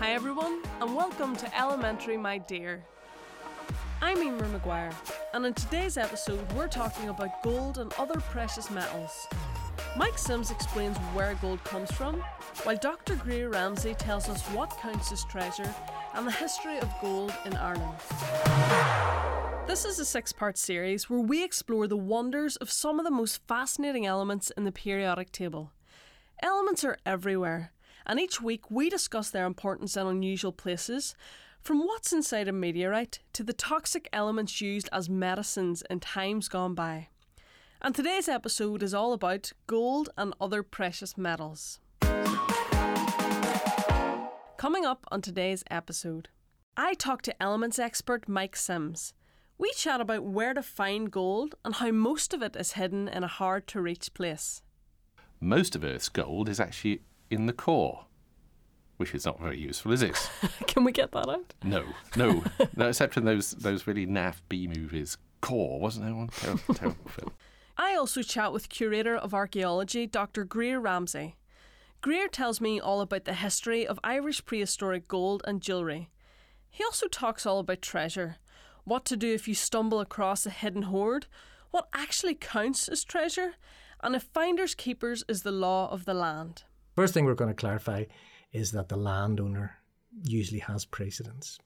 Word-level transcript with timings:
Hi, 0.00 0.14
everyone, 0.14 0.62
and 0.80 0.96
welcome 0.96 1.36
to 1.36 1.58
Elementary 1.60 2.16
My 2.16 2.38
Dear. 2.38 2.82
I'm 4.00 4.22
Emer 4.22 4.48
Maguire, 4.48 4.92
and 5.34 5.44
in 5.44 5.52
today's 5.52 5.98
episode, 5.98 6.40
we're 6.54 6.68
talking 6.68 7.10
about 7.10 7.42
gold 7.42 7.76
and 7.76 7.92
other 7.98 8.18
precious 8.18 8.70
metals. 8.70 9.26
Mike 9.98 10.16
Sims 10.16 10.50
explains 10.50 10.96
where 11.12 11.34
gold 11.42 11.62
comes 11.64 11.92
from, 11.92 12.24
while 12.62 12.78
Dr. 12.78 13.14
Greer 13.16 13.50
Ramsey 13.50 13.92
tells 13.92 14.30
us 14.30 14.42
what 14.54 14.74
counts 14.80 15.12
as 15.12 15.22
treasure 15.24 15.74
and 16.14 16.26
the 16.26 16.32
history 16.32 16.78
of 16.78 16.90
gold 17.02 17.34
in 17.44 17.54
Ireland. 17.54 17.98
This 19.66 19.84
is 19.84 19.98
a 19.98 20.06
six 20.06 20.32
part 20.32 20.56
series 20.56 21.10
where 21.10 21.20
we 21.20 21.44
explore 21.44 21.86
the 21.86 21.98
wonders 21.98 22.56
of 22.56 22.70
some 22.70 22.98
of 22.98 23.04
the 23.04 23.10
most 23.10 23.46
fascinating 23.46 24.06
elements 24.06 24.50
in 24.56 24.64
the 24.64 24.72
periodic 24.72 25.30
table. 25.30 25.72
Elements 26.42 26.84
are 26.84 26.96
everywhere, 27.04 27.72
and 28.10 28.18
each 28.18 28.42
week 28.42 28.68
we 28.72 28.90
discuss 28.90 29.30
their 29.30 29.46
importance 29.46 29.96
in 29.96 30.04
unusual 30.04 30.50
places, 30.50 31.14
from 31.60 31.78
what's 31.78 32.12
inside 32.12 32.48
a 32.48 32.52
meteorite 32.52 33.20
to 33.32 33.44
the 33.44 33.52
toxic 33.52 34.08
elements 34.12 34.60
used 34.60 34.88
as 34.90 35.08
medicines 35.08 35.84
in 35.88 36.00
times 36.00 36.48
gone 36.48 36.74
by. 36.74 37.06
And 37.80 37.94
today's 37.94 38.28
episode 38.28 38.82
is 38.82 38.92
all 38.92 39.12
about 39.12 39.52
gold 39.68 40.10
and 40.18 40.34
other 40.40 40.64
precious 40.64 41.16
metals. 41.16 41.78
Coming 44.56 44.84
up 44.84 45.06
on 45.12 45.22
today's 45.22 45.62
episode, 45.70 46.30
I 46.76 46.94
talk 46.94 47.22
to 47.22 47.40
elements 47.40 47.78
expert 47.78 48.28
Mike 48.28 48.56
Sims. 48.56 49.14
We 49.56 49.70
chat 49.74 50.00
about 50.00 50.24
where 50.24 50.52
to 50.52 50.64
find 50.64 51.12
gold 51.12 51.54
and 51.64 51.76
how 51.76 51.92
most 51.92 52.34
of 52.34 52.42
it 52.42 52.56
is 52.56 52.72
hidden 52.72 53.06
in 53.06 53.22
a 53.22 53.28
hard 53.28 53.68
to 53.68 53.80
reach 53.80 54.12
place. 54.14 54.62
Most 55.38 55.76
of 55.76 55.84
Earth's 55.84 56.08
gold 56.08 56.48
is 56.48 56.58
actually 56.58 57.02
in 57.30 57.46
the 57.46 57.52
core, 57.52 58.06
which 58.96 59.14
is 59.14 59.24
not 59.24 59.40
very 59.40 59.58
useful, 59.58 59.92
is 59.92 60.02
it? 60.02 60.30
Can 60.66 60.84
we 60.84 60.92
get 60.92 61.12
that 61.12 61.28
out? 61.28 61.54
No, 61.62 61.84
no, 62.16 62.44
no. 62.76 62.88
Except 62.88 63.16
in 63.16 63.24
those 63.24 63.52
those 63.52 63.86
really 63.86 64.06
naff 64.06 64.42
B 64.48 64.66
movies. 64.66 65.16
Core 65.40 65.80
wasn't 65.80 66.06
there 66.06 66.14
one 66.14 66.28
terrible, 66.28 66.74
terrible 66.74 67.08
film? 67.08 67.32
I 67.78 67.94
also 67.94 68.22
chat 68.22 68.52
with 68.52 68.68
curator 68.68 69.16
of 69.16 69.32
archaeology 69.32 70.06
Dr. 70.06 70.44
Greer 70.44 70.78
Ramsey. 70.78 71.36
Greer 72.02 72.28
tells 72.28 72.60
me 72.60 72.78
all 72.80 73.00
about 73.00 73.24
the 73.24 73.34
history 73.34 73.86
of 73.86 74.00
Irish 74.04 74.44
prehistoric 74.44 75.08
gold 75.08 75.42
and 75.46 75.62
jewellery. 75.62 76.10
He 76.70 76.84
also 76.84 77.08
talks 77.08 77.46
all 77.46 77.58
about 77.58 77.82
treasure 77.82 78.36
what 78.84 79.04
to 79.06 79.16
do 79.16 79.32
if 79.32 79.46
you 79.46 79.54
stumble 79.54 80.00
across 80.00 80.46
a 80.46 80.50
hidden 80.50 80.82
hoard, 80.82 81.26
what 81.70 81.88
actually 81.92 82.34
counts 82.34 82.88
as 82.88 83.04
treasure, 83.04 83.54
and 84.02 84.16
if 84.16 84.22
finders 84.22 84.74
keepers 84.74 85.22
is 85.28 85.42
the 85.42 85.52
law 85.52 85.88
of 85.90 86.04
the 86.04 86.14
land. 86.14 86.64
First 86.96 87.14
thing 87.14 87.24
we're 87.24 87.34
going 87.34 87.50
to 87.50 87.54
clarify 87.54 88.04
is 88.52 88.72
that 88.72 88.88
the 88.88 88.96
landowner 88.96 89.78
usually 90.24 90.60
has 90.60 90.84
precedence. 90.84 91.58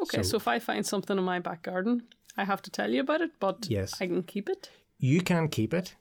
Okay, 0.00 0.22
so, 0.22 0.30
so 0.30 0.36
if 0.36 0.48
I 0.48 0.58
find 0.58 0.86
something 0.86 1.18
in 1.18 1.24
my 1.24 1.40
back 1.40 1.62
garden, 1.62 2.04
I 2.36 2.44
have 2.44 2.62
to 2.62 2.70
tell 2.70 2.90
you 2.90 3.00
about 3.00 3.20
it, 3.20 3.32
but 3.40 3.66
yes. 3.68 4.00
I 4.00 4.06
can 4.06 4.22
keep 4.22 4.48
it? 4.48 4.70
You 4.98 5.22
can 5.22 5.48
keep 5.48 5.74
it 5.74 5.96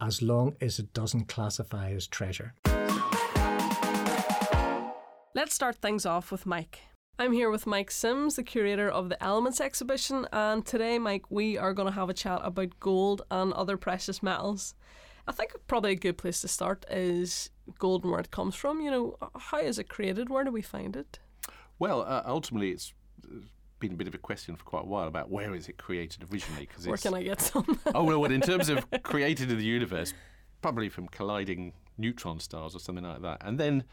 as 0.00 0.20
long 0.20 0.56
as 0.60 0.78
it 0.78 0.92
doesn't 0.92 1.28
classify 1.28 1.90
as 1.90 2.06
treasure. 2.06 2.54
Let's 5.34 5.54
start 5.54 5.76
things 5.76 6.04
off 6.04 6.30
with 6.30 6.44
Mike. 6.44 6.80
I'm 7.18 7.32
here 7.32 7.50
with 7.50 7.66
Mike 7.66 7.90
Sims, 7.90 8.36
the 8.36 8.42
curator 8.42 8.88
of 8.88 9.08
the 9.08 9.22
Elements 9.22 9.60
exhibition, 9.60 10.26
and 10.32 10.66
today, 10.66 10.98
Mike, 10.98 11.30
we 11.30 11.56
are 11.56 11.72
going 11.72 11.86
to 11.86 11.94
have 11.94 12.10
a 12.10 12.14
chat 12.14 12.40
about 12.42 12.78
gold 12.80 13.22
and 13.30 13.52
other 13.54 13.76
precious 13.76 14.22
metals. 14.22 14.74
I 15.26 15.32
think 15.32 15.52
probably 15.66 15.92
a 15.92 15.96
good 15.96 16.18
place 16.18 16.40
to 16.40 16.48
start 16.48 16.84
is 16.90 17.50
gold 17.78 18.02
and 18.02 18.12
where 18.12 18.20
it 18.20 18.30
comes 18.30 18.54
from. 18.54 18.80
You 18.80 18.90
know, 18.90 19.16
how 19.36 19.58
is 19.58 19.78
it 19.78 19.88
created? 19.88 20.28
Where 20.28 20.44
do 20.44 20.50
we 20.50 20.62
find 20.62 20.96
it? 20.96 21.18
Well, 21.78 22.02
uh, 22.02 22.22
ultimately, 22.26 22.70
it's 22.70 22.92
been 23.82 23.92
a 23.92 23.96
bit 23.96 24.06
of 24.06 24.14
a 24.14 24.18
question 24.18 24.54
for 24.54 24.64
quite 24.64 24.84
a 24.84 24.86
while 24.86 25.08
about 25.08 25.28
where 25.28 25.54
is 25.54 25.68
it 25.68 25.76
created 25.76 26.24
originally. 26.32 26.66
Cause 26.66 26.86
where 26.86 26.96
can 26.96 27.14
I 27.14 27.22
get 27.24 27.40
some? 27.40 27.80
oh 27.94 28.04
well, 28.04 28.20
well, 28.20 28.30
in 28.30 28.40
terms 28.40 28.68
of 28.68 28.86
created 29.02 29.50
in 29.50 29.58
the 29.58 29.64
universe, 29.64 30.14
probably 30.62 30.88
from 30.88 31.08
colliding 31.08 31.72
neutron 31.98 32.38
stars 32.38 32.76
or 32.76 32.78
something 32.78 33.04
like 33.04 33.22
that, 33.22 33.38
and 33.44 33.58
then 33.58 33.84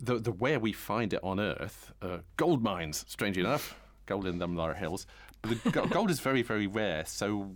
the 0.00 0.18
the 0.18 0.32
where 0.32 0.58
we 0.58 0.72
find 0.72 1.12
it 1.12 1.20
on 1.22 1.38
Earth, 1.38 1.92
uh, 2.02 2.18
gold 2.36 2.62
mines. 2.62 3.04
Strangely 3.08 3.42
enough, 3.42 3.78
gold 4.06 4.26
in 4.26 4.38
them 4.38 4.56
Lara 4.56 4.76
Hills, 4.76 5.06
but 5.42 5.62
the 5.62 5.70
gold 5.90 6.10
is 6.10 6.18
very 6.18 6.42
very 6.42 6.66
rare, 6.66 7.04
so 7.06 7.52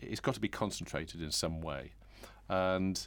it's 0.00 0.20
got 0.20 0.34
to 0.34 0.40
be 0.40 0.48
concentrated 0.48 1.20
in 1.20 1.30
some 1.30 1.60
way, 1.60 1.92
and. 2.48 3.06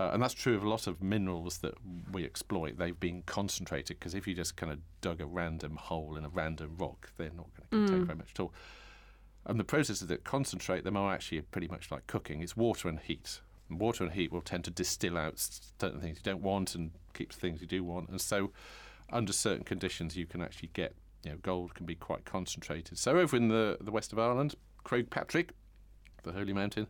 Uh, 0.00 0.12
and 0.14 0.22
that's 0.22 0.32
true 0.32 0.56
of 0.56 0.64
a 0.64 0.68
lot 0.68 0.86
of 0.86 1.02
minerals 1.02 1.58
that 1.58 1.74
we 2.10 2.24
exploit. 2.24 2.78
They've 2.78 2.98
been 2.98 3.22
concentrated 3.26 3.98
because 3.98 4.14
if 4.14 4.26
you 4.26 4.32
just 4.32 4.56
kind 4.56 4.72
of 4.72 4.78
dug 5.02 5.20
a 5.20 5.26
random 5.26 5.76
hole 5.76 6.16
in 6.16 6.24
a 6.24 6.30
random 6.30 6.76
rock, 6.78 7.12
they're 7.18 7.28
not 7.36 7.48
going 7.54 7.64
to 7.64 7.68
contain 7.68 8.04
mm. 8.04 8.06
very 8.06 8.16
much 8.16 8.30
at 8.32 8.40
all. 8.40 8.54
And 9.44 9.60
the 9.60 9.64
processes 9.64 10.08
that 10.08 10.24
concentrate 10.24 10.84
them 10.84 10.96
are 10.96 11.12
actually 11.12 11.42
pretty 11.42 11.68
much 11.68 11.90
like 11.90 12.06
cooking. 12.06 12.40
It's 12.40 12.56
water 12.56 12.88
and 12.88 12.98
heat. 12.98 13.42
And 13.68 13.78
water 13.78 14.02
and 14.02 14.14
heat 14.14 14.32
will 14.32 14.40
tend 14.40 14.64
to 14.64 14.70
distill 14.70 15.18
out 15.18 15.34
certain 15.36 16.00
things 16.00 16.16
you 16.16 16.22
don't 16.24 16.42
want 16.42 16.74
and 16.74 16.92
keep 17.12 17.34
the 17.34 17.38
things 17.38 17.60
you 17.60 17.66
do 17.66 17.84
want. 17.84 18.08
And 18.08 18.22
so, 18.22 18.52
under 19.12 19.34
certain 19.34 19.64
conditions, 19.64 20.16
you 20.16 20.24
can 20.24 20.40
actually 20.40 20.70
get 20.72 20.94
you 21.24 21.32
know 21.32 21.36
gold 21.42 21.74
can 21.74 21.84
be 21.84 21.94
quite 21.94 22.24
concentrated. 22.24 22.96
So 22.96 23.18
over 23.18 23.36
in 23.36 23.48
the 23.48 23.76
the 23.82 23.90
west 23.90 24.14
of 24.14 24.18
Ireland, 24.18 24.54
Croagh 24.82 25.10
Patrick, 25.10 25.52
the 26.22 26.32
holy 26.32 26.54
mountain, 26.54 26.86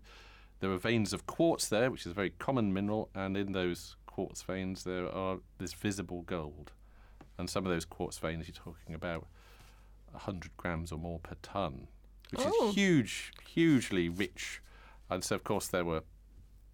there 0.60 0.71
are 0.71 0.78
veins 0.78 1.12
of 1.12 1.26
quartz 1.26 1.69
there, 1.69 1.91
which 1.91 2.03
is 2.06 2.12
a 2.12 2.15
very 2.15 2.31
common 2.31 2.72
mineral, 2.72 3.10
and 3.15 3.37
in 3.37 3.53
those 3.53 3.97
quartz 4.06 4.43
veins 4.43 4.84
there 4.84 5.09
are 5.09 5.38
this 5.59 5.72
visible 5.72 6.22
gold. 6.22 6.72
And 7.38 7.48
some 7.48 7.65
of 7.65 7.72
those 7.72 7.84
quartz 7.84 8.19
veins 8.19 8.47
you're 8.47 8.54
talking 8.54 8.94
about 8.94 9.26
100 10.12 10.56
grams 10.56 10.93
or 10.93 10.99
more 10.99 11.19
per 11.19 11.37
ton, 11.43 11.88
which 12.31 12.43
oh. 12.44 12.69
is 12.69 12.75
huge, 12.75 13.32
hugely 13.47 14.09
rich. 14.09 14.60
And 15.09 15.25
so, 15.25 15.34
of 15.34 15.44
course, 15.44 15.69
there 15.69 15.84
were 15.84 16.03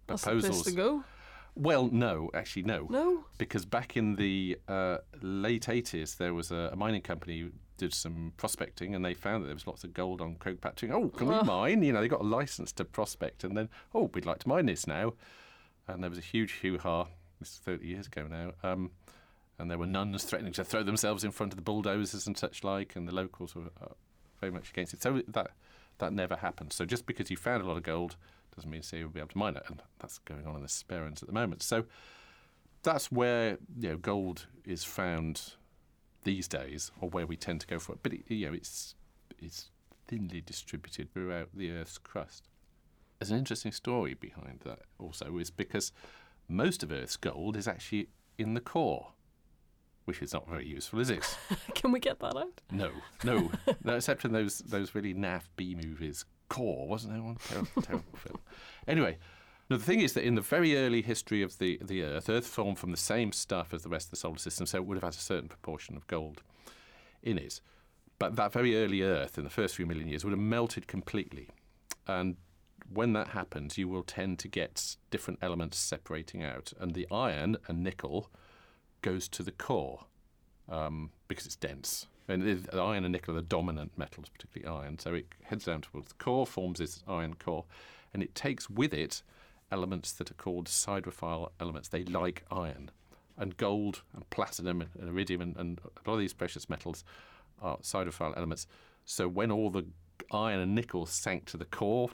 proposals. 0.05 0.43
That's 0.43 0.57
the 0.57 0.63
place 0.63 0.75
to 0.75 0.81
go. 0.81 1.03
Well, 1.55 1.89
no, 1.91 2.29
actually, 2.35 2.63
no. 2.63 2.85
No. 2.89 3.25
Because 3.39 3.65
back 3.65 3.97
in 3.97 4.15
the 4.15 4.59
uh, 4.67 4.97
late 5.21 5.65
80s, 5.65 6.17
there 6.17 6.33
was 6.33 6.51
a, 6.51 6.69
a, 6.71 6.75
mining 6.75 7.01
company 7.01 7.49
did 7.77 7.93
some 7.93 8.33
prospecting 8.37 8.93
and 8.95 9.05
they 9.05 9.13
found 9.13 9.43
that 9.43 9.47
there 9.47 9.55
was 9.55 9.67
lots 9.67 9.83
of 9.83 9.93
gold 9.93 10.21
on 10.21 10.35
Croagh 10.35 10.59
Patrick. 10.59 10.91
Oh, 10.91 11.09
can 11.09 11.27
we 11.27 11.41
mine? 11.43 11.83
You 11.83 11.93
know, 11.93 12.01
they 12.01 12.07
got 12.07 12.21
a 12.21 12.25
license 12.25 12.71
to 12.73 12.85
prospect 12.85 13.43
and 13.43 13.55
then, 13.55 13.69
oh, 13.93 14.09
we'd 14.13 14.25
like 14.25 14.39
to 14.39 14.49
mine 14.49 14.65
this 14.65 14.87
now. 14.87 15.13
And 15.87 16.03
there 16.03 16.09
was 16.09 16.19
a 16.19 16.23
huge 16.23 16.59
hoo 16.61 16.77
ha, 16.77 17.05
this 17.39 17.53
is 17.53 17.57
30 17.59 17.87
years 17.87 18.07
ago 18.07 18.27
now. 18.29 18.51
Um, 18.69 18.91
and 19.59 19.71
there 19.71 19.77
were 19.77 19.87
nuns 19.87 20.23
threatening 20.23 20.53
to 20.53 20.63
throw 20.63 20.83
themselves 20.83 21.23
in 21.23 21.31
front 21.31 21.53
of 21.53 21.57
the 21.57 21.63
bulldozers 21.63 22.27
and 22.27 22.37
such 22.37 22.63
like, 22.63 22.95
and 22.95 23.07
the 23.07 23.15
locals 23.15 23.55
were 23.55 23.69
uh, 23.81 23.93
very 24.39 24.51
much 24.51 24.69
against 24.69 24.93
it. 24.93 25.01
So 25.01 25.21
that 25.27 25.51
that 25.99 26.13
never 26.13 26.35
happened. 26.35 26.73
So 26.73 26.85
just 26.85 27.05
because 27.05 27.31
you 27.31 27.37
found 27.37 27.63
a 27.63 27.65
lot 27.65 27.77
of 27.77 27.83
gold 27.83 28.17
doesn't 28.55 28.69
mean 28.69 28.81
you'll 28.91 29.09
be 29.09 29.19
able 29.19 29.29
to 29.29 29.37
mine 29.37 29.55
it, 29.55 29.63
and 29.67 29.81
that's 29.99 30.17
going 30.19 30.45
on 30.45 30.55
in 30.55 30.61
the 30.61 30.67
Sperrins 30.67 31.21
at 31.21 31.27
the 31.27 31.33
moment. 31.33 31.63
So 31.63 31.85
that's 32.83 33.11
where 33.11 33.57
you 33.79 33.89
know 33.89 33.97
gold 33.97 34.47
is 34.65 34.83
found 34.83 35.53
these 36.23 36.47
days, 36.47 36.91
or 36.99 37.09
where 37.09 37.25
we 37.25 37.37
tend 37.37 37.61
to 37.61 37.67
go 37.67 37.79
for 37.79 37.93
it. 37.93 37.99
But 38.03 38.13
it, 38.13 38.21
you 38.27 38.47
know, 38.47 38.53
it's 38.53 38.95
it's 39.39 39.69
thinly 40.07 40.41
distributed 40.41 41.13
throughout 41.13 41.49
the 41.53 41.71
Earth's 41.71 41.97
crust. 41.97 42.47
There's 43.19 43.31
an 43.31 43.37
interesting 43.37 43.71
story 43.71 44.13
behind 44.13 44.61
that 44.63 44.79
also, 44.99 45.37
is 45.37 45.49
because 45.49 45.91
most 46.47 46.83
of 46.83 46.91
Earth's 46.91 47.17
gold 47.17 47.57
is 47.57 47.67
actually 47.67 48.09
in 48.37 48.53
the 48.53 48.61
core, 48.61 49.13
which 50.05 50.21
is 50.21 50.33
not 50.33 50.47
very 50.47 50.67
useful, 50.67 50.99
is 50.99 51.09
it? 51.09 51.37
Can 51.75 51.91
we 51.91 51.99
get 51.99 52.19
that 52.19 52.37
out? 52.37 52.61
No, 52.71 52.91
no, 53.23 53.51
no. 53.83 53.95
Except 53.95 54.23
in 54.23 54.31
those 54.31 54.59
those 54.59 54.93
really 54.93 55.13
naff 55.13 55.43
B 55.55 55.75
movies, 55.75 56.25
Core, 56.49 56.87
wasn't 56.87 57.13
there 57.13 57.21
one? 57.21 57.37
Terrible, 57.47 57.69
terrible 57.81 58.17
film. 58.17 58.39
Anyway, 58.87 59.17
now 59.69 59.77
the 59.77 59.83
thing 59.83 60.01
is 60.01 60.13
that 60.13 60.23
in 60.23 60.35
the 60.35 60.41
very 60.41 60.77
early 60.77 61.01
history 61.01 61.41
of 61.41 61.57
the, 61.57 61.79
the 61.83 62.03
Earth, 62.03 62.29
Earth 62.29 62.47
formed 62.47 62.79
from 62.79 62.91
the 62.91 62.97
same 62.97 63.31
stuff 63.31 63.73
as 63.73 63.83
the 63.83 63.89
rest 63.89 64.07
of 64.07 64.11
the 64.11 64.17
solar 64.17 64.37
system, 64.37 64.65
so 64.65 64.77
it 64.77 64.85
would 64.85 64.95
have 64.95 65.03
had 65.03 65.13
a 65.13 65.17
certain 65.17 65.49
proportion 65.49 65.97
of 65.97 66.07
gold 66.07 66.41
in 67.21 67.37
it. 67.37 67.59
But 68.19 68.35
that 68.35 68.51
very 68.51 68.81
early 68.81 69.01
Earth, 69.01 69.37
in 69.37 69.43
the 69.43 69.49
first 69.49 69.75
few 69.75 69.85
million 69.85 70.07
years, 70.07 70.23
would 70.23 70.31
have 70.31 70.39
melted 70.39 70.87
completely. 70.87 71.49
And 72.07 72.37
when 72.91 73.13
that 73.13 73.29
happens, 73.29 73.77
you 73.77 73.87
will 73.87 74.03
tend 74.03 74.39
to 74.39 74.47
get 74.47 74.95
different 75.11 75.39
elements 75.41 75.77
separating 75.77 76.43
out. 76.43 76.73
And 76.79 76.93
the 76.93 77.07
iron 77.11 77.57
and 77.67 77.83
nickel 77.83 78.31
goes 79.01 79.27
to 79.29 79.43
the 79.43 79.51
core 79.51 80.05
um, 80.69 81.11
because 81.27 81.45
it's 81.45 81.55
dense. 81.55 82.07
And 82.29 82.67
iron 82.73 83.05
and 83.05 83.11
nickel 83.11 83.33
are 83.33 83.41
the 83.41 83.47
dominant 83.47 83.97
metals, 83.97 84.29
particularly 84.29 84.83
iron. 84.83 84.99
So 84.99 85.13
it 85.13 85.27
heads 85.43 85.65
down 85.65 85.81
towards 85.81 86.09
the 86.09 86.15
core, 86.15 86.47
forms 86.47 86.79
this 86.79 87.03
iron 87.07 87.35
core, 87.35 87.65
and 88.13 88.23
it 88.23 88.35
takes 88.35 88.69
with 88.69 88.93
it 88.93 89.21
elements 89.71 90.11
that 90.13 90.31
are 90.31 90.35
called 90.35 90.67
siderophile 90.67 91.49
elements. 91.59 91.89
They 91.89 92.03
like 92.03 92.43
iron. 92.51 92.91
And 93.37 93.55
gold 93.57 94.01
and 94.15 94.27
platinum 94.29 94.81
and 94.99 95.09
iridium 95.09 95.41
and, 95.41 95.55
and 95.57 95.79
a 95.79 96.09
lot 96.09 96.15
of 96.15 96.19
these 96.19 96.33
precious 96.33 96.69
metals 96.69 97.03
are 97.61 97.77
siderophile 97.77 98.35
elements. 98.35 98.67
So 99.05 99.27
when 99.27 99.51
all 99.51 99.69
the 99.69 99.85
iron 100.31 100.59
and 100.59 100.73
nickel 100.73 101.05
sank 101.05 101.45
to 101.45 101.57
the 101.57 101.65
core, 101.65 102.09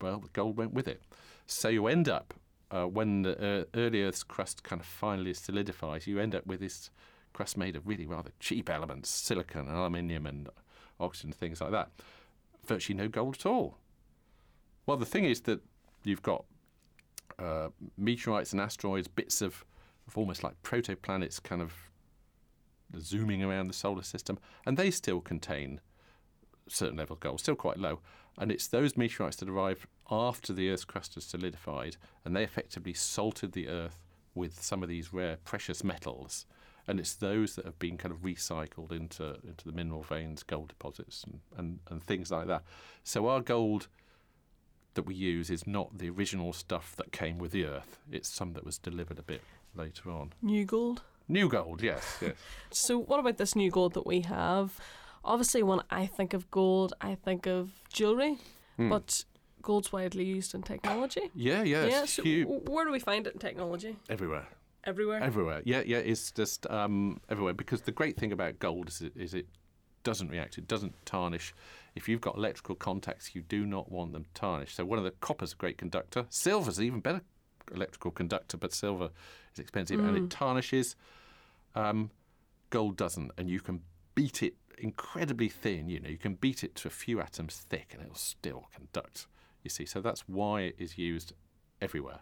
well, 0.00 0.20
the 0.20 0.28
gold 0.28 0.56
went 0.56 0.72
with 0.72 0.88
it. 0.88 1.02
So 1.46 1.68
you 1.68 1.86
end 1.86 2.08
up, 2.08 2.34
uh, 2.70 2.84
when 2.84 3.22
the 3.22 3.60
uh, 3.60 3.64
early 3.74 4.02
Earth's 4.02 4.22
crust 4.22 4.62
kind 4.62 4.80
of 4.80 4.86
finally 4.86 5.34
solidifies, 5.34 6.06
you 6.06 6.18
end 6.18 6.34
up 6.34 6.46
with 6.46 6.60
this 6.60 6.90
crust 7.32 7.56
made 7.56 7.76
of 7.76 7.86
really 7.86 8.06
rather 8.06 8.30
cheap 8.40 8.70
elements, 8.70 9.10
silicon, 9.10 9.68
and 9.68 9.76
aluminium, 9.76 10.26
and 10.26 10.48
oxygen, 10.98 11.32
things 11.32 11.60
like 11.60 11.70
that. 11.70 11.90
Virtually 12.66 12.96
no 12.96 13.08
gold 13.08 13.36
at 13.36 13.46
all. 13.46 13.76
Well, 14.86 14.96
the 14.96 15.06
thing 15.06 15.24
is 15.24 15.42
that 15.42 15.60
you've 16.02 16.22
got 16.22 16.44
uh, 17.38 17.68
meteorites 17.96 18.52
and 18.52 18.60
asteroids, 18.60 19.08
bits 19.08 19.42
of, 19.42 19.64
of 20.06 20.16
almost 20.16 20.42
like 20.42 20.60
protoplanets 20.62 21.42
kind 21.42 21.62
of 21.62 21.72
zooming 22.98 23.42
around 23.42 23.66
the 23.66 23.74
solar 23.74 24.02
system, 24.02 24.38
and 24.64 24.76
they 24.76 24.90
still 24.90 25.20
contain 25.20 25.80
certain 26.68 26.96
level 26.96 27.14
of 27.14 27.20
gold, 27.20 27.40
still 27.40 27.56
quite 27.56 27.78
low. 27.78 28.00
And 28.38 28.52
it's 28.52 28.66
those 28.66 28.96
meteorites 28.96 29.36
that 29.36 29.48
arrived 29.48 29.86
after 30.10 30.52
the 30.52 30.70
Earth's 30.70 30.84
crust 30.84 31.14
has 31.14 31.24
solidified, 31.24 31.96
and 32.24 32.36
they 32.36 32.44
effectively 32.44 32.92
salted 32.92 33.52
the 33.52 33.68
Earth 33.68 34.04
with 34.34 34.62
some 34.62 34.82
of 34.82 34.88
these 34.88 35.12
rare 35.12 35.38
precious 35.44 35.82
metals. 35.82 36.46
And 36.88 37.00
it's 37.00 37.14
those 37.14 37.56
that 37.56 37.64
have 37.64 37.78
been 37.78 37.96
kind 37.96 38.12
of 38.14 38.20
recycled 38.20 38.92
into 38.92 39.38
into 39.46 39.64
the 39.64 39.72
mineral 39.72 40.02
veins, 40.02 40.42
gold 40.44 40.68
deposits, 40.68 41.24
and, 41.24 41.40
and, 41.56 41.78
and 41.90 42.02
things 42.02 42.30
like 42.30 42.46
that. 42.46 42.62
So 43.02 43.26
our 43.26 43.40
gold 43.40 43.88
that 44.96 45.06
we 45.06 45.14
use 45.14 45.48
is 45.50 45.66
not 45.66 45.96
the 45.98 46.10
original 46.10 46.52
stuff 46.52 46.94
that 46.96 47.12
came 47.12 47.38
with 47.38 47.52
the 47.52 47.64
Earth. 47.64 47.98
It's 48.10 48.28
some 48.28 48.52
that 48.54 48.64
was 48.64 48.76
delivered 48.78 49.18
a 49.18 49.22
bit 49.22 49.42
later 49.74 50.10
on. 50.10 50.32
New 50.42 50.64
gold. 50.64 51.02
New 51.28 51.48
gold, 51.48 51.82
yes, 51.82 52.18
yes. 52.20 52.34
So, 52.70 52.98
what 52.98 53.18
about 53.20 53.36
this 53.38 53.56
new 53.56 53.70
gold 53.70 53.94
that 53.94 54.06
we 54.06 54.20
have? 54.22 54.78
Obviously, 55.24 55.62
when 55.62 55.80
I 55.90 56.06
think 56.06 56.34
of 56.34 56.50
gold, 56.50 56.92
I 57.00 57.14
think 57.16 57.46
of 57.46 57.70
jewellery, 57.92 58.38
Hmm. 58.76 58.90
but 58.90 59.24
gold's 59.62 59.90
widely 59.92 60.24
used 60.24 60.54
in 60.54 60.62
technology. 60.62 61.30
Yeah, 61.34 61.62
yeah, 61.62 61.86
yeah, 61.86 62.04
so 62.04 62.22
huge. 62.22 62.46
where 62.68 62.84
do 62.84 62.92
we 62.92 63.00
find 63.00 63.26
it 63.26 63.32
in 63.34 63.38
technology? 63.40 63.96
everywhere. 64.08 64.46
Everywhere. 64.84 65.20
Everywhere. 65.20 65.62
Yeah, 65.64 65.82
yeah, 65.84 65.98
it's 65.98 66.30
just 66.30 66.64
um, 66.70 67.20
everywhere. 67.28 67.54
Because 67.54 67.80
the 67.82 67.90
great 67.90 68.16
thing 68.16 68.30
about 68.30 68.60
gold 68.60 68.88
is 68.88 69.00
it, 69.02 69.12
is 69.16 69.34
it 69.34 69.46
doesn't 70.06 70.28
react. 70.28 70.56
It 70.56 70.68
doesn't 70.68 70.94
tarnish. 71.04 71.52
If 71.96 72.08
you've 72.08 72.20
got 72.20 72.36
electrical 72.36 72.76
contacts, 72.76 73.34
you 73.34 73.42
do 73.42 73.66
not 73.66 73.90
want 73.90 74.12
them 74.12 74.24
tarnished. 74.34 74.76
So 74.76 74.84
one 74.84 74.98
of 74.98 75.04
the 75.04 75.10
copper's 75.10 75.52
a 75.52 75.56
great 75.56 75.78
conductor. 75.78 76.26
Silver's 76.30 76.78
an 76.78 76.84
even 76.84 77.00
better 77.00 77.22
electrical 77.74 78.12
conductor, 78.12 78.56
but 78.56 78.72
silver 78.72 79.10
is 79.52 79.58
expensive 79.58 79.98
and 79.98 80.16
it 80.16 80.30
tarnishes. 80.30 80.94
Um, 81.74 82.12
gold 82.70 82.96
doesn't, 82.96 83.32
and 83.36 83.50
you 83.50 83.58
can 83.58 83.80
beat 84.14 84.44
it 84.44 84.54
incredibly 84.78 85.48
thin. 85.48 85.88
You 85.88 85.98
know, 85.98 86.08
you 86.08 86.18
can 86.18 86.34
beat 86.34 86.62
it 86.62 86.76
to 86.76 86.88
a 86.88 86.90
few 86.92 87.20
atoms 87.20 87.56
thick, 87.56 87.88
and 87.92 88.00
it'll 88.00 88.14
still 88.14 88.68
conduct. 88.72 89.26
You 89.64 89.70
see, 89.70 89.86
so 89.86 90.00
that's 90.00 90.20
why 90.28 90.60
it 90.60 90.76
is 90.78 90.96
used 90.96 91.32
everywhere. 91.82 92.20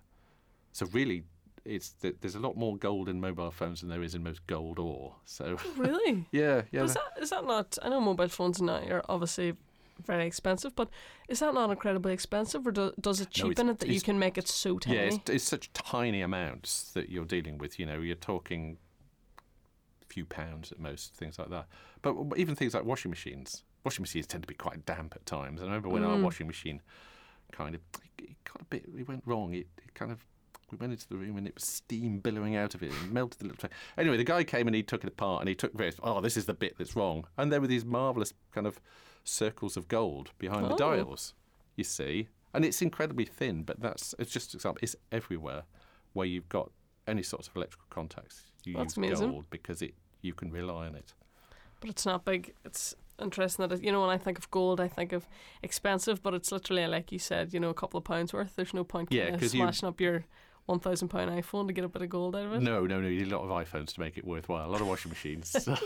So 0.73 0.87
really, 0.87 1.25
it's 1.65 1.91
th- 1.91 2.17
there's 2.21 2.35
a 2.35 2.41
lot 2.41 2.57
more 2.57 2.77
gold 2.77 3.09
in 3.09 3.21
mobile 3.21 3.51
phones 3.51 3.81
than 3.81 3.89
there 3.89 4.03
is 4.03 4.15
in 4.15 4.23
most 4.23 4.47
gold 4.47 4.79
ore. 4.79 5.17
So 5.25 5.57
oh, 5.59 5.73
really? 5.77 6.27
yeah, 6.33 6.63
yeah. 6.71 6.85
Is 6.85 6.95
that 6.95 7.23
is 7.23 7.31
that 7.31 7.45
not? 7.47 7.79
I 7.83 7.89
know 7.89 8.01
mobile 8.01 8.29
phones 8.29 8.61
now 8.61 8.83
are 8.89 9.05
obviously 9.09 9.55
very 10.05 10.27
expensive, 10.27 10.75
but 10.75 10.89
is 11.29 11.41
that 11.41 11.55
not 11.55 11.71
incredibly 11.71 12.13
expensive, 12.13 12.67
or 12.67 12.73
do, 12.73 12.93
does 13.01 13.21
it 13.21 13.31
cheapen 13.31 13.69
it's- 13.69 13.71
it 13.71 13.79
that 13.81 13.89
you 13.89 14.01
can 14.01 14.19
make 14.19 14.37
it 14.37 14.49
so 14.49 14.79
tiny? 14.79 14.97
Yeah, 14.97 15.03
it's, 15.03 15.31
it's 15.31 15.45
such 15.45 15.73
tiny 15.73 16.21
amounts 16.21 16.91
that 16.93 17.09
you're 17.11 17.25
dealing 17.25 17.59
with. 17.59 17.79
You 17.79 17.87
know, 17.87 18.01
you're 18.01 18.17
talking 18.17 18.79
a 19.39 20.07
few 20.07 20.25
pounds 20.25 20.73
at 20.73 20.79
most, 20.79 21.15
things 21.15 21.39
like 21.39 21.51
that. 21.51 21.67
But 22.03 22.17
even 22.37 22.55
things 22.55 22.75
like 22.75 22.85
washing 22.85 23.11
machines. 23.11 23.63
Washing 23.85 24.03
machines 24.03 24.27
tend 24.27 24.43
to 24.43 24.47
be 24.47 24.55
quite 24.55 24.87
damp 24.87 25.15
at 25.15 25.27
times. 25.27 25.61
I 25.61 25.65
remember 25.65 25.91
when 25.91 26.05
our 26.05 26.17
mm. 26.17 26.23
washing 26.23 26.47
machine 26.47 26.81
kind 27.53 27.75
of 27.75 27.83
it 28.19 28.31
got 28.45 28.63
a 28.63 28.65
bit, 28.65 28.85
it 28.99 29.07
went 29.07 29.23
wrong. 29.27 29.55
It, 29.55 29.67
it 29.77 29.95
kind 29.95 30.11
of 30.11 30.25
we 30.75 30.79
went 30.87 30.93
into 30.93 31.09
the 31.09 31.17
room 31.17 31.37
and 31.37 31.47
it 31.47 31.55
was 31.55 31.65
steam 31.65 32.19
billowing 32.19 32.57
out 32.57 32.75
of 32.75 32.83
it 32.83 32.93
and 32.93 33.13
melted 33.13 33.39
the 33.41 33.45
little 33.47 33.59
tray. 33.59 33.71
Anyway, 33.97 34.17
the 34.17 34.25
guy 34.25 34.45
came 34.45 34.67
and 34.67 34.75
he 34.75 34.83
took 34.83 35.03
it 35.05 35.09
apart 35.09 35.41
and 35.41 35.49
he 35.49 35.55
took 35.55 35.73
various. 35.75 35.97
Oh, 36.03 36.21
this 36.21 36.37
is 36.37 36.47
the 36.47 36.55
bit 36.55 36.77
that's 36.79 36.97
wrong. 36.97 37.27
And 37.39 37.53
there 37.53 37.61
were 37.61 37.67
these 37.67 37.85
marvelous 37.85 38.33
kind 38.53 38.67
of 38.67 38.81
circles 39.25 39.77
of 39.77 39.89
gold 39.89 40.31
behind 40.39 40.67
the 40.67 40.75
Oh. 40.75 40.77
dials. 40.77 41.35
You 41.77 41.85
see, 41.85 42.29
and 42.53 42.65
it's 42.65 42.81
incredibly 42.83 43.25
thin, 43.25 43.63
but 43.65 43.81
that's 43.81 44.15
it's 44.19 44.33
just 44.33 44.55
an 44.55 44.59
example. 44.59 44.79
It's 44.83 44.95
everywhere 45.11 45.63
where 46.13 46.27
you've 46.27 46.49
got 46.49 46.71
any 47.07 47.23
sorts 47.23 47.49
of 47.49 47.57
electrical 47.57 47.87
contacts. 47.91 48.43
You 48.65 48.75
That's 48.75 48.97
use 48.97 49.07
amazing. 49.07 49.31
gold 49.31 49.47
because 49.51 49.83
it 49.83 49.95
you 50.23 50.35
can 50.35 50.51
rely 50.51 50.87
on 50.87 50.95
it. 50.95 51.13
But 51.81 51.91
it's 51.91 52.07
not 52.07 52.25
big. 52.25 52.55
It's 52.65 52.95
interesting 53.21 53.67
that 53.69 53.75
it, 53.79 53.85
you 53.85 53.91
know 53.93 54.01
when 54.01 54.11
I 54.11 54.19
think 54.19 54.39
of 54.39 54.51
gold, 54.51 54.81
I 54.81 54.89
think 54.89 55.13
of 55.13 55.27
expensive, 55.63 56.23
but 56.23 56.33
it's 56.35 56.51
literally 56.53 56.87
like 56.87 57.11
you 57.13 57.19
said, 57.19 57.53
you 57.53 57.61
know, 57.61 57.71
a 57.71 57.75
couple 57.75 57.99
of 57.99 58.05
pounds 58.05 58.33
worth. 58.33 58.55
There's 58.57 58.73
no 58.73 58.85
point 58.85 59.13
Yeah, 59.13 59.31
'cause 59.33 59.53
you- 59.55 59.61
smashing 59.61 59.89
up 59.89 60.01
your 60.01 60.25
one 60.67 60.81
thousand 60.81 61.09
pound 61.09 61.31
iPhone 61.31 61.67
to 61.67 61.73
get 61.73 61.85
a 61.85 61.89
bit 61.89 62.03
of 62.03 62.09
gold 62.09 62.35
out 62.35 62.47
of 62.47 62.55
it. 62.55 62.63
No, 62.63 62.87
no, 62.87 63.01
no. 63.01 63.09
You 63.09 63.25
need 63.25 63.33
a 63.33 63.39
lot 63.39 63.45
of 63.45 63.51
iPhones 63.51 63.93
to 63.95 64.01
make 64.01 64.17
it 64.17 64.25
worthwhile. 64.25 64.67
A 64.67 64.71
lot 64.71 64.81
of 64.81 64.87
washing 64.87 65.11
machines. 65.11 65.57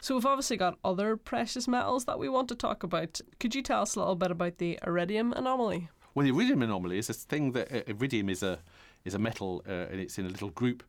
So 0.00 0.14
we've 0.14 0.26
obviously 0.26 0.58
got 0.58 0.76
other 0.84 1.16
precious 1.16 1.66
metals 1.66 2.04
that 2.04 2.18
we 2.18 2.28
want 2.28 2.48
to 2.50 2.54
talk 2.54 2.82
about. 2.82 3.22
Could 3.40 3.54
you 3.54 3.62
tell 3.62 3.80
us 3.80 3.94
a 3.96 4.00
little 4.00 4.16
bit 4.16 4.30
about 4.30 4.58
the 4.58 4.78
iridium 4.86 5.32
anomaly? 5.32 5.88
Well, 6.14 6.24
the 6.24 6.30
iridium 6.30 6.60
anomaly 6.60 6.98
is 6.98 7.08
a 7.08 7.14
thing 7.14 7.52
that 7.52 7.72
uh, 7.72 7.80
iridium 7.86 8.28
is 8.28 8.42
a 8.42 8.58
is 9.06 9.14
a 9.14 9.18
metal, 9.18 9.62
uh, 9.66 9.86
and 9.90 9.98
it's 9.98 10.18
in 10.18 10.26
a 10.26 10.28
little 10.28 10.50
group 10.50 10.82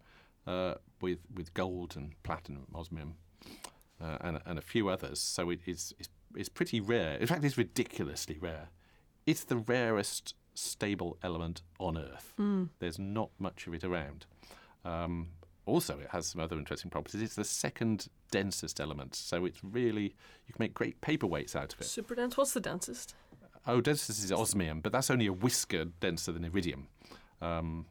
uh, 0.48 0.74
with 1.00 1.20
with 1.34 1.54
gold 1.54 1.96
and 1.96 2.12
platinum, 2.24 2.68
osmium, 2.76 3.16
uh, 4.02 4.18
and 4.20 4.42
and 4.46 4.60
a 4.60 4.62
few 4.62 4.90
others. 4.90 5.22
So 5.22 5.50
it 5.50 5.62
is 5.66 5.96
it's, 5.98 6.10
it's 6.36 6.50
pretty 6.50 6.82
rare. 6.82 7.16
In 7.16 7.28
fact, 7.28 7.46
it's 7.46 7.58
ridiculously 7.58 8.38
rare. 8.42 8.68
It's 9.26 9.46
the 9.46 9.56
rarest 9.56 10.36
stable 10.56 11.18
element 11.24 11.62
on 11.80 11.98
Earth. 11.98 12.34
There's 12.80 13.00
not 13.00 13.30
much 13.40 13.68
of 13.68 13.74
it 13.74 13.84
around. 13.84 14.26
Um, 14.84 15.30
also, 15.66 16.00
it 16.00 16.10
has 16.12 16.28
some 16.28 16.42
other 16.42 16.58
interesting 16.58 16.92
properties. 16.92 17.22
It's 17.22 17.36
the 17.36 17.44
second 17.44 18.08
densest 18.32 18.80
element, 18.80 19.16
so 19.16 19.46
it's 19.46 19.64
really 19.64 20.16
you 20.48 20.54
can 20.54 20.60
make 20.60 20.74
great 20.74 21.02
paperweights 21.02 21.56
out 21.56 21.74
of 21.74 21.82
it. 21.82 21.86
Super 21.86 22.16
dense. 22.16 22.38
What's 22.38 22.54
the 22.54 22.60
densest? 22.60 23.16
Oh, 23.68 23.82
densest 23.82 24.24
is 24.24 24.32
osmium, 24.32 24.82
but 24.82 24.92
that's 24.92 25.10
only 25.10 25.26
a 25.26 25.34
whisker 25.34 25.86
denser 25.86 26.32
than 26.32 26.46
iridium. 26.46 26.88
Um, 27.42 27.88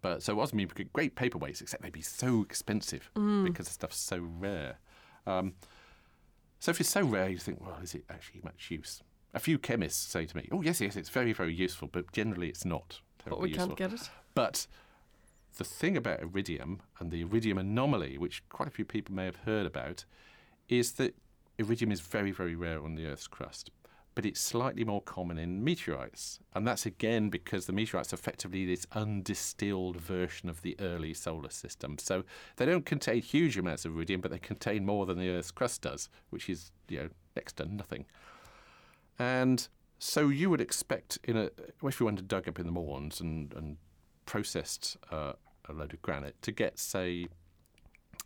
but 0.00 0.22
so 0.22 0.40
osmium 0.40 0.70
could 0.70 0.92
great 0.92 1.14
paperweights, 1.16 1.60
except 1.60 1.82
they'd 1.82 1.92
be 1.92 2.00
so 2.00 2.42
expensive 2.42 3.10
because 3.44 3.66
the 3.66 3.72
stuff's 3.74 3.98
so 3.98 4.18
rare. 4.38 4.78
Um, 5.26 5.54
so 6.60 6.70
if 6.70 6.80
it's 6.80 6.88
so 6.88 7.02
rare, 7.02 7.28
you 7.28 7.38
think, 7.38 7.60
well, 7.60 7.78
is 7.82 7.94
it 7.94 8.04
actually 8.08 8.40
much 8.42 8.70
use? 8.70 9.02
A 9.36 9.38
few 9.38 9.58
chemists 9.58 10.10
say 10.10 10.24
to 10.24 10.34
me, 10.34 10.48
"Oh, 10.50 10.62
yes, 10.62 10.80
yes, 10.80 10.96
it's 10.96 11.10
very, 11.10 11.34
very 11.34 11.54
useful," 11.54 11.88
but 11.92 12.10
generally 12.10 12.48
it's 12.48 12.64
not. 12.64 13.02
But 13.26 13.38
we 13.38 13.52
can't 13.52 13.76
get 13.76 13.92
it. 13.92 14.08
But 14.34 14.66
the 15.58 15.64
thing 15.64 15.94
about 15.94 16.20
iridium 16.20 16.80
and 16.98 17.10
the 17.10 17.20
iridium 17.20 17.58
anomaly, 17.58 18.16
which 18.16 18.42
quite 18.48 18.66
a 18.66 18.70
few 18.70 18.86
people 18.86 19.14
may 19.14 19.26
have 19.26 19.36
heard 19.44 19.66
about, 19.66 20.06
is 20.70 20.92
that 20.92 21.14
iridium 21.58 21.92
is 21.92 22.00
very, 22.00 22.30
very 22.30 22.54
rare 22.54 22.82
on 22.82 22.94
the 22.94 23.04
Earth's 23.04 23.28
crust. 23.28 23.70
But 24.14 24.24
it's 24.24 24.40
slightly 24.40 24.84
more 24.84 25.02
common 25.02 25.36
in 25.36 25.62
meteorites. 25.62 26.40
And 26.54 26.66
that's 26.66 26.86
again 26.86 27.28
because 27.28 27.66
the 27.66 27.74
meteorites 27.74 28.14
are 28.14 28.16
effectively 28.16 28.64
this 28.64 28.86
undistilled 28.92 30.00
version 30.00 30.48
of 30.48 30.62
the 30.62 30.76
early 30.80 31.12
solar 31.12 31.50
system. 31.50 31.98
So 31.98 32.24
they 32.56 32.64
don't 32.64 32.86
contain 32.86 33.20
huge 33.20 33.58
amounts 33.58 33.84
of 33.84 33.94
iridium, 33.94 34.22
but 34.22 34.30
they 34.30 34.38
contain 34.38 34.86
more 34.86 35.04
than 35.04 35.18
the 35.18 35.28
Earth's 35.28 35.50
crust 35.50 35.82
does, 35.82 36.08
which 36.30 36.48
is, 36.48 36.72
you 36.88 37.00
know, 37.00 37.08
next 37.36 37.58
to 37.58 37.66
nothing. 37.66 38.06
And 39.18 39.66
so 39.98 40.28
you 40.28 40.50
would 40.50 40.60
expect 40.60 41.18
in 41.24 41.36
a 41.36 41.50
if 41.82 42.00
you 42.00 42.06
went 42.06 42.18
and 42.18 42.28
dug 42.28 42.48
up 42.48 42.58
in 42.58 42.66
the 42.66 42.72
Mournes 42.72 43.20
and, 43.20 43.52
and 43.54 43.76
processed 44.26 44.96
uh, 45.10 45.32
a 45.68 45.72
load 45.72 45.94
of 45.94 46.02
granite 46.02 46.40
to 46.42 46.52
get 46.52 46.78
say 46.78 47.26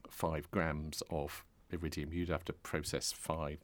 five 0.09 0.51
grams 0.51 1.03
of 1.11 1.45
iridium, 1.71 2.13
you'd 2.13 2.29
have 2.29 2.45
to 2.47 2.53
process 2.53 3.13
five 3.13 3.59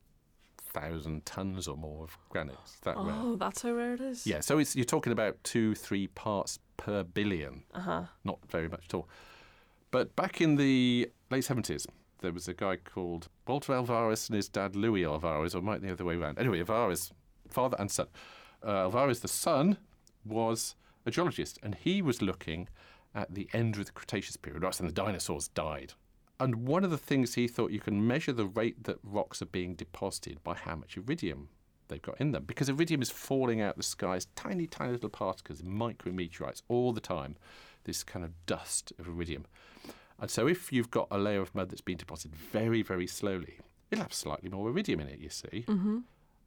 thousand 0.59 1.25
tons 1.25 1.66
or 1.66 1.76
more 1.76 2.04
of 2.04 2.18
granite. 2.28 2.56
That 2.83 2.97
rare. 2.97 3.14
Oh, 3.16 3.37
that's 3.37 3.62
how 3.62 3.73
rare 3.73 3.95
it 3.95 4.00
is. 4.00 4.26
Yeah, 4.26 4.40
so 4.40 4.59
it's 4.59 4.76
you're 4.76 4.85
talking 4.85 5.12
about 5.12 5.42
two, 5.42 5.75
three 5.75 6.06
parts 6.09 6.59
per 6.76 7.02
billion. 7.02 7.64
Uh 7.75 7.80
huh. 7.80 8.02
Not 8.25 8.38
very 8.50 8.68
much 8.68 8.85
at 8.88 8.95
all. 8.95 9.09
But 9.90 10.14
back 10.16 10.40
in 10.40 10.56
the 10.56 11.11
late 11.30 11.45
seventies, 11.45 11.87
there 12.20 12.32
was 12.32 12.49
a 12.49 12.54
guy 12.54 12.76
called 12.76 13.28
Walter 13.46 13.75
Alvarez 13.75 14.28
and 14.28 14.37
his 14.37 14.49
dad 14.49 14.75
Louis 14.75 15.04
Alvarez, 15.04 15.54
or 15.54 15.62
might 15.62 15.82
the 15.82 15.92
other 15.92 16.04
way 16.04 16.16
around. 16.16 16.38
Anyway, 16.38 16.58
Alvarez, 16.61 17.12
father 17.49 17.76
and 17.78 17.90
son. 17.90 18.08
Uh, 18.64 18.82
Alvarez, 18.82 19.20
the 19.20 19.28
son, 19.28 19.78
was 20.25 20.75
a 21.04 21.11
geologist, 21.11 21.58
and 21.62 21.75
he 21.75 22.02
was 22.02 22.23
looking 22.23 22.68
at 23.14 23.35
the 23.35 23.49
end 23.52 23.76
of 23.76 23.87
the 23.87 23.92
Cretaceous 23.92 24.37
period, 24.37 24.62
right 24.62 24.78
when 24.78 24.87
the 24.87 24.92
dinosaurs 24.92 25.49
died. 25.49 25.94
And 26.38 26.66
one 26.66 26.85
of 26.85 26.90
the 26.90 26.99
things 26.99 27.35
he 27.35 27.49
thought 27.49 27.70
you 27.70 27.80
can 27.80 28.06
measure 28.06 28.32
the 28.32 28.46
rate 28.46 28.85
that 28.85 28.99
rocks 29.02 29.40
are 29.40 29.46
being 29.46 29.75
deposited 29.75 30.42
by 30.44 30.54
how 30.54 30.76
much 30.76 30.96
iridium 30.96 31.49
they've 31.88 32.02
got 32.02 32.20
in 32.20 32.32
them. 32.32 32.44
Because 32.44 32.68
iridium 32.68 33.00
is 33.00 33.11
falling 33.11 33.61
out 33.61 33.70
of 33.70 33.76
the 33.76 33.82
sky 33.82 34.16
as 34.16 34.26
tiny, 34.37 34.66
tiny 34.66 34.92
little 34.92 35.08
particles, 35.08 35.62
micrometeorites, 35.62 36.62
all 36.68 36.92
the 36.92 37.00
time. 37.00 37.37
This 37.85 38.02
kind 38.02 38.25
of 38.25 38.32
dust 38.46 38.92
of 38.99 39.06
iridium. 39.06 39.46
And 40.18 40.30
so 40.30 40.46
if 40.46 40.73
you've 40.73 40.90
got 40.90 41.08
a 41.11 41.18
layer 41.18 41.40
of 41.40 41.54
mud 41.54 41.70
that's 41.70 41.80
been 41.80 41.99
deposited 41.99 42.35
very, 42.35 42.82
very 42.82 43.06
slowly, 43.06 43.58
it'll 43.90 44.04
have 44.04 44.14
slightly 44.14 44.49
more 44.49 44.68
iridium 44.68 45.00
in 45.00 45.08
it, 45.08 45.18
you 45.18 45.28
see. 45.28 45.64
Mm-hmm. 45.66 45.99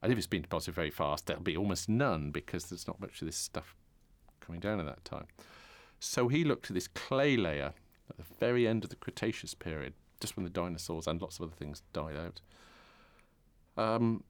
And 0.01 0.11
if 0.11 0.17
it's 0.17 0.27
been 0.27 0.41
deposited 0.41 0.75
very 0.75 0.89
fast, 0.89 1.27
there'll 1.27 1.43
be 1.43 1.57
almost 1.57 1.89
none 1.89 2.31
because 2.31 2.65
there's 2.65 2.87
not 2.87 2.99
much 2.99 3.21
of 3.21 3.27
this 3.27 3.35
stuff 3.35 3.75
coming 4.39 4.59
down 4.59 4.79
at 4.79 4.85
that 4.85 5.05
time. 5.05 5.27
So 5.99 6.29
he 6.29 6.43
looked 6.43 6.71
at 6.71 6.73
this 6.73 6.87
clay 6.87 7.35
layer 7.35 7.73
at 8.09 8.17
the 8.17 8.23
very 8.39 8.67
end 8.67 8.83
of 8.83 8.89
the 8.89 8.95
Cretaceous 8.95 9.53
period, 9.53 9.93
just 10.19 10.35
when 10.35 10.45
the 10.45 10.49
dinosaurs 10.49 11.05
and 11.05 11.21
lots 11.21 11.37
of 11.37 11.43
other 11.43 11.55
things 11.55 11.83
died 11.93 12.15
out. 12.15 12.41
Um, 13.77 14.23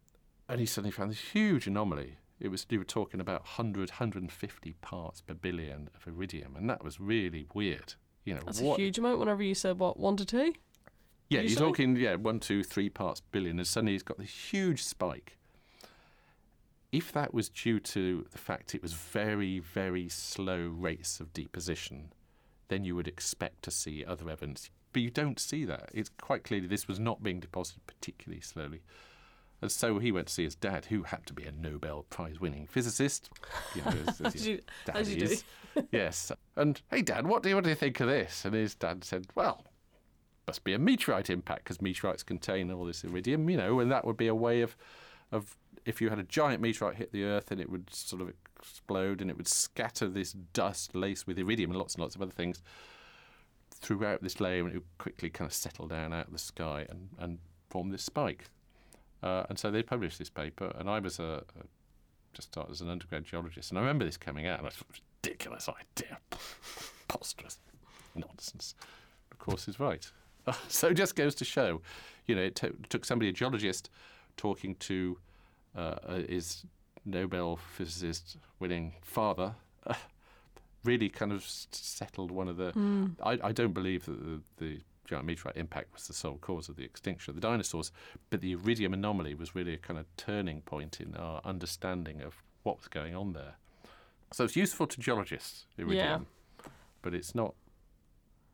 and 0.48 0.60
he 0.60 0.66
suddenly 0.66 0.92
found 0.92 1.12
this 1.12 1.20
huge 1.20 1.68
anomaly. 1.68 2.18
It 2.40 2.50
was 2.50 2.66
you 2.70 2.80
were 2.80 2.86
talking 2.86 3.20
about 3.20 3.42
100, 3.42 3.92
150 3.92 4.74
parts 4.82 5.22
per 5.22 5.34
billion 5.34 5.90
of 5.96 6.08
iridium, 6.08 6.56
and 6.56 6.70
that 6.70 6.84
was 6.84 7.00
really 7.00 7.48
weird. 7.54 7.94
You 8.26 8.36
know, 8.36 8.42
That's 8.46 8.62
what, 8.62 8.80
a 8.80 8.82
huge 8.82 8.98
amount. 8.98 9.20
Whenever 9.20 9.44
you 9.44 9.56
said 9.56 9.80
what 9.80 10.00
one 10.00 10.18
to 10.18 10.26
two. 10.26 10.54
yeah, 11.30 11.42
you're 11.42 11.60
talking 11.60 11.96
yeah 11.96 12.16
one, 12.16 12.40
two, 12.40 12.64
three 12.64 12.90
parts 12.90 13.22
billion, 13.32 13.58
and 13.58 13.68
suddenly 13.68 13.94
he's 13.94 14.04
got 14.04 14.18
this 14.18 14.30
huge 14.30 14.84
spike. 14.84 15.38
If 16.92 17.12
that 17.12 17.34
was 17.34 17.50
due 17.50 17.80
to 17.80 18.26
the 18.32 18.38
fact 18.38 18.74
it 18.74 18.82
was 18.82 18.94
very, 18.94 19.60
very 19.60 20.10
slow 20.10 20.68
rates 20.68 21.20
of 21.20 21.34
deposition, 21.34 22.12
then 22.68 22.84
you 22.84 22.96
would 22.96 23.08
expect 23.08 23.62
to 23.64 23.72
see 23.72 24.04
other 24.04 24.30
evidence. 24.30 24.72
But 24.92 25.04
you 25.04 25.12
don't 25.12 25.40
see 25.40 25.66
that. 25.66 25.92
It's 25.94 26.10
quite 26.20 26.44
clearly 26.44 26.68
this 26.68 26.88
was 26.88 27.00
not 27.00 27.22
being 27.22 27.40
deposited 27.40 27.86
particularly 27.86 28.42
slowly. 28.42 28.82
And 29.62 29.72
so 29.72 30.00
he 30.00 30.12
went 30.12 30.28
to 30.28 30.34
see 30.34 30.46
his 30.46 30.56
dad, 30.56 30.86
who 30.86 31.04
happened 31.04 31.28
to 31.28 31.34
be 31.34 31.44
a 31.44 31.52
Nobel 31.52 32.06
Prize 32.10 32.40
winning 32.40 32.66
physicist. 32.68 33.30
You 33.76 33.82
know, 33.84 33.94
as, 34.08 34.22
as 34.22 34.48
you- 34.48 34.62
dad 34.86 34.96
as 34.98 35.14
you 35.14 35.28
do. 35.28 35.36
yes. 35.92 36.32
And, 36.56 36.82
hey, 36.90 37.02
Dad, 37.02 37.28
what 37.28 37.44
do, 37.44 37.50
you, 37.50 37.56
what 37.56 37.64
do 37.64 37.70
you 37.70 37.76
think 37.76 38.00
of 38.00 38.08
this? 38.08 38.46
And 38.46 38.54
his 38.54 38.76
dad 38.76 39.04
said, 39.04 39.28
well, 39.36 39.64
must 40.48 40.64
be 40.64 40.74
a 40.74 40.80
meteorite 40.80 41.30
impact 41.30 41.64
because 41.64 41.82
meteorites 41.82 42.24
contain 42.24 42.72
all 42.72 42.86
this 42.86 43.04
iridium, 43.04 43.50
you 43.50 43.58
know, 43.58 43.80
and 43.80 43.92
that 43.92 44.04
would 44.06 44.18
be 44.18 44.28
a 44.28 44.36
way 44.36 44.62
of, 44.62 44.76
of 45.32 45.56
if 45.86 46.02
you 46.02 46.10
had 46.10 46.18
a 46.20 46.24
giant 46.24 46.62
meteorite 46.62 46.96
hit 46.96 47.12
the 47.12 47.24
Earth 47.24 47.52
and 47.52 47.62
it 47.62 47.70
would 47.70 47.94
sort 47.94 48.22
of 48.22 48.34
explode 48.58 49.22
and 49.22 49.30
it 49.30 49.38
would 49.38 49.48
scatter 49.48 50.08
this 50.10 50.34
dust 50.34 50.96
laced 50.96 51.28
with 51.28 51.38
iridium 51.38 51.70
and 51.70 51.78
lots 51.78 51.94
and 51.94 52.02
lots 52.02 52.16
of 52.16 52.22
other 52.22 52.32
things 52.32 52.64
throughout 53.72 54.24
this 54.24 54.42
layer 54.42 54.64
and 54.64 54.72
it 54.72 54.80
would 54.80 54.98
quickly 54.98 55.30
kind 55.30 55.48
of 55.48 55.54
settle 55.54 55.88
down 55.88 56.14
out 56.14 56.28
of 56.28 56.34
the 56.34 56.40
sky 56.40 56.86
and, 56.90 57.10
and 57.20 57.38
form 57.70 57.92
this 57.92 58.04
spike. 58.04 58.46
Uh, 59.22 59.44
and 59.50 59.60
so 59.60 59.70
they 59.70 59.84
published 59.84 60.18
this 60.20 60.30
paper, 60.30 60.74
and 60.78 60.90
I 60.90 61.00
was 61.00 61.20
a, 61.20 61.44
a 61.60 61.64
just 62.34 62.50
started 62.50 62.72
as 62.72 62.82
an 62.82 62.90
undergrad 62.90 63.26
geologist, 63.26 63.72
and 63.72 63.78
I 63.78 63.82
remember 63.82 64.06
this 64.06 64.18
coming 64.18 64.48
out, 64.48 64.60
and 64.60 64.68
I 64.68 64.70
thought, 64.70 64.88
ridiculous 65.24 65.68
idea, 65.68 66.18
preposterous, 66.30 67.60
nonsense. 68.16 68.76
Of 69.32 69.40
course, 69.40 69.66
he's 69.66 69.80
right. 69.80 70.10
so 70.68 70.88
it 70.90 70.94
just 70.94 71.16
goes 71.16 71.36
to 71.36 71.46
show, 71.46 71.82
you 72.28 72.36
know, 72.36 72.42
it 72.42 72.56
to- 72.58 72.76
took 72.90 73.06
somebody, 73.06 73.30
a 73.30 73.34
geologist, 73.34 73.90
talking 74.38 74.76
to 74.76 75.18
uh, 75.76 75.96
his 76.28 76.66
Nobel 77.06 77.58
physicist 77.58 78.38
winning 78.60 78.94
father, 79.02 79.56
uh, 79.88 79.94
really 80.84 81.10
kind 81.10 81.32
of 81.32 81.44
settled 81.46 82.32
one 82.32 82.48
of 82.48 82.58
the. 82.58 82.72
I, 83.24 83.40
I 83.44 83.52
don't 83.52 83.74
believe 83.74 84.06
that 84.06 84.24
the, 84.24 84.42
the 84.66 84.80
giant 85.10 85.26
meteorite 85.26 85.58
impact 85.58 85.92
was 85.94 86.08
the 86.08 86.14
sole 86.14 86.38
cause 86.38 86.70
of 86.70 86.76
the 86.76 86.84
extinction 86.84 87.32
of 87.32 87.36
the 87.36 87.42
dinosaurs, 87.42 87.92
but 88.30 88.42
the 88.42 88.52
iridium 88.52 88.94
anomaly 88.94 89.34
was 89.34 89.56
really 89.56 89.74
a 89.74 89.78
kind 89.78 90.00
of 90.00 90.06
turning 90.18 90.62
point 90.62 91.02
in 91.02 91.16
our 91.16 91.42
understanding 91.44 92.22
of 92.22 92.44
what 92.64 92.78
was 92.78 92.88
going 92.88 93.16
on 93.16 93.34
there. 93.34 93.56
So 94.32 94.44
it's 94.44 94.56
useful 94.56 94.86
to 94.88 95.00
geologists, 95.00 95.66
iridium, 95.78 96.28
but 97.02 97.14
it's 97.16 97.34
not 97.34 97.56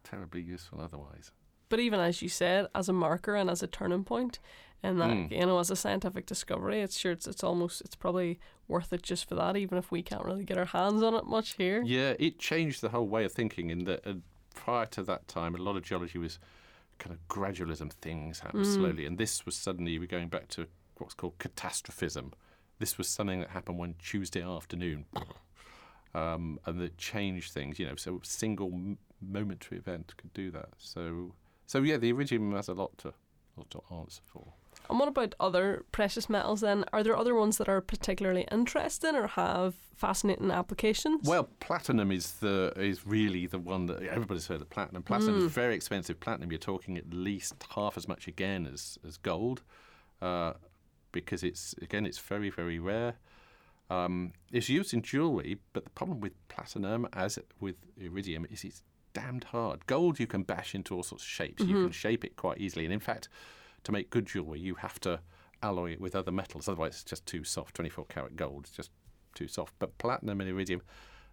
terribly 0.03 0.41
useful 0.41 0.79
otherwise. 0.79 1.31
But 1.67 1.79
even 1.79 1.99
as 1.99 2.21
you 2.21 2.29
said, 2.29 2.67
as 2.73 2.87
a 2.87 2.93
marker 2.93 3.35
and 3.35 3.49
as 3.49 3.61
a 3.61 3.67
turning 3.67 4.03
point, 4.05 4.39
and 4.83 5.01
that 5.01 5.09
Mm. 5.09 5.31
you 5.31 5.45
know, 5.45 5.59
as 5.59 5.71
a 5.71 5.75
scientific 5.75 6.25
discovery, 6.27 6.81
it's 6.81 6.97
sure 6.97 7.11
it's, 7.11 7.27
it's 7.27 7.43
almost 7.43 7.81
it's 7.81 7.95
probably 7.95 8.39
worth 8.67 8.93
it 8.93 9.01
just 9.01 9.27
for 9.27 9.35
that, 9.35 9.57
even 9.57 9.77
if 9.77 9.91
we 9.91 10.01
can't 10.03 10.23
really 10.23 10.45
get 10.45 10.57
our 10.57 10.65
hands 10.65 11.01
on 11.01 11.15
it 11.15 11.25
much 11.25 11.55
here. 11.55 11.81
Yeah, 11.83 12.13
it 12.19 12.37
changed 12.39 12.81
the 12.81 12.89
whole 12.89 13.07
way 13.07 13.25
of 13.25 13.31
thinking. 13.31 13.71
In 13.71 13.85
that, 13.85 14.05
uh, 14.07 14.13
prior 14.55 14.85
to 14.87 15.03
that 15.03 15.27
time, 15.27 15.53
a 15.53 15.59
lot 15.59 15.75
of 15.77 15.83
geology 15.83 16.17
was 16.17 16.39
kind 16.97 17.13
of 17.13 17.27
gradualism. 17.27 17.91
Things 17.91 18.39
happen 18.39 18.65
slowly, 18.65 19.05
and 19.05 19.17
this 19.17 19.45
was 19.45 19.55
suddenly 19.55 19.99
we're 19.99 20.07
going 20.07 20.29
back 20.29 20.47
to 20.49 20.67
what's 20.97 21.13
called 21.13 21.37
catastrophism. 21.37 22.33
This 22.79 22.97
was 22.97 23.07
something 23.07 23.39
that 23.41 23.49
happened 23.49 23.77
one 23.77 23.95
Tuesday 23.99 24.41
afternoon, 24.41 25.05
um, 26.15 26.59
and 26.65 26.79
that 26.79 26.97
changed 26.97 27.53
things. 27.53 27.77
You 27.79 27.87
know, 27.87 27.95
so 27.95 28.21
a 28.23 28.25
single 28.25 28.71
m- 28.73 28.97
momentary 29.21 29.77
event 29.77 30.13
could 30.17 30.33
do 30.33 30.51
that. 30.51 30.69
So, 30.77 31.33
so 31.67 31.81
yeah, 31.81 31.97
the 31.97 32.09
iridium 32.09 32.53
has 32.53 32.67
a 32.67 32.73
lot 32.73 32.97
to, 32.99 33.13
lot 33.57 33.69
to 33.71 33.81
answer 33.91 34.21
for. 34.25 34.53
And 34.89 34.99
what 34.99 35.07
about 35.07 35.35
other 35.39 35.83
precious 35.91 36.29
metals 36.29 36.61
then? 36.61 36.85
Are 36.93 37.03
there 37.03 37.17
other 37.17 37.35
ones 37.35 37.57
that 37.57 37.69
are 37.69 37.81
particularly 37.81 38.47
interesting 38.51 39.15
or 39.15 39.27
have 39.27 39.75
fascinating 39.95 40.51
applications? 40.51 41.27
Well, 41.27 41.49
platinum 41.59 42.11
is 42.11 42.33
the 42.33 42.73
is 42.75 43.05
really 43.05 43.47
the 43.47 43.59
one 43.59 43.85
that 43.87 44.03
everybody's 44.03 44.47
heard 44.47 44.61
of. 44.61 44.69
Platinum. 44.69 45.03
Platinum 45.03 45.45
is 45.45 45.51
very 45.51 45.75
expensive. 45.75 46.19
Platinum, 46.19 46.51
you're 46.51 46.59
talking 46.59 46.97
at 46.97 47.13
least 47.13 47.55
half 47.73 47.97
as 47.97 48.07
much 48.07 48.27
again 48.27 48.67
as 48.71 48.97
as 49.07 49.17
gold, 49.17 49.63
uh, 50.21 50.53
because 51.11 51.43
it's 51.43 51.73
again 51.81 52.05
it's 52.05 52.19
very 52.19 52.49
very 52.49 52.79
rare. 52.79 53.15
Um, 53.89 54.33
it's 54.51 54.67
used 54.67 54.93
in 54.93 55.03
jewellery, 55.03 55.59
but 55.73 55.83
the 55.83 55.91
problem 55.91 56.19
with 56.19 56.33
platinum, 56.47 57.07
as 57.13 57.37
with 57.59 57.75
iridium, 57.97 58.47
is 58.49 58.63
it's 58.63 58.81
damned 59.13 59.45
hard. 59.45 59.85
Gold 59.85 60.19
you 60.19 60.25
can 60.25 60.41
bash 60.41 60.73
into 60.73 60.95
all 60.95 61.03
sorts 61.03 61.23
of 61.23 61.29
shapes. 61.29 61.63
You 61.63 61.83
can 61.83 61.91
shape 61.91 62.25
it 62.25 62.35
quite 62.35 62.59
easily, 62.59 62.85
and 62.85 62.93
in 62.93 62.99
fact, 62.99 63.29
to 63.85 63.91
make 63.91 64.09
good 64.09 64.25
jewellery, 64.25 64.59
you 64.59 64.75
have 64.75 64.99
to 65.01 65.21
alloy 65.63 65.91
it 65.93 66.01
with 66.01 66.15
other 66.15 66.31
metals. 66.31 66.67
Otherwise, 66.67 66.95
it's 66.95 67.03
just 67.03 67.25
too 67.25 67.43
soft. 67.43 67.75
24 67.75 68.05
karat 68.05 68.35
gold 68.35 68.65
is 68.65 68.71
just 68.71 68.91
too 69.33 69.47
soft. 69.47 69.73
But 69.79 69.97
platinum 69.97 70.41
and 70.41 70.49
iridium 70.49 70.81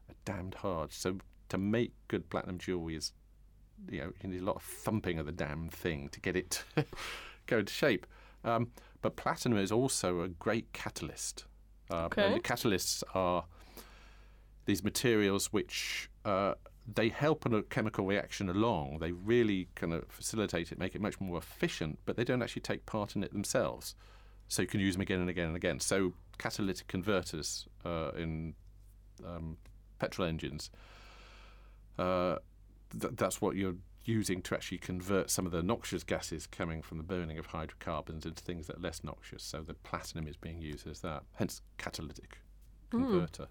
are 0.09 0.15
damned 0.25 0.55
hard. 0.55 0.93
So 0.93 1.19
to 1.49 1.59
make 1.59 1.93
good 2.09 2.31
platinum 2.31 2.59
jewellery 2.59 2.97
is, 2.97 3.13
you 3.91 3.99
know, 4.01 4.13
you 4.23 4.31
need 4.31 4.41
a 4.43 4.45
lot 4.45 4.57
of 4.57 4.63
thumping 4.63 5.19
of 5.19 5.27
the 5.27 5.33
damn 5.33 5.69
thing 5.69 6.09
to 6.11 6.21
get 6.21 6.37
it 6.37 6.63
to 6.77 6.85
go 7.47 7.59
into 7.59 7.73
shape. 7.73 8.07
Um, 8.45 8.69
but 9.01 9.17
platinum 9.17 9.59
is 9.59 9.73
also 9.73 10.21
a 10.21 10.29
great 10.29 10.73
catalyst. 10.73 11.45
Uh, 11.91 12.05
Okay. 12.07 12.27
And 12.27 12.37
the 12.37 12.41
catalysts 12.41 13.03
are 13.15 13.45
these 14.65 14.85
materials 14.85 15.53
which 15.53 16.09
uh, 16.25 16.55
they 16.87 17.09
help 17.09 17.47
in 17.47 17.55
a 17.55 17.63
chemical 17.63 18.07
reaction 18.07 18.49
along. 18.49 18.99
They 18.99 19.13
really 19.13 19.69
kind 19.75 19.93
of 19.93 20.05
facilitate 20.09 20.73
it, 20.73 20.79
make 20.79 20.95
it 20.95 21.01
much 21.01 21.21
more 21.21 21.39
efficient, 21.39 21.99
but 22.05 22.17
they 22.17 22.25
don't 22.25 22.43
actually 22.43 22.63
take 22.63 22.87
part 22.87 23.15
in 23.15 23.23
it 23.23 23.33
themselves. 23.33 23.95
So 24.49 24.63
you 24.63 24.69
can 24.69 24.81
use 24.81 24.95
them 24.95 25.03
again 25.03 25.21
and 25.21 25.31
again 25.31 25.49
and 25.49 25.57
again. 25.57 25.81
So 25.81 26.15
catalytic 26.39 26.89
converters 26.89 27.67
uh, 27.85 28.11
in 28.17 28.55
um, 29.25 29.57
petrol 29.99 30.27
engines, 30.27 30.71
uh, 31.99 32.37
th- 32.99 33.15
that's 33.17 33.41
what 33.41 33.57
you're 33.57 33.77
using 34.05 34.43
to 34.43 34.55
actually 34.55 34.79
convert 34.79 35.31
some 35.31 35.47
of 35.47 35.53
the 35.53 35.63
noxious 35.63 36.03
gases 36.03 36.47
coming 36.47 36.83
from 36.83 36.99
the 36.99 37.05
burning 37.05 37.39
of 37.39 37.47
hydrocarbons 37.47 38.27
into 38.27 38.43
things 38.43 38.67
that 38.67 38.77
are 38.77 38.81
less 38.81 39.05
noxious. 39.05 39.43
So 39.45 39.63
the 39.63 39.75
platinum 39.75 40.27
is 40.27 40.37
being 40.37 40.61
used 40.61 40.87
as 40.89 41.01
that, 41.01 41.23
hence 41.35 41.63
catalytic 41.79 42.39
converter. 42.91 43.47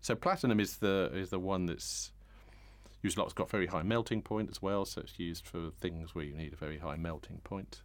So 0.00 0.14
platinum 0.14 0.58
is 0.60 0.78
the 0.78 1.10
is 1.12 1.28
the 1.28 1.38
one 1.38 1.66
that's 1.66 2.12
used 3.02 3.16
a 3.16 3.20
lot. 3.20 3.26
It's 3.26 3.34
got 3.34 3.50
very 3.50 3.66
high 3.66 3.82
melting 3.82 4.22
point 4.22 4.50
as 4.50 4.60
well, 4.62 4.84
so 4.84 5.00
it's 5.00 5.18
used 5.18 5.46
for 5.46 5.70
things 5.70 6.14
where 6.14 6.24
you 6.24 6.34
need 6.34 6.52
a 6.52 6.56
very 6.56 6.78
high 6.78 6.96
melting 6.96 7.40
point. 7.44 7.82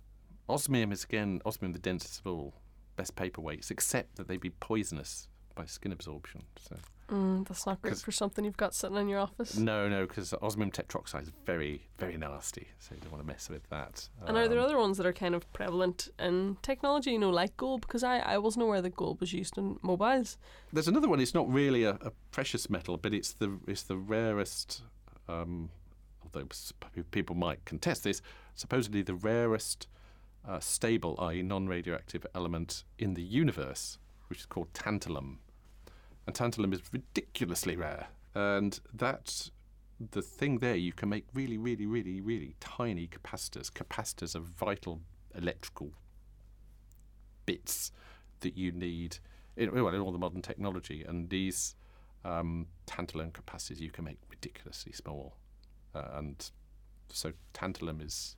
Osmium 0.48 0.92
is 0.92 1.04
again 1.04 1.42
osmium 1.46 1.74
the 1.74 1.80
densest 1.80 2.20
of 2.20 2.28
all, 2.28 2.54
best 2.96 3.16
paperweights, 3.16 3.72
except 3.72 4.16
that 4.18 4.28
they'd 4.28 4.40
be 4.40 4.52
poisonous 4.52 5.28
by 5.56 5.66
skin 5.66 5.92
absorption. 5.94 6.44
So 6.58 6.76
mm, 7.10 7.48
that's 7.48 7.66
not 7.66 7.82
great 7.82 7.98
for 7.98 8.12
something 8.12 8.44
you've 8.44 8.58
got 8.58 8.76
sitting 8.76 8.98
in 8.98 9.08
your 9.08 9.20
office. 9.20 9.58
no, 9.58 9.88
no, 9.88 10.06
because 10.06 10.34
osmium 10.42 10.70
tetroxide 10.70 11.24
is 11.24 11.32
very 11.46 11.88
very 11.98 12.18
nasty, 12.18 12.68
so 12.78 12.94
you 12.94 13.02
don't 13.02 13.12
want 13.12 13.24
to 13.24 13.28
mess 13.28 13.50
with 13.50 13.68
that. 13.70 14.10
And 14.28 14.38
are 14.38 14.48
there 14.50 14.60
Um, 14.60 14.66
other 14.66 14.78
ones 14.78 14.98
that 14.98 15.06
are 15.06 15.14
kind 15.14 15.34
of 15.34 15.52
prevalent 15.54 16.10
in 16.20 16.58
technology, 16.62 17.12
you 17.12 17.20
know, 17.20 17.30
like 17.30 17.56
gold? 17.58 17.82
Because 17.82 18.04
I, 18.04 18.20
I 18.20 18.38
wasn't 18.38 18.64
aware 18.64 18.82
that 18.82 18.96
gold 18.96 19.22
was 19.22 19.32
used 19.34 19.58
in 19.58 19.80
mobiles. 19.82 20.38
There's 20.74 20.90
another 20.90 21.08
one. 21.08 21.22
It's 21.22 21.34
not 21.34 21.52
really 21.52 21.86
a, 21.86 21.92
a 22.02 22.12
precious 22.32 22.70
metal, 22.70 22.98
but 22.98 23.14
it's 23.14 23.32
the 23.34 23.60
it's 23.66 23.84
the 23.84 23.98
rarest. 23.98 24.84
Um, 25.28 25.70
although 26.24 26.48
people 27.12 27.36
might 27.36 27.64
contest 27.66 28.04
this, 28.04 28.22
supposedly 28.56 29.02
the 29.02 29.16
rarest 29.16 29.88
uh, 30.48 30.60
stable, 30.60 31.16
i.e., 31.20 31.42
non-radioactive 31.42 32.26
element 32.36 32.84
in 33.00 33.14
the 33.14 33.24
universe, 33.24 33.98
which 34.30 34.40
is 34.40 34.46
called 34.46 34.72
tantalum. 34.74 35.38
And 36.28 36.36
tantalum 36.36 36.74
is 36.74 36.82
ridiculously 36.92 37.76
rare, 37.76 38.08
and 38.34 38.80
that's 38.94 39.52
the 40.12 40.22
thing 40.22 40.60
there. 40.60 40.76
You 40.76 40.94
can 40.94 41.10
make 41.10 41.26
really, 41.34 41.58
really, 41.58 41.86
really, 41.86 42.22
really 42.22 42.56
tiny 42.60 43.08
capacitors. 43.08 43.72
Capacitors 43.72 44.36
are 44.36 44.40
vital 44.40 45.02
electrical 45.36 45.92
bits 47.46 47.92
that 48.42 48.58
you 48.58 48.72
need 48.72 49.18
in, 49.56 49.72
well, 49.72 49.94
in 49.94 50.02
all 50.02 50.12
the 50.12 50.18
modern 50.18 50.42
technology. 50.42 51.04
And 51.04 51.30
these 51.30 51.76
um, 52.26 52.68
tantalum 52.88 53.32
capacitors 53.32 53.80
you 53.80 53.92
can 53.92 54.04
make 54.04 54.18
ridiculously 54.30 54.92
small. 54.92 55.36
Uh, 55.94 56.08
and 56.16 56.50
so 57.10 57.32
tantalum 57.54 58.04
is, 58.06 58.36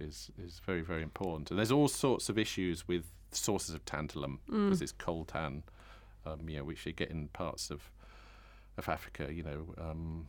is, 0.00 0.30
is 0.42 0.60
very, 0.64 0.80
very 0.80 1.02
important. 1.02 1.50
And 1.50 1.58
there's 1.58 1.72
all 1.72 1.88
sorts 1.88 2.28
of 2.28 2.38
issues 2.38 2.88
with 2.88 3.04
sources 3.32 3.74
of 3.74 3.84
tantalum, 3.84 4.38
because 4.46 4.80
it's 4.80 4.92
coltan, 4.92 5.62
um, 6.24 6.48
you 6.48 6.58
know, 6.58 6.64
which 6.64 6.86
you 6.86 6.92
get 6.92 7.10
in 7.10 7.28
parts 7.28 7.70
of, 7.70 7.90
of 8.78 8.88
Africa, 8.88 9.28
you 9.30 9.42
know, 9.42 9.74
um, 9.78 10.28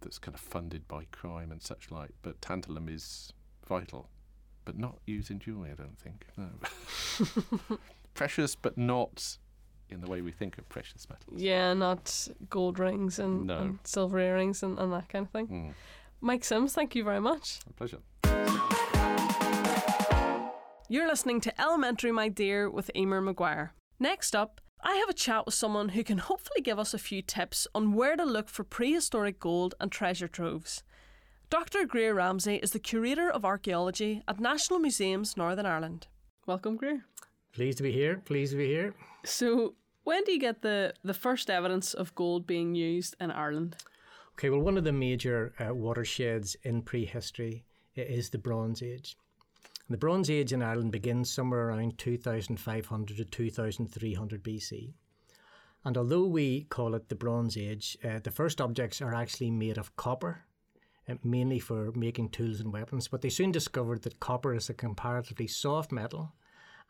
that's 0.00 0.18
kind 0.18 0.34
of 0.34 0.40
funded 0.40 0.86
by 0.86 1.04
crime 1.10 1.50
and 1.50 1.60
such 1.60 1.90
like. 1.90 2.10
But 2.22 2.40
tantalum 2.40 2.88
is 2.88 3.32
vital. 3.66 4.08
but 4.64 4.78
not 4.78 4.98
used 5.06 5.30
in 5.30 5.38
jewellery, 5.38 5.70
I 5.70 5.74
don't 5.74 5.98
think. 5.98 6.26
No. 6.36 7.78
precious, 8.14 8.54
but 8.54 8.76
not 8.76 9.38
in 9.90 10.00
the 10.00 10.06
way 10.08 10.20
we 10.20 10.32
think 10.32 10.58
of 10.58 10.68
precious 10.68 11.08
metals. 11.08 11.40
Yeah, 11.40 11.72
not 11.74 12.28
gold 12.50 12.78
rings 12.78 13.18
and, 13.18 13.46
No. 13.46 13.58
and 13.58 13.78
silver 13.84 14.18
earrings 14.18 14.62
and, 14.62 14.78
and 14.78 14.92
that 14.92 15.08
kind 15.08 15.26
of 15.26 15.30
thing. 15.32 15.46
Mm, 15.48 15.74
Mike 16.20 16.44
Sims, 16.44 16.74
thank 16.74 16.94
you 16.94 17.04
very 17.04 17.20
much. 17.20 17.60
a 17.68 17.72
pleasure. 17.72 17.98
You're 20.90 21.06
listening 21.08 21.40
to 21.42 21.60
Elementary 21.60 22.12
My 22.12 22.28
Dear 22.28 22.70
with 22.70 22.90
Emer 22.96 23.20
Maguire. 23.20 23.74
Next 24.00 24.34
up, 24.34 24.60
I 24.82 24.94
have 24.96 25.08
a 25.10 25.12
chat 25.14 25.44
with 25.44 25.54
someone 25.54 25.90
who 25.90 26.02
can 26.02 26.16
hopefully 26.18 26.62
give 26.62 26.78
us 26.78 26.94
a 26.94 26.98
few 26.98 27.20
tips 27.20 27.66
on 27.74 27.92
where 27.92 28.16
to 28.16 28.24
look 28.24 28.48
for 28.48 28.64
prehistoric 28.64 29.38
gold 29.38 29.74
and 29.80 29.92
treasure 29.92 30.28
troves. 30.28 30.82
Dr. 31.50 31.84
Greer 31.84 32.14
Ramsey 32.14 32.56
is 32.56 32.70
the 32.70 32.78
Curator 32.78 33.28
of 33.30 33.44
Archaeology 33.44 34.22
at 34.26 34.40
National 34.40 34.78
Museums 34.78 35.36
Northern 35.36 35.66
Ireland. 35.66 36.06
Welcome, 36.46 36.76
Greer. 36.76 37.04
Pleased 37.52 37.78
to 37.78 37.82
be 37.82 37.92
here. 37.92 38.22
Pleased 38.24 38.52
to 38.52 38.58
be 38.58 38.66
here. 38.66 38.94
So, 39.24 39.74
when 40.04 40.24
do 40.24 40.32
you 40.32 40.38
get 40.38 40.62
the, 40.62 40.94
the 41.02 41.14
first 41.14 41.50
evidence 41.50 41.94
of 41.94 42.14
gold 42.14 42.46
being 42.46 42.74
used 42.74 43.16
in 43.20 43.30
Ireland? 43.30 43.76
Okay, 44.34 44.50
well, 44.50 44.60
one 44.60 44.78
of 44.78 44.84
the 44.84 44.92
major 44.92 45.52
uh, 45.58 45.74
watersheds 45.74 46.56
in 46.62 46.82
prehistory 46.82 47.64
is 47.96 48.30
the 48.30 48.38
Bronze 48.38 48.82
Age. 48.82 49.16
The 49.90 49.96
Bronze 49.96 50.30
Age 50.30 50.52
in 50.52 50.62
Ireland 50.62 50.92
begins 50.92 51.30
somewhere 51.30 51.68
around 51.68 51.98
2500 51.98 53.16
to 53.16 53.24
2300 53.24 54.44
BC. 54.44 54.92
And 55.84 55.96
although 55.96 56.26
we 56.26 56.64
call 56.64 56.94
it 56.94 57.08
the 57.08 57.14
Bronze 57.14 57.56
Age, 57.56 57.96
uh, 58.04 58.18
the 58.22 58.30
first 58.30 58.60
objects 58.60 59.00
are 59.00 59.14
actually 59.14 59.50
made 59.50 59.78
of 59.78 59.96
copper, 59.96 60.44
uh, 61.08 61.14
mainly 61.24 61.58
for 61.58 61.90
making 61.92 62.28
tools 62.28 62.60
and 62.60 62.72
weapons. 62.72 63.08
But 63.08 63.22
they 63.22 63.30
soon 63.30 63.50
discovered 63.50 64.02
that 64.02 64.20
copper 64.20 64.54
is 64.54 64.68
a 64.68 64.74
comparatively 64.74 65.46
soft 65.46 65.90
metal, 65.90 66.34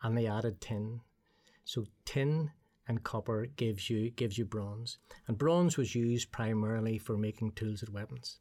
and 0.01 0.17
they 0.17 0.27
added 0.27 0.61
tin. 0.61 1.01
So 1.65 1.85
tin 2.05 2.51
and 2.87 3.03
copper 3.03 3.47
gives 3.55 3.89
you 3.89 4.09
gives 4.11 4.37
you 4.37 4.45
bronze, 4.45 4.97
and 5.27 5.37
bronze 5.37 5.77
was 5.77 5.95
used 5.95 6.31
primarily 6.31 6.97
for 6.97 7.17
making 7.17 7.51
tools 7.51 7.83
and 7.83 7.93
weapons. 7.93 8.39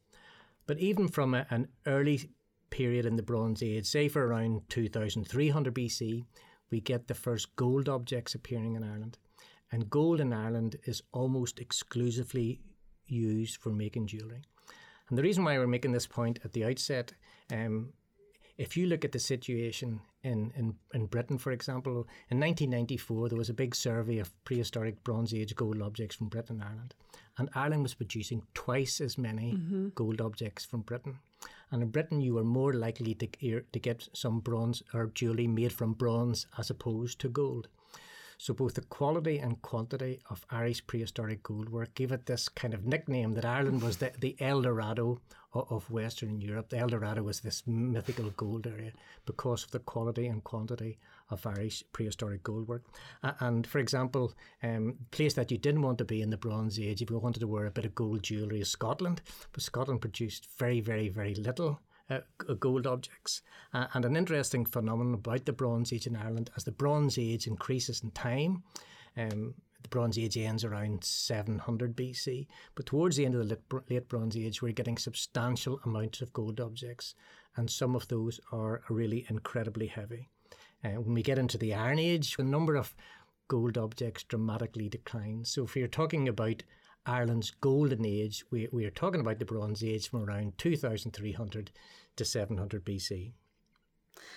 But 0.66 0.78
even 0.78 1.08
from 1.08 1.34
a, 1.34 1.46
an 1.50 1.68
early 1.86 2.30
period 2.70 3.06
in 3.06 3.16
the 3.16 3.22
Bronze 3.22 3.62
Age, 3.62 3.86
say 3.86 4.08
for 4.08 4.26
around 4.26 4.68
2300 4.68 5.74
BC, 5.74 6.24
we 6.70 6.80
get 6.80 7.08
the 7.08 7.14
first 7.14 7.56
gold 7.56 7.88
objects 7.88 8.34
appearing 8.34 8.74
in 8.74 8.84
Ireland. 8.84 9.18
And 9.72 9.90
gold 9.90 10.20
in 10.20 10.32
Ireland 10.32 10.76
is 10.84 11.02
almost 11.12 11.58
exclusively 11.58 12.60
used 13.06 13.56
for 13.56 13.70
making 13.70 14.06
jewellery. 14.06 14.42
And 15.08 15.16
the 15.16 15.22
reason 15.22 15.44
why 15.44 15.58
we're 15.58 15.66
making 15.66 15.92
this 15.92 16.06
point 16.06 16.38
at 16.44 16.52
the 16.52 16.64
outset, 16.64 17.14
um, 17.50 17.92
if 18.58 18.76
you 18.76 18.86
look 18.86 19.04
at 19.04 19.12
the 19.12 19.18
situation 19.18 20.00
in, 20.22 20.52
in, 20.56 20.74
in 20.92 21.06
Britain, 21.06 21.38
for 21.38 21.52
example, 21.52 22.08
in 22.30 22.40
1994 22.40 23.28
there 23.28 23.38
was 23.38 23.48
a 23.48 23.54
big 23.54 23.74
survey 23.74 24.18
of 24.18 24.32
prehistoric 24.44 25.02
Bronze 25.04 25.32
Age 25.32 25.54
gold 25.54 25.80
objects 25.80 26.16
from 26.16 26.28
Britain 26.28 26.60
and 26.60 26.70
Ireland. 26.70 26.94
And 27.38 27.48
Ireland 27.54 27.84
was 27.84 27.94
producing 27.94 28.42
twice 28.54 29.00
as 29.00 29.16
many 29.16 29.52
mm-hmm. 29.52 29.88
gold 29.94 30.20
objects 30.20 30.64
from 30.64 30.80
Britain. 30.80 31.20
And 31.70 31.82
in 31.82 31.90
Britain, 31.90 32.20
you 32.20 32.34
were 32.34 32.44
more 32.44 32.72
likely 32.72 33.14
to, 33.14 33.28
ear- 33.40 33.64
to 33.72 33.78
get 33.78 34.08
some 34.12 34.40
bronze 34.40 34.82
or 34.92 35.06
jewellery 35.14 35.46
made 35.46 35.72
from 35.72 35.92
bronze 35.92 36.46
as 36.58 36.70
opposed 36.70 37.20
to 37.20 37.28
gold. 37.28 37.68
So 38.40 38.54
both 38.54 38.74
the 38.74 38.82
quality 38.82 39.38
and 39.38 39.60
quantity 39.62 40.20
of 40.30 40.46
Irish 40.48 40.86
prehistoric 40.86 41.42
gold 41.42 41.68
work 41.68 41.94
gave 41.94 42.12
it 42.12 42.26
this 42.26 42.48
kind 42.48 42.72
of 42.72 42.86
nickname 42.86 43.34
that 43.34 43.44
Ireland 43.44 43.82
was 43.82 43.96
the, 43.96 44.12
the 44.16 44.36
El 44.38 44.62
Dorado 44.62 45.20
of 45.52 45.90
Western 45.90 46.40
Europe. 46.40 46.68
The 46.68 46.78
El 46.78 46.86
Dorado 46.86 47.24
was 47.24 47.40
this 47.40 47.66
mythical 47.66 48.30
gold 48.36 48.68
area 48.68 48.92
because 49.26 49.64
of 49.64 49.72
the 49.72 49.80
quality 49.80 50.28
and 50.28 50.44
quantity 50.44 50.98
of 51.30 51.46
Irish 51.46 51.82
prehistoric 51.92 52.44
gold 52.44 52.68
work. 52.68 52.84
And 53.22 53.66
for 53.66 53.80
example, 53.80 54.32
um, 54.62 54.94
place 55.10 55.34
that 55.34 55.50
you 55.50 55.58
didn't 55.58 55.82
want 55.82 55.98
to 55.98 56.04
be 56.04 56.22
in 56.22 56.30
the 56.30 56.36
Bronze 56.36 56.78
Age 56.78 57.02
if 57.02 57.10
you 57.10 57.18
wanted 57.18 57.40
to 57.40 57.48
wear 57.48 57.66
a 57.66 57.72
bit 57.72 57.86
of 57.86 57.94
gold 57.96 58.22
jewellery 58.22 58.60
is 58.60 58.70
Scotland. 58.70 59.20
But 59.52 59.64
Scotland 59.64 60.00
produced 60.00 60.46
very, 60.58 60.80
very, 60.80 61.08
very 61.08 61.34
little 61.34 61.80
uh, 62.10 62.20
gold 62.58 62.86
objects. 62.86 63.42
Uh, 63.72 63.86
and 63.94 64.04
an 64.04 64.16
interesting 64.16 64.64
phenomenon 64.64 65.14
about 65.14 65.44
the 65.44 65.52
Bronze 65.52 65.92
Age 65.92 66.06
in 66.06 66.16
Ireland, 66.16 66.50
as 66.56 66.64
the 66.64 66.72
Bronze 66.72 67.18
Age 67.18 67.46
increases 67.46 68.02
in 68.02 68.10
time, 68.12 68.62
um, 69.16 69.54
the 69.82 69.88
Bronze 69.88 70.18
Age 70.18 70.36
ends 70.36 70.64
around 70.64 71.04
700 71.04 71.96
BC, 71.96 72.46
but 72.74 72.86
towards 72.86 73.16
the 73.16 73.24
end 73.24 73.34
of 73.34 73.48
the 73.48 73.54
late, 73.54 73.90
late 73.90 74.08
Bronze 74.08 74.36
Age, 74.36 74.60
we're 74.60 74.72
getting 74.72 74.98
substantial 74.98 75.80
amounts 75.84 76.20
of 76.20 76.32
gold 76.32 76.60
objects, 76.60 77.14
and 77.56 77.70
some 77.70 77.94
of 77.94 78.08
those 78.08 78.40
are 78.52 78.82
really 78.88 79.24
incredibly 79.28 79.86
heavy. 79.86 80.28
Uh, 80.84 81.00
when 81.00 81.14
we 81.14 81.22
get 81.22 81.38
into 81.38 81.58
the 81.58 81.74
Iron 81.74 81.98
Age, 81.98 82.36
the 82.36 82.44
number 82.44 82.76
of 82.76 82.94
gold 83.48 83.78
objects 83.78 84.22
dramatically 84.24 84.88
declines. 84.88 85.50
So 85.50 85.64
if 85.64 85.74
you're 85.76 85.88
talking 85.88 86.28
about 86.28 86.62
Ireland's 87.08 87.50
golden 87.50 88.04
age, 88.04 88.44
we, 88.50 88.68
we 88.70 88.84
are 88.84 88.90
talking 88.90 89.20
about 89.20 89.38
the 89.38 89.46
Bronze 89.46 89.82
Age 89.82 90.10
from 90.10 90.24
around 90.24 90.58
2300 90.58 91.70
to 92.16 92.24
700 92.24 92.84
BC. 92.84 93.32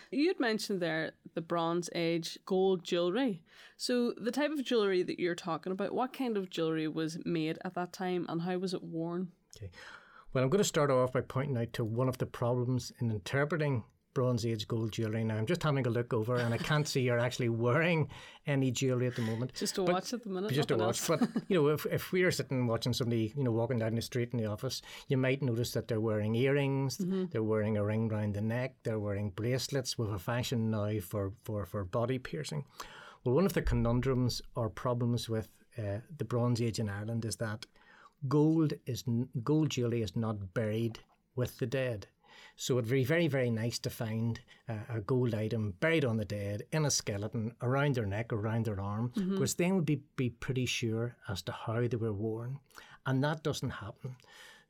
You'd 0.10 0.40
mentioned 0.40 0.82
there 0.82 1.12
the 1.34 1.42
Bronze 1.42 1.90
Age 1.94 2.40
gold 2.46 2.84
jewellery. 2.84 3.42
So, 3.76 4.14
the 4.18 4.32
type 4.32 4.52
of 4.52 4.64
jewellery 4.64 5.04
that 5.04 5.20
you're 5.20 5.36
talking 5.36 5.74
about, 5.74 5.94
what 5.94 6.14
kind 6.14 6.38
of 6.38 6.50
jewellery 6.50 6.88
was 6.88 7.18
made 7.26 7.60
at 7.66 7.74
that 7.74 7.92
time 7.92 8.26
and 8.30 8.42
how 8.42 8.58
was 8.58 8.74
it 8.74 8.84
worn? 8.84 9.32
Okay. 9.58 9.70
Well, 10.34 10.44
I'm 10.44 10.50
going 10.50 10.64
to 10.64 10.68
start 10.68 10.90
off 10.90 11.12
by 11.12 11.22
pointing 11.22 11.58
out 11.58 11.74
to 11.74 11.84
one 11.84 12.08
of 12.08 12.20
the 12.20 12.26
problems 12.26 12.94
in 13.00 13.12
interpreting 13.12 13.84
Bronze 14.14 14.46
Age 14.46 14.68
gold 14.68 14.92
jewellery. 14.92 15.24
Now, 15.24 15.38
I'm 15.38 15.46
just 15.46 15.64
having 15.64 15.86
a 15.88 15.90
look 15.90 16.14
over 16.14 16.36
and 16.38 16.54
I 16.54 16.58
can't 16.58 16.88
see 16.88 17.02
you're 17.02 17.20
actually 17.20 17.50
wearing 17.50 18.10
any 18.46 18.72
jewellery 18.72 19.08
at 19.08 19.16
the 19.16 19.22
moment. 19.22 19.54
Just 19.54 19.76
to 19.76 19.84
watch 19.84 20.14
at 20.14 20.24
the 20.24 20.30
minute. 20.30 20.52
just 20.52 20.70
to 20.70 20.76
watch. 20.76 21.08
But 21.08 21.22
you 21.48 21.62
know, 21.62 21.68
if 21.70 21.86
if 21.86 22.12
we 22.12 22.24
are 22.24 22.32
sitting 22.32 22.68
watching 22.68 22.94
somebody, 22.94 23.34
you 23.36 23.44
know, 23.44 23.52
walking 23.52 23.80
down 23.80 23.96
the 23.96 24.02
street 24.02 24.30
in 24.34 24.40
the 24.40 24.46
office, 24.46 24.82
you 25.08 25.18
might 25.18 25.42
notice 25.42 25.72
that 25.74 25.88
they're 25.88 26.02
wearing 26.02 26.36
earrings, 26.36 26.98
they're 27.32 27.44
wearing 27.44 27.78
a 27.78 27.84
ring 27.84 28.10
round 28.10 28.34
the 28.34 28.42
neck, 28.42 28.76
they're 28.84 29.00
wearing 29.00 29.30
bracelets 29.32 29.98
with 29.98 30.12
a 30.12 30.20
fashion 30.20 30.70
now 30.70 31.00
for 31.00 31.34
for 31.44 31.66
for 31.66 31.84
body 31.84 32.20
piercing. 32.20 32.66
Well, 33.24 33.36
one 33.36 33.46
of 33.46 33.54
the 33.54 33.62
conundrums 33.62 34.42
or 34.56 34.70
problems 34.70 35.30
with 35.30 35.50
uh, 35.78 36.00
the 36.18 36.26
Bronze 36.26 36.62
Age 36.62 36.80
in 36.80 36.90
Ireland 36.90 37.24
is 37.24 37.36
that 37.38 37.66
gold 38.28 38.74
is 38.86 39.04
gold 39.44 39.70
jewelry 39.70 40.02
is 40.02 40.16
not 40.16 40.54
buried 40.54 41.00
with 41.36 41.58
the 41.60 41.66
dead. 41.66 42.08
So 42.62 42.78
it'd 42.78 42.92
be 42.92 43.04
very, 43.04 43.28
very 43.28 43.50
nice 43.50 43.80
to 43.80 43.90
find 43.90 44.40
uh, 44.70 44.76
a 44.88 45.02
gold 45.02 45.34
item 45.34 45.74
buried 45.80 46.06
on 46.06 46.18
the 46.18 46.26
dead 46.26 46.62
in 46.72 46.86
a 46.86 46.92
skeleton 46.92 47.56
around 47.64 47.96
their 47.96 48.06
neck, 48.06 48.32
around 48.32 48.66
their 48.66 48.80
arm, 48.80 49.12
because 49.16 49.56
then 49.56 49.78
we'd 49.78 49.86
be, 49.88 50.04
be 50.16 50.30
pretty 50.30 50.68
sure 50.68 51.16
as 51.28 51.42
to 51.42 51.52
how 51.52 51.88
they 51.88 51.98
were 51.98 52.14
worn. 52.14 52.60
And 53.08 53.24
that 53.24 53.42
doesn't 53.42 53.72
happen. 53.72 54.16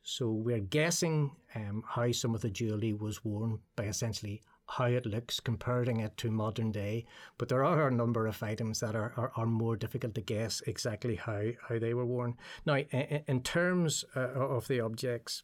So 0.03 0.29
we're 0.31 0.59
guessing 0.61 1.35
um, 1.53 1.83
how 1.85 2.13
some 2.13 2.33
of 2.33 2.39
the 2.39 2.49
jewellery 2.49 2.93
was 2.93 3.25
worn 3.25 3.59
by 3.75 3.87
essentially 3.87 4.41
how 4.67 4.85
it 4.85 5.05
looks, 5.05 5.41
comparing 5.41 5.99
it 5.99 6.15
to 6.15 6.31
modern 6.31 6.71
day. 6.71 7.03
But 7.37 7.49
there 7.49 7.65
are 7.65 7.89
a 7.89 7.91
number 7.91 8.25
of 8.25 8.41
items 8.41 8.79
that 8.79 8.95
are, 8.95 9.11
are, 9.17 9.33
are 9.35 9.45
more 9.45 9.75
difficult 9.75 10.15
to 10.15 10.21
guess 10.21 10.61
exactly 10.65 11.17
how, 11.17 11.43
how 11.67 11.77
they 11.77 11.93
were 11.93 12.05
worn. 12.05 12.37
Now, 12.65 12.77
in, 12.77 13.23
in 13.27 13.41
terms 13.41 14.05
uh, 14.15 14.29
of 14.29 14.69
the 14.69 14.79
objects, 14.79 15.43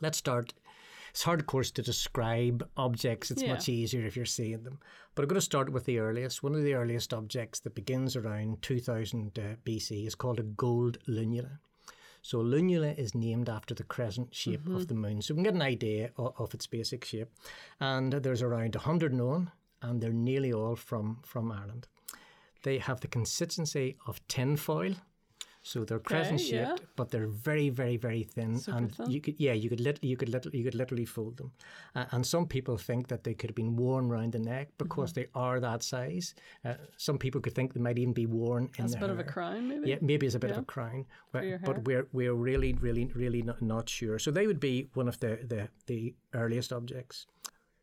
let's 0.00 0.18
start. 0.18 0.54
It's 1.18 1.24
hard, 1.24 1.40
of 1.40 1.46
course, 1.46 1.72
to 1.72 1.82
describe 1.82 2.70
objects. 2.76 3.32
It's 3.32 3.42
Yeah. 3.42 3.54
much 3.54 3.68
easier 3.68 4.06
if 4.06 4.14
you're 4.14 4.24
seeing 4.24 4.62
them. 4.62 4.78
But 5.16 5.22
I'm 5.22 5.28
going 5.28 5.34
to 5.34 5.40
start 5.40 5.72
with 5.72 5.84
the 5.84 5.98
earliest. 5.98 6.44
One 6.44 6.54
of 6.54 6.62
the 6.62 6.74
earliest 6.74 7.12
objects 7.12 7.58
that 7.58 7.74
begins 7.74 8.14
around 8.14 8.62
2000 8.62 9.36
uh, 9.36 9.56
BC 9.64 10.06
is 10.06 10.14
called 10.14 10.38
a 10.38 10.44
gold 10.44 10.98
lunula. 11.08 11.58
So 12.22 12.38
lunula 12.38 12.96
is 12.96 13.16
named 13.16 13.48
after 13.48 13.74
the 13.74 13.82
crescent 13.82 14.32
shape 14.32 14.68
of 14.68 14.86
the 14.86 14.94
moon. 14.94 15.20
So 15.20 15.34
we 15.34 15.38
can 15.38 15.42
get 15.42 15.54
an 15.54 15.62
idea 15.62 16.12
of, 16.16 16.34
of 16.38 16.54
its 16.54 16.68
basic 16.68 17.04
shape. 17.04 17.32
And 17.80 18.12
there's 18.12 18.40
around 18.40 18.76
100 18.76 19.12
known, 19.12 19.50
and 19.82 20.00
they're 20.00 20.12
nearly 20.12 20.52
all 20.52 20.76
from, 20.76 21.18
from 21.24 21.50
Ireland. 21.50 21.88
They 22.62 22.78
have 22.78 23.00
the 23.00 23.08
consistency 23.08 23.96
of 24.06 24.24
tin 24.28 24.56
foil. 24.56 24.94
So 25.70 25.84
they're 25.84 25.98
crescent 26.10 26.40
shaped, 26.40 26.80
yeah. 26.80 26.86
but 26.96 27.10
they're 27.10 27.26
very, 27.48 27.68
very, 27.80 27.96
very 27.98 28.22
thin, 28.22 28.58
Super 28.58 28.76
and 28.78 28.94
thin. 28.94 29.10
you 29.10 29.20
could, 29.20 29.34
yeah, 29.46 29.52
you 29.62 29.68
could, 29.68 29.80
literally 29.80 30.08
you 30.12 30.16
could, 30.16 30.30
literally 30.30 30.58
you 30.58 30.64
could 30.64 30.74
literally 30.82 31.04
fold 31.04 31.36
them. 31.36 31.50
Uh, 31.94 32.06
and 32.12 32.24
some 32.34 32.46
people 32.46 32.76
think 32.78 33.08
that 33.08 33.22
they 33.24 33.34
could 33.34 33.50
have 33.50 33.54
been 33.62 33.76
worn 33.76 34.04
around 34.10 34.32
the 34.32 34.38
neck 34.38 34.68
because 34.78 35.12
Mm-hmm. 35.12 35.20
they 35.20 35.26
are 35.46 35.60
that 35.60 35.82
size. 35.82 36.34
Uh, 36.64 36.74
some 36.96 37.18
people 37.18 37.40
could 37.42 37.54
think 37.54 37.74
they 37.74 37.80
might 37.80 37.98
even 37.98 38.14
be 38.14 38.24
worn 38.24 38.64
in 38.78 38.84
That's 38.86 38.94
a 38.94 38.98
bit 38.98 39.10
of 39.10 39.18
a 39.18 39.22
hair. 39.24 39.32
crown, 39.32 39.68
maybe? 39.68 39.90
Yeah, 39.90 39.96
maybe 40.00 40.24
it's 40.26 40.34
a 40.34 40.38
bit 40.38 40.52
of 40.52 40.58
a 40.58 40.62
crown, 40.74 41.04
but, 41.32 41.44
but 41.66 41.84
we're 41.86 42.06
we're 42.14 42.34
really, 42.48 42.72
really, 42.86 43.04
really 43.14 43.42
not, 43.42 43.60
not 43.60 43.90
sure. 43.90 44.18
So 44.18 44.30
they 44.30 44.46
would 44.46 44.60
be 44.60 44.88
one 44.94 45.08
of 45.08 45.20
the, 45.20 45.32
the, 45.52 45.68
the 45.86 46.14
earliest 46.32 46.72
objects. 46.72 47.26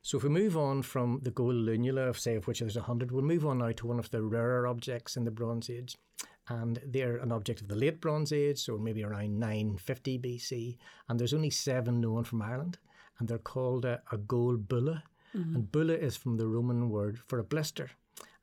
So 0.01 0.17
if 0.17 0.23
we 0.23 0.29
move 0.29 0.55
on 0.57 0.81
from 0.83 1.19
the 1.23 1.31
gold 1.31 1.55
lunula, 1.67 2.09
of 2.09 2.17
say 2.19 2.35
of 2.35 2.47
which 2.47 2.59
there's 2.61 2.77
a 2.77 2.81
hundred, 2.89 3.11
we'll 3.11 3.23
move 3.33 3.45
on 3.45 3.57
now 3.59 3.71
to 3.73 3.87
one 3.87 3.99
of 3.99 4.09
the 4.11 4.21
rarer 4.21 4.65
objects 4.67 5.17
in 5.17 5.23
the 5.25 5.31
Bronze 5.31 5.67
Age, 5.69 5.97
and 6.47 6.79
they're 6.85 7.17
an 7.17 7.31
object 7.31 7.61
of 7.61 7.67
the 7.67 7.75
late 7.75 7.99
Bronze 7.99 8.31
Age, 8.31 8.59
so 8.59 8.77
maybe 8.77 9.03
around 9.03 9.39
950 9.39 10.19
BC, 10.19 10.77
and 11.09 11.19
there's 11.19 11.33
only 11.33 11.49
seven 11.49 12.01
known 12.01 12.23
from 12.23 12.41
Ireland, 12.41 12.77
and 13.19 13.27
they're 13.27 13.37
called 13.37 13.85
a, 13.85 14.01
a 14.11 14.17
gold 14.17 14.67
bulla. 14.67 15.03
Mm-hmm. 15.35 15.55
And 15.55 15.71
bulla 15.71 15.93
is 15.93 16.15
from 16.15 16.37
the 16.37 16.47
Roman 16.47 16.89
word 16.89 17.19
for 17.27 17.39
a 17.39 17.43
blister. 17.43 17.91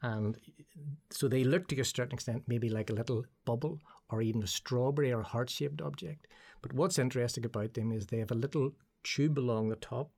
And 0.02 0.36
so 1.10 1.28
they 1.28 1.44
look 1.44 1.68
to 1.68 1.80
a 1.80 1.84
certain 1.84 2.14
extent 2.14 2.42
maybe 2.46 2.68
like 2.68 2.90
a 2.90 2.94
little 2.94 3.24
bubble 3.44 3.80
or 4.10 4.20
even 4.20 4.42
a 4.42 4.48
strawberry 4.48 5.12
or 5.12 5.22
heart 5.22 5.48
shaped 5.48 5.80
object. 5.80 6.26
But 6.60 6.72
what's 6.72 6.98
interesting 6.98 7.44
about 7.44 7.74
them 7.74 7.92
is 7.92 8.06
they 8.06 8.18
have 8.18 8.32
a 8.32 8.36
little 8.36 8.72
tube 9.04 9.38
along 9.38 9.68
the 9.68 9.76
top. 9.76 10.10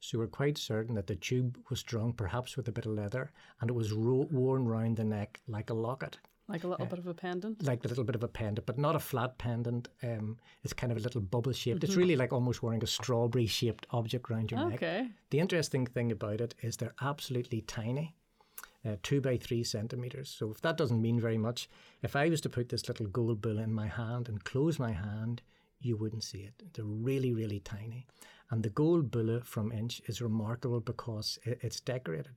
So 0.00 0.18
we're 0.18 0.28
quite 0.28 0.56
certain 0.56 0.94
that 0.94 1.08
the 1.08 1.16
tube 1.16 1.58
was 1.68 1.80
strung 1.80 2.12
perhaps 2.12 2.56
with 2.56 2.68
a 2.68 2.72
bit 2.72 2.86
of 2.86 2.92
leather 2.92 3.32
and 3.60 3.68
it 3.68 3.74
was 3.74 3.92
ro- 3.92 4.28
worn 4.30 4.64
round 4.64 4.96
the 4.96 5.04
neck 5.04 5.40
like 5.46 5.70
a 5.70 5.74
locket. 5.74 6.18
Like 6.48 6.64
a 6.64 6.68
little 6.68 6.86
bit 6.86 6.98
of 6.98 7.06
a 7.06 7.14
pendant. 7.14 7.62
Like 7.62 7.84
a 7.84 7.88
little 7.88 8.04
bit 8.04 8.14
of 8.14 8.22
a 8.22 8.28
pendant, 8.28 8.66
but 8.66 8.78
not 8.78 8.96
a 8.96 8.98
flat 8.98 9.36
pendant. 9.36 9.88
Um, 10.02 10.38
it's 10.64 10.72
kind 10.72 10.90
of 10.90 10.96
a 10.98 11.00
little 11.02 11.20
bubble 11.20 11.52
shaped. 11.52 11.84
It's 11.84 11.96
really 11.96 12.16
like 12.16 12.32
almost 12.32 12.62
wearing 12.62 12.82
a 12.82 12.86
strawberry 12.86 13.46
shaped 13.46 13.86
object 13.90 14.30
around 14.30 14.50
your 14.50 14.64
neck. 14.64 14.82
Okay. 14.82 15.08
The 15.30 15.40
interesting 15.40 15.86
thing 15.86 16.10
about 16.10 16.40
it 16.40 16.54
is 16.62 16.78
they're 16.78 16.94
absolutely 17.02 17.60
tiny, 17.60 18.16
uh, 18.86 18.96
two 19.02 19.20
by 19.20 19.36
three 19.36 19.62
centimeters. 19.62 20.30
So 20.30 20.50
if 20.50 20.62
that 20.62 20.78
doesn't 20.78 21.02
mean 21.02 21.20
very 21.20 21.38
much, 21.38 21.68
if 22.02 22.16
I 22.16 22.30
was 22.30 22.40
to 22.42 22.48
put 22.48 22.70
this 22.70 22.88
little 22.88 23.06
gold 23.06 23.42
bull 23.42 23.58
in 23.58 23.74
my 23.74 23.88
hand 23.88 24.28
and 24.28 24.42
close 24.42 24.78
my 24.78 24.92
hand, 24.92 25.42
you 25.80 25.96
wouldn't 25.96 26.24
see 26.24 26.38
it. 26.38 26.62
They're 26.72 26.84
really, 26.84 27.32
really 27.32 27.60
tiny. 27.60 28.06
And 28.50 28.62
the 28.62 28.70
gold 28.70 29.10
bulla 29.10 29.42
from 29.42 29.70
Inch 29.70 30.00
is 30.06 30.22
remarkable 30.22 30.80
because 30.80 31.38
it's 31.44 31.80
decorated. 31.80 32.32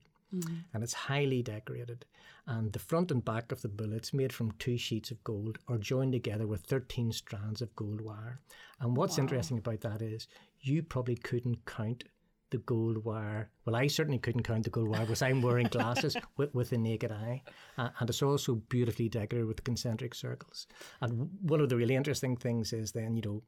And 0.72 0.82
it's 0.82 0.94
highly 0.94 1.42
decorated. 1.42 2.06
And 2.46 2.72
the 2.72 2.78
front 2.78 3.10
and 3.10 3.24
back 3.24 3.52
of 3.52 3.62
the 3.62 3.68
bulla's 3.68 4.12
made 4.12 4.32
from 4.32 4.52
two 4.52 4.76
sheets 4.76 5.10
of 5.10 5.22
gold 5.22 5.58
are 5.68 5.78
joined 5.78 6.12
together 6.12 6.46
with 6.46 6.62
13 6.62 7.12
strands 7.12 7.62
of 7.62 7.74
gold 7.76 8.00
wire. 8.00 8.40
And 8.80 8.96
what's 8.96 9.18
interesting 9.18 9.58
about 9.58 9.80
that 9.82 10.02
is 10.02 10.26
you 10.60 10.82
probably 10.82 11.16
couldn't 11.16 11.64
count 11.66 12.04
the 12.50 12.58
gold 12.58 13.04
wire. 13.04 13.50
Well, 13.64 13.76
I 13.76 13.86
certainly 13.86 14.18
couldn't 14.18 14.42
count 14.42 14.64
the 14.64 14.70
gold 14.70 14.88
wire 14.88 15.00
because 15.00 15.22
I'm 15.22 15.40
wearing 15.40 15.68
glasses 15.68 16.16
with, 16.36 16.54
with 16.54 16.70
the 16.70 16.78
naked 16.78 17.12
eye. 17.12 17.42
Uh, 17.78 17.88
and 17.98 18.08
it's 18.10 18.22
also 18.22 18.56
beautifully 18.56 19.08
decorated 19.08 19.46
with 19.46 19.64
concentric 19.64 20.14
circles. 20.14 20.66
And 21.00 21.30
one 21.42 21.60
of 21.60 21.68
the 21.68 21.76
really 21.76 21.94
interesting 21.96 22.36
things 22.36 22.72
is 22.72 22.92
then, 22.92 23.16
you 23.16 23.22
know, 23.22 23.42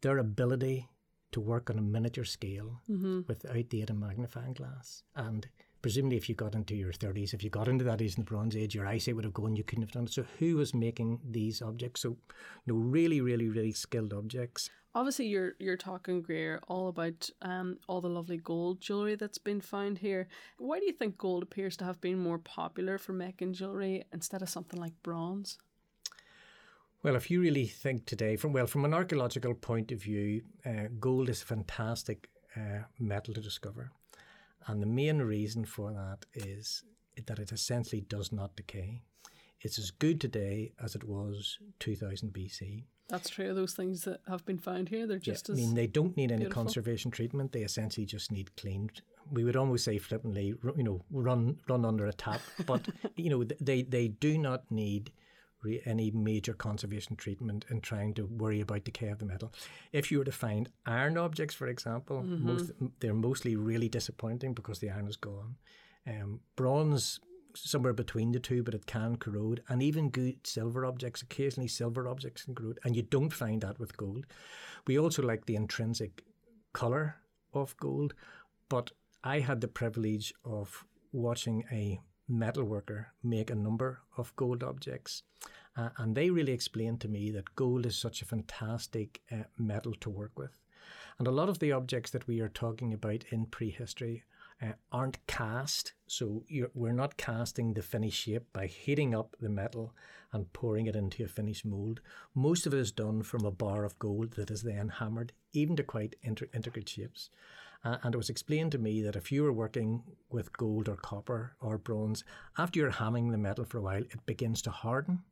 their 0.00 0.18
ability 0.18 0.88
to 1.32 1.40
work 1.40 1.70
on 1.70 1.78
a 1.78 1.82
miniature 1.82 2.24
scale 2.24 2.80
without 3.28 3.70
the 3.70 3.82
aid 3.82 3.90
of 3.90 3.96
magnifying 3.96 4.54
glass. 4.54 5.04
And 5.14 5.46
presumably, 5.82 6.16
if 6.16 6.28
you 6.28 6.34
got 6.34 6.54
into 6.54 6.74
your 6.74 6.92
30s, 6.92 7.34
if 7.34 7.42
you 7.42 7.50
got 7.50 7.68
into 7.68 7.84
that 7.84 8.02
age 8.02 8.16
in 8.16 8.24
the 8.24 8.30
Bronze 8.30 8.56
Age, 8.56 8.74
your 8.74 8.86
eyesight 8.86 9.16
would 9.16 9.24
have 9.24 9.34
gone, 9.34 9.56
you 9.56 9.64
couldn't 9.64 9.82
have 9.82 9.92
done 9.92 10.04
it. 10.04 10.12
So, 10.12 10.24
who 10.38 10.56
was 10.56 10.74
making 10.74 11.20
these 11.28 11.62
objects? 11.62 12.02
So, 12.02 12.10
you 12.66 12.74
know, 12.74 12.74
really, 12.74 13.20
really, 13.20 13.48
really 13.48 13.72
skilled 13.72 14.12
objects. 14.12 14.70
Obviously, 14.94 15.26
you're 15.26 15.52
you're 15.60 15.76
talking 15.76 16.20
Greer 16.20 16.60
all 16.66 16.88
about 16.88 17.30
um, 17.42 17.78
all 17.88 18.00
the 18.00 18.08
lovely 18.08 18.38
gold 18.38 18.80
jewelry 18.80 19.14
that's 19.14 19.38
been 19.38 19.60
found 19.60 19.98
here. 19.98 20.26
Why 20.58 20.80
do 20.80 20.86
you 20.86 20.92
think 20.92 21.16
gold 21.16 21.44
appears 21.44 21.76
to 21.78 21.84
have 21.84 22.00
been 22.00 22.18
more 22.18 22.38
popular 22.38 22.98
for 22.98 23.12
making 23.12 23.52
jewelry 23.52 24.04
instead 24.12 24.42
of 24.42 24.48
something 24.48 24.80
like 24.80 25.00
bronze? 25.04 25.58
Well, 27.02 27.16
if 27.16 27.30
you 27.30 27.40
really 27.40 27.66
think 27.66 28.04
today, 28.04 28.36
from 28.36 28.52
well, 28.52 28.66
from 28.66 28.84
an 28.84 28.92
archaeological 28.92 29.54
point 29.54 29.92
of 29.92 30.02
view, 30.02 30.42
uh, 30.66 30.88
gold 30.98 31.28
is 31.28 31.42
a 31.42 31.46
fantastic 31.46 32.28
uh, 32.56 32.82
metal 32.98 33.32
to 33.34 33.40
discover, 33.40 33.92
and 34.66 34.82
the 34.82 34.86
main 34.86 35.18
reason 35.18 35.64
for 35.64 35.92
that 35.92 36.26
is 36.34 36.84
that 37.26 37.38
it 37.38 37.52
essentially 37.52 38.00
does 38.00 38.32
not 38.32 38.56
decay. 38.56 39.02
It's 39.60 39.78
as 39.78 39.90
good 39.90 40.20
today 40.20 40.72
as 40.82 40.94
it 40.94 41.04
was 41.04 41.58
2000 41.80 42.32
BC. 42.32 42.84
That's 43.08 43.28
true. 43.28 43.52
Those 43.52 43.74
things 43.74 44.04
that 44.04 44.20
have 44.28 44.44
been 44.46 44.58
found 44.58 44.88
here, 44.88 45.06
they're 45.06 45.18
just 45.18 45.50
as 45.50 45.58
I 45.58 45.62
mean, 45.62 45.74
they 45.74 45.88
don't 45.88 46.16
need 46.16 46.30
any 46.30 46.44
beautiful. 46.44 46.62
conservation 46.62 47.10
treatment. 47.10 47.52
They 47.52 47.62
essentially 47.62 48.06
just 48.06 48.30
need 48.30 48.54
cleaned. 48.56 49.02
We 49.32 49.44
would 49.44 49.56
almost 49.56 49.84
say 49.84 49.98
flippantly, 49.98 50.54
you 50.76 50.84
know, 50.84 51.02
run 51.10 51.58
run 51.68 51.84
under 51.84 52.06
a 52.06 52.12
tap. 52.12 52.40
But 52.66 52.88
you 53.16 53.28
know, 53.30 53.44
they 53.60 53.82
they 53.82 54.08
do 54.08 54.38
not 54.38 54.70
need 54.70 55.10
re- 55.62 55.82
any 55.84 56.10
major 56.10 56.54
conservation 56.54 57.16
treatment 57.16 57.64
in 57.70 57.80
trying 57.80 58.14
to 58.14 58.26
worry 58.26 58.60
about 58.60 58.84
decay 58.84 59.08
of 59.08 59.18
the 59.18 59.26
metal. 59.26 59.52
If 59.92 60.10
you 60.10 60.18
were 60.18 60.24
to 60.24 60.32
find 60.32 60.68
iron 60.86 61.16
objects, 61.18 61.54
for 61.54 61.68
example, 61.68 62.22
most 62.22 62.72
they're 63.00 63.14
mostly 63.14 63.56
really 63.56 63.88
disappointing 63.88 64.54
because 64.54 64.78
the 64.78 64.90
iron 64.90 65.08
is 65.08 65.16
gone. 65.16 65.56
Um, 66.06 66.40
bronze 66.56 67.20
somewhere 67.54 67.92
between 67.92 68.32
the 68.32 68.40
two, 68.40 68.62
but 68.62 68.74
it 68.74 68.86
can 68.86 69.16
corrode. 69.16 69.62
And 69.68 69.82
even 69.82 70.10
good 70.10 70.46
silver 70.46 70.84
objects, 70.84 71.22
occasionally 71.22 71.68
silver 71.68 72.08
objects 72.08 72.44
can 72.44 72.54
corrode. 72.54 72.78
And 72.84 72.96
you 72.96 73.02
don't 73.02 73.32
find 73.32 73.60
that 73.62 73.78
with 73.78 73.96
gold. 73.96 74.26
We 74.86 74.98
also 74.98 75.22
like 75.22 75.46
the 75.46 75.56
intrinsic 75.56 76.22
colour 76.72 77.16
of 77.52 77.76
gold, 77.78 78.14
but 78.68 78.92
I 79.24 79.40
had 79.40 79.60
the 79.60 79.68
privilege 79.68 80.32
of 80.44 80.84
watching 81.12 81.64
a 81.72 82.00
metalworker 82.30 83.06
make 83.22 83.50
a 83.50 83.54
number 83.54 84.00
of 84.16 84.34
gold 84.36 84.62
objects. 84.62 85.22
Uh, 85.76 85.90
and 85.98 86.14
they 86.14 86.30
really 86.30 86.52
explained 86.52 87.00
to 87.00 87.08
me 87.08 87.30
that 87.30 87.54
gold 87.56 87.86
is 87.86 87.96
such 87.96 88.22
a 88.22 88.26
fantastic 88.26 89.20
uh, 89.30 89.44
metal 89.58 89.94
to 90.00 90.10
work 90.10 90.38
with. 90.38 90.58
And 91.18 91.26
a 91.26 91.32
lot 91.32 91.48
of 91.48 91.58
the 91.58 91.72
objects 91.72 92.10
that 92.12 92.26
we 92.26 92.40
are 92.40 92.48
talking 92.48 92.92
about 92.92 93.24
in 93.30 93.46
prehistory 93.46 94.24
uh, 94.62 94.72
aren't 94.92 95.24
cast. 95.26 95.92
So 96.06 96.44
we're 96.74 96.92
not 96.92 97.16
casting 97.16 97.74
the 97.74 97.82
finished 97.82 98.20
shape 98.20 98.44
by 98.52 98.66
heating 98.66 99.14
up 99.14 99.36
the 99.40 99.48
metal 99.48 99.94
and 100.32 100.52
pouring 100.52 100.86
it 100.86 100.96
into 100.96 101.24
a 101.24 101.28
finished 101.28 101.64
mold. 101.64 102.00
Most 102.34 102.66
of 102.66 102.74
it 102.74 102.78
is 102.78 102.92
done 102.92 103.22
from 103.22 103.44
a 103.44 103.50
bar 103.50 103.84
of 103.84 103.98
gold 103.98 104.32
that 104.32 104.50
is 104.50 104.62
then 104.62 104.88
hammered, 104.88 105.32
even 105.52 105.76
to 105.76 105.82
quite 105.82 106.16
inter- 106.22 106.48
intricate 106.54 106.88
shapes. 106.88 107.30
Uh, 107.82 107.96
and 108.02 108.14
it 108.14 108.18
was 108.18 108.28
explained 108.28 108.72
to 108.72 108.78
me 108.78 109.00
that 109.02 109.16
if 109.16 109.32
you 109.32 109.42
were 109.42 109.52
working 109.52 110.02
with 110.30 110.52
gold 110.56 110.88
or 110.88 110.96
copper 110.96 111.56
or 111.60 111.78
bronze, 111.78 112.24
after 112.58 112.78
you're 112.78 112.90
hamming 112.90 113.30
the 113.30 113.38
metal 113.38 113.64
for 113.64 113.78
a 113.78 113.82
while, 113.82 114.02
it 114.02 114.26
begins 114.26 114.60
to 114.62 114.70
harden 114.70 115.22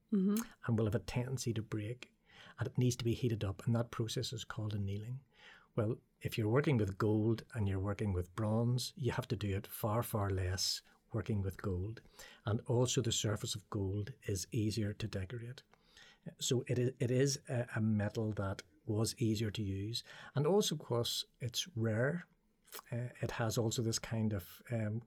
and 0.66 0.78
will 0.78 0.86
have 0.86 0.94
a 0.94 1.00
tendency 1.00 1.52
to 1.52 1.62
break. 1.62 2.10
And 2.58 2.66
it 2.66 2.78
needs 2.78 2.96
to 2.96 3.04
be 3.04 3.12
heated 3.14 3.44
up, 3.44 3.62
and 3.66 3.74
that 3.76 3.90
process 3.90 4.32
is 4.32 4.44
called 4.44 4.74
annealing. 4.74 5.20
Well, 5.76 5.96
if 6.22 6.36
you're 6.36 6.48
working 6.48 6.78
with 6.78 6.98
gold 6.98 7.44
and 7.54 7.68
you're 7.68 7.78
working 7.78 8.12
with 8.12 8.34
bronze, 8.34 8.92
you 8.96 9.12
have 9.12 9.28
to 9.28 9.36
do 9.36 9.54
it 9.54 9.66
far, 9.66 10.02
far 10.02 10.30
less 10.30 10.80
working 11.12 11.42
with 11.42 11.60
gold. 11.62 12.00
And 12.46 12.60
also, 12.66 13.00
the 13.00 13.12
surface 13.12 13.54
of 13.54 13.68
gold 13.70 14.12
is 14.26 14.46
easier 14.50 14.92
to 14.94 15.06
decorate. 15.06 15.62
So, 16.40 16.64
it 16.66 16.78
is, 16.78 16.90
it 16.98 17.10
is 17.10 17.38
a, 17.48 17.66
a 17.76 17.80
metal 17.80 18.32
that 18.32 18.62
was 18.86 19.14
easier 19.18 19.50
to 19.52 19.62
use. 19.62 20.02
And 20.34 20.46
also, 20.46 20.74
of 20.74 20.80
course, 20.80 21.24
it's 21.40 21.68
rare, 21.76 22.26
uh, 22.92 23.10
it 23.20 23.32
has 23.32 23.58
also 23.58 23.82
this 23.82 23.98
kind 23.98 24.32
of 24.32 24.44
um, 24.72 25.02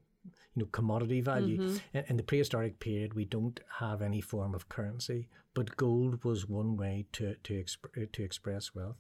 you 0.56 0.64
know 0.64 0.66
commodity 0.72 1.22
value. 1.22 1.62
In, 1.94 2.04
in 2.08 2.18
the 2.18 2.24
prehistoric 2.24 2.80
period, 2.80 3.14
we 3.14 3.26
don't 3.26 3.60
have 3.80 4.02
any 4.02 4.22
form 4.22 4.54
of 4.54 4.70
currency, 4.70 5.28
but 5.54 5.78
gold 5.78 6.24
was 6.24 6.48
one 6.48 6.78
way 6.78 7.06
to 7.14 7.36
to, 7.36 7.54
exp- 7.54 8.02
uh, 8.02 8.06
to 8.12 8.24
express 8.24 8.76
wealth. 8.76 8.98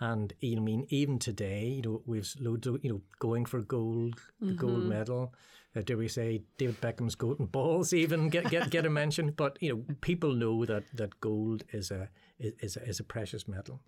And 0.00 0.32
you 0.40 0.56
know, 0.56 0.62
I 0.62 0.64
mean, 0.64 0.86
even 0.88 1.18
today, 1.18 1.66
you 1.66 1.82
know, 1.82 2.02
we've 2.06 2.32
loads 2.40 2.66
of 2.66 2.82
you 2.84 2.90
know 2.90 3.00
going 3.18 3.44
for 3.46 3.60
gold, 3.60 4.14
the 4.40 4.52
gold 4.52 4.84
medal. 4.84 5.34
Uh, 5.76 5.82
do 5.82 5.96
we 5.96 6.08
say 6.08 6.42
David 6.58 6.80
Beckham's 6.80 7.14
golden 7.14 7.46
balls 7.46 7.92
even 8.04 8.28
get 8.28 8.50
get 8.50 8.70
get 8.70 8.86
a 8.86 8.90
mention? 8.90 9.30
But 9.30 9.58
you 9.60 9.70
know, 9.72 9.94
people 10.00 10.32
know 10.34 10.64
that 10.64 10.84
that 10.94 11.20
gold 11.20 11.64
is 11.72 11.90
a 11.90 12.08
is 12.38 12.76
a, 12.76 12.82
is 12.88 13.00
a 13.00 13.04
precious 13.04 13.46
metal. 13.46 13.80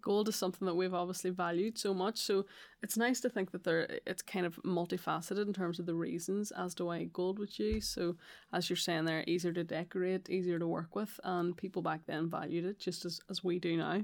Gold 0.00 0.28
is 0.28 0.36
something 0.36 0.66
that 0.66 0.74
we've 0.74 0.94
obviously 0.94 1.30
valued 1.30 1.78
so 1.78 1.94
much. 1.94 2.18
So 2.18 2.46
it's 2.82 2.96
nice 2.96 3.20
to 3.20 3.30
think 3.30 3.50
that 3.52 3.64
there 3.64 3.98
it's 4.06 4.22
kind 4.22 4.46
of 4.46 4.56
multifaceted 4.64 5.46
in 5.46 5.52
terms 5.52 5.78
of 5.78 5.86
the 5.86 5.94
reasons 5.94 6.50
as 6.52 6.74
to 6.74 6.84
why 6.84 7.04
gold 7.04 7.38
was 7.38 7.58
used. 7.58 7.90
So 7.90 8.16
as 8.52 8.68
you're 8.68 8.76
saying 8.76 9.06
there, 9.06 9.24
easier 9.26 9.52
to 9.52 9.64
decorate, 9.64 10.28
easier 10.28 10.58
to 10.58 10.66
work 10.66 10.94
with, 10.94 11.18
and 11.24 11.56
people 11.56 11.82
back 11.82 12.00
then 12.06 12.28
valued 12.28 12.64
it 12.64 12.78
just 12.78 13.04
as, 13.04 13.20
as 13.30 13.42
we 13.42 13.58
do 13.58 13.76
now. 13.76 14.02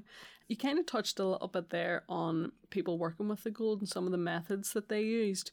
You 0.48 0.56
kind 0.56 0.78
of 0.78 0.86
touched 0.86 1.20
a 1.20 1.26
little 1.26 1.48
bit 1.48 1.70
there 1.70 2.04
on 2.08 2.52
people 2.70 2.98
working 2.98 3.28
with 3.28 3.44
the 3.44 3.50
gold 3.50 3.80
and 3.80 3.88
some 3.88 4.06
of 4.06 4.12
the 4.12 4.18
methods 4.18 4.72
that 4.72 4.88
they 4.88 5.02
used. 5.02 5.50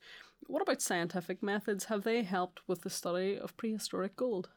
What 0.48 0.62
about 0.62 0.82
scientific 0.82 1.42
methods? 1.42 1.86
Have 1.86 2.04
they 2.04 2.24
helped 2.24 2.62
with 2.68 2.82
the 2.82 2.90
study 2.90 3.38
of 3.38 3.56
prehistoric 3.58 4.16
gold? 4.16 4.50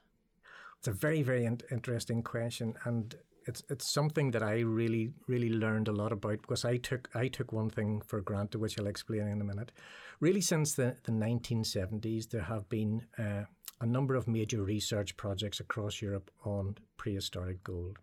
It's 0.78 0.88
a 0.88 0.92
very, 0.92 1.22
very 1.22 1.44
in- 1.44 1.60
interesting 1.70 2.22
question, 2.22 2.74
and 2.84 3.14
it's 3.46 3.62
it's 3.68 3.86
something 3.86 4.30
that 4.32 4.42
I 4.42 4.60
really, 4.60 5.10
really 5.26 5.50
learned 5.50 5.88
a 5.88 5.92
lot 5.92 6.12
about 6.12 6.42
because 6.42 6.64
I 6.64 6.76
took 6.76 7.08
I 7.14 7.28
took 7.28 7.52
one 7.52 7.70
thing 7.70 8.02
for 8.06 8.20
granted, 8.20 8.60
which 8.60 8.78
I'll 8.78 8.86
explain 8.86 9.28
in 9.28 9.40
a 9.40 9.44
minute. 9.44 9.72
Really, 10.20 10.40
since 10.40 10.74
the 10.74 10.96
the 11.04 11.12
1970s, 11.12 12.30
there 12.30 12.42
have 12.42 12.68
been 12.68 13.06
uh, 13.18 13.44
a 13.80 13.86
number 13.86 14.14
of 14.14 14.28
major 14.28 14.62
research 14.62 15.16
projects 15.16 15.60
across 15.60 16.00
Europe 16.00 16.30
on 16.44 16.76
prehistoric 16.96 17.62
gold, 17.64 17.98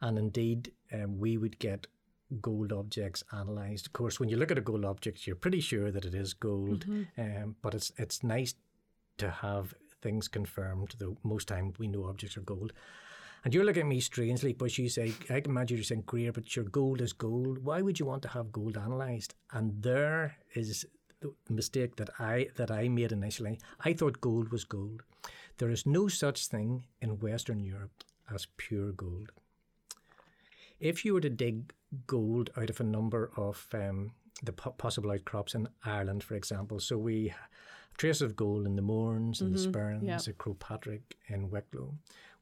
and 0.00 0.18
indeed, 0.18 0.72
um, 0.92 1.18
we 1.18 1.36
would 1.36 1.58
get 1.58 1.86
gold 2.40 2.72
objects 2.72 3.24
analysed. 3.32 3.86
Of 3.86 3.92
course, 3.92 4.20
when 4.20 4.28
you 4.28 4.36
look 4.36 4.50
at 4.50 4.58
a 4.58 4.62
gold 4.62 4.84
object, 4.84 5.26
you're 5.26 5.36
pretty 5.36 5.60
sure 5.60 5.90
that 5.90 6.04
it 6.04 6.14
is 6.14 6.34
gold, 6.34 6.84
um, 7.18 7.56
but 7.62 7.74
it's 7.74 7.92
it's 7.96 8.22
nice 8.22 8.54
to 9.18 9.30
have 9.30 9.74
things 10.02 10.28
confirmed. 10.28 10.94
Though 10.98 11.16
most 11.22 11.48
time 11.48 11.72
we 11.78 11.88
know 11.88 12.04
objects 12.04 12.36
are 12.36 12.42
gold. 12.42 12.72
And 13.44 13.54
you're 13.54 13.64
looking 13.64 13.82
at 13.82 13.88
me 13.88 14.00
strangely, 14.00 14.52
but 14.52 14.76
you 14.76 14.88
say, 14.88 15.12
I 15.30 15.40
can 15.40 15.52
imagine 15.52 15.78
you 15.78 15.82
saying, 15.82 16.04
Greer, 16.06 16.32
but 16.32 16.54
your 16.54 16.66
gold 16.66 17.00
is 17.00 17.12
gold. 17.12 17.64
Why 17.64 17.80
would 17.80 17.98
you 17.98 18.06
want 18.06 18.22
to 18.22 18.28
have 18.28 18.52
gold 18.52 18.76
analysed? 18.76 19.34
And 19.52 19.82
there 19.82 20.36
is 20.54 20.84
the 21.20 21.32
mistake 21.48 21.96
that 21.96 22.10
I 22.18 22.48
that 22.56 22.70
I 22.70 22.88
made 22.88 23.12
initially. 23.12 23.58
I 23.80 23.92
thought 23.92 24.20
gold 24.20 24.50
was 24.50 24.64
gold. 24.64 25.02
There 25.58 25.70
is 25.70 25.86
no 25.86 26.08
such 26.08 26.46
thing 26.46 26.84
in 27.00 27.18
Western 27.18 27.60
Europe 27.60 28.04
as 28.32 28.46
pure 28.56 28.92
gold. 28.92 29.32
If 30.78 31.04
you 31.04 31.14
were 31.14 31.20
to 31.20 31.30
dig 31.30 31.72
gold 32.06 32.50
out 32.56 32.70
of 32.70 32.80
a 32.80 32.84
number 32.84 33.30
of 33.36 33.66
um, 33.74 34.12
the 34.42 34.52
po- 34.52 34.70
possible 34.70 35.10
outcrops 35.10 35.54
in 35.54 35.68
Ireland, 35.84 36.24
for 36.24 36.34
example, 36.34 36.80
so 36.80 36.96
we 36.96 37.28
have 37.28 37.48
traces 37.98 38.22
of 38.22 38.36
gold 38.36 38.64
in 38.64 38.76
the 38.76 38.82
Mournes 38.82 39.42
and 39.42 39.54
the 39.54 39.58
Sperrins, 39.58 40.06
yeah. 40.06 40.14
at 40.14 40.38
Croagh 40.38 40.58
Patrick 40.58 41.16
in 41.28 41.50
Wicklow. 41.50 41.92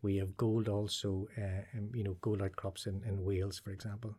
We 0.02 0.16
have 0.18 0.36
gold 0.36 0.68
also, 0.68 1.28
uh, 1.36 1.62
um, 1.76 1.90
you 1.94 2.04
know, 2.04 2.16
gold 2.20 2.40
outcrops 2.42 2.86
in, 2.86 3.02
in 3.06 3.24
Wales, 3.24 3.58
for 3.58 3.70
example. 3.70 4.14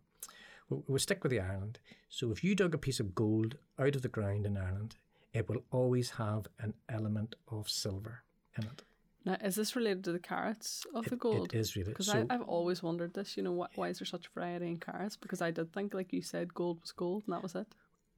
We'll, 0.69 0.83
we'll 0.87 0.99
stick 0.99 1.23
with 1.23 1.31
the 1.31 1.39
Ireland. 1.39 1.79
So 2.09 2.31
if 2.31 2.43
you 2.43 2.53
dug 2.55 2.73
a 2.73 2.77
piece 2.77 2.99
of 2.99 3.15
gold 3.15 3.57
out 3.79 3.95
of 3.95 4.01
the 4.01 4.07
ground 4.09 4.45
in 4.45 4.57
Ireland, 4.57 4.97
it 5.33 5.47
will 5.47 5.63
always 5.71 6.11
have 6.11 6.47
an 6.59 6.73
element 6.89 7.35
of 7.51 7.69
silver 7.69 8.23
in 8.57 8.65
it. 8.65 8.83
Now, 9.25 9.37
is 9.43 9.55
this 9.55 9.75
related 9.75 10.03
to 10.05 10.11
the 10.11 10.19
carats 10.19 10.85
of 10.93 11.05
the 11.05 11.15
gold? 11.15 11.53
It 11.53 11.57
is 11.57 11.75
really. 11.75 11.89
Because 11.89 12.07
So, 12.07 12.25
I've 12.29 12.41
always 12.41 12.81
wondered 12.81 13.13
this, 13.13 13.35
you 13.37 13.43
know, 13.43 13.51
why, 13.51 13.67
why 13.75 13.89
is 13.89 13.99
there 13.99 14.05
such 14.05 14.27
variety 14.29 14.67
in 14.67 14.77
carats? 14.77 15.15
Because 15.17 15.41
I 15.41 15.51
did 15.51 15.71
think, 15.73 15.93
like 15.93 16.13
you 16.13 16.21
said, 16.21 16.53
gold 16.53 16.79
was 16.81 16.91
gold 16.91 17.23
and 17.25 17.33
that 17.33 17.43
was 17.43 17.53
it. 17.55 17.67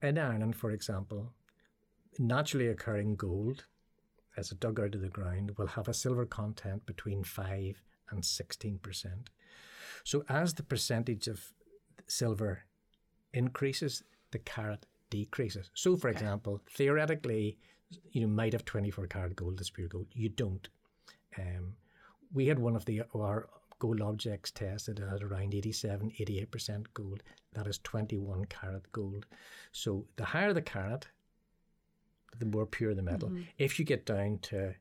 in 0.01 0.17
Ireland, 0.17 0.55
for 0.55 0.71
example, 0.71 1.33
naturally 2.19 2.67
occurring 2.67 3.15
gold, 3.15 3.65
as 4.37 4.51
it 4.51 4.59
dug 4.59 4.79
out 4.79 4.95
of 4.95 5.01
the 5.01 5.09
ground, 5.09 5.51
will 5.57 5.67
have 5.67 5.87
a 5.87 5.93
silver 5.93 6.25
content 6.25 6.85
between 6.85 7.23
5 7.23 7.81
and 8.09 8.23
16%. 8.23 9.27
So 10.03 10.23
as 10.29 10.53
the 10.53 10.63
percentage 10.63 11.27
of 11.27 11.53
silver 12.07 12.63
increases, 13.33 14.03
the 14.31 14.39
carat 14.39 14.85
decreases. 15.09 15.69
So, 15.73 15.95
for 15.95 16.09
example, 16.09 16.61
theoretically, 16.69 17.57
you 18.11 18.27
might 18.27 18.53
have 18.53 18.65
24 18.65 19.07
carat 19.07 19.35
gold 19.35 19.59
as 19.59 19.69
pure 19.69 19.87
gold. 19.87 20.07
You 20.13 20.29
don't. 20.29 20.67
Um, 21.37 21.75
we 22.33 22.47
had 22.47 22.59
one 22.59 22.75
of 22.75 22.85
the 22.85 23.03
our 23.13 23.49
gold 23.79 24.01
objects 24.01 24.51
tested 24.51 24.99
at 24.99 25.23
around 25.23 25.53
87, 25.53 26.11
88% 26.19 26.85
gold. 26.93 27.23
That 27.53 27.67
is 27.67 27.79
21 27.79 28.45
carat 28.45 28.91
gold. 28.91 29.25
So 29.71 30.05
the 30.17 30.25
higher 30.25 30.53
the 30.53 30.61
carat, 30.61 31.07
the 32.39 32.45
more 32.45 32.65
pure 32.65 32.93
the 32.93 33.01
metal. 33.01 33.31
If 33.57 33.79
you 33.79 33.85
get 33.85 34.05
down 34.05 34.39
to 34.43 34.75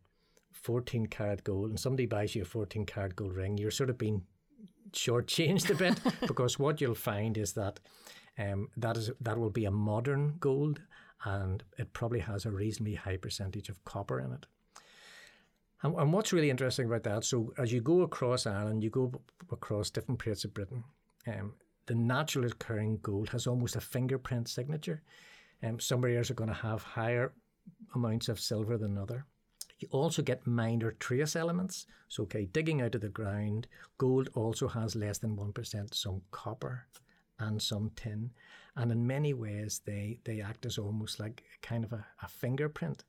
14 0.53 1.07
carat 1.07 1.45
gold 1.45 1.71
and 1.71 1.81
somebody 1.81 2.07
buys 2.07 2.35
you 2.35 2.43
a 2.43 2.47
14 2.47 2.87
carat 2.87 3.17
gold 3.17 3.35
ring, 3.35 3.59
you're 3.59 3.71
sort 3.71 3.91
of 3.91 3.99
being 3.99 4.23
shortchanged 4.93 5.71
a 5.71 5.75
bit 5.75 6.01
because 6.27 6.59
what 6.59 6.81
you'll 6.81 6.95
find 6.95 7.39
is 7.39 7.53
that 7.55 7.81
um, 8.39 8.69
that 8.77 8.97
is 8.97 9.11
that 9.21 9.39
will 9.39 9.51
be 9.51 9.65
a 9.65 9.71
modern 9.71 10.37
gold 10.41 10.81
and 11.25 11.63
it 11.79 11.93
probably 11.93 12.21
has 12.21 12.47
a 12.47 12.51
reasonably 12.51 12.95
high 12.95 13.17
percentage 13.17 13.69
of 13.69 13.85
copper 13.85 14.21
in 14.21 14.33
it. 14.33 14.47
And, 15.83 15.95
and 15.97 16.13
what's 16.13 16.33
really 16.33 16.51
interesting 16.51 16.87
about 16.87 17.05
that, 17.05 17.25
so 17.25 17.53
as 17.59 17.73
you 17.73 17.81
go 17.81 18.03
across 18.03 18.47
Ireland, 18.47 18.83
you 18.83 18.91
go 18.91 19.13
across 19.51 19.91
different 19.91 20.23
parts 20.23 20.45
of 20.45 20.55
Britain, 20.55 20.85
um, 21.27 21.55
the 21.87 21.95
naturally 21.95 22.49
occurring 22.49 22.99
gold 23.03 23.31
has 23.31 23.47
almost 23.47 23.77
a 23.77 23.81
fingerprint 23.81 24.49
signature. 24.49 25.03
Um, 25.63 25.79
some 25.79 26.05
areas 26.05 26.31
are 26.31 26.35
going 26.35 26.49
to 26.49 26.55
have 26.55 26.83
higher 26.83 27.33
amounts 27.95 28.29
of 28.29 28.41
silver 28.41 28.77
than 28.77 28.93
another. 28.93 29.27
You 29.79 29.89
also 29.93 30.23
get 30.23 30.47
minor 30.47 30.93
trace 30.93 31.35
elements. 31.37 31.87
So, 32.09 32.25
okay, 32.25 32.45
digging 32.45 32.83
out 32.83 32.95
of 32.95 33.01
the 33.01 33.09
ground, 33.09 33.67
gold 33.99 34.29
also 34.35 34.69
has 34.69 34.95
less 34.95 35.19
than 35.19 35.37
1% 35.37 35.95
some 35.95 36.23
copper 36.31 36.87
and 37.39 37.61
some 37.61 37.91
tin. 37.97 38.31
And 38.77 38.93
in 38.93 39.07
many 39.07 39.33
ways, 39.33 39.81
they, 39.85 40.19
they 40.25 40.41
act 40.41 40.67
as 40.67 40.79
almost 40.79 41.19
like 41.19 41.43
kind 41.63 41.85
of 41.85 41.93
a, 41.93 42.05
a 42.23 42.29
fingerprint. 42.29 43.05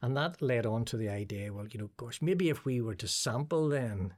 And 0.00 0.16
that 0.16 0.40
led 0.40 0.66
on 0.66 0.84
to 0.86 0.96
the 0.96 1.08
idea 1.08 1.52
well, 1.52 1.66
you 1.68 1.78
know, 1.78 1.90
gosh, 1.96 2.20
maybe 2.22 2.48
if 2.48 2.64
we 2.64 2.80
were 2.80 2.96
to 2.96 3.08
sample 3.08 3.68
then 3.68 4.14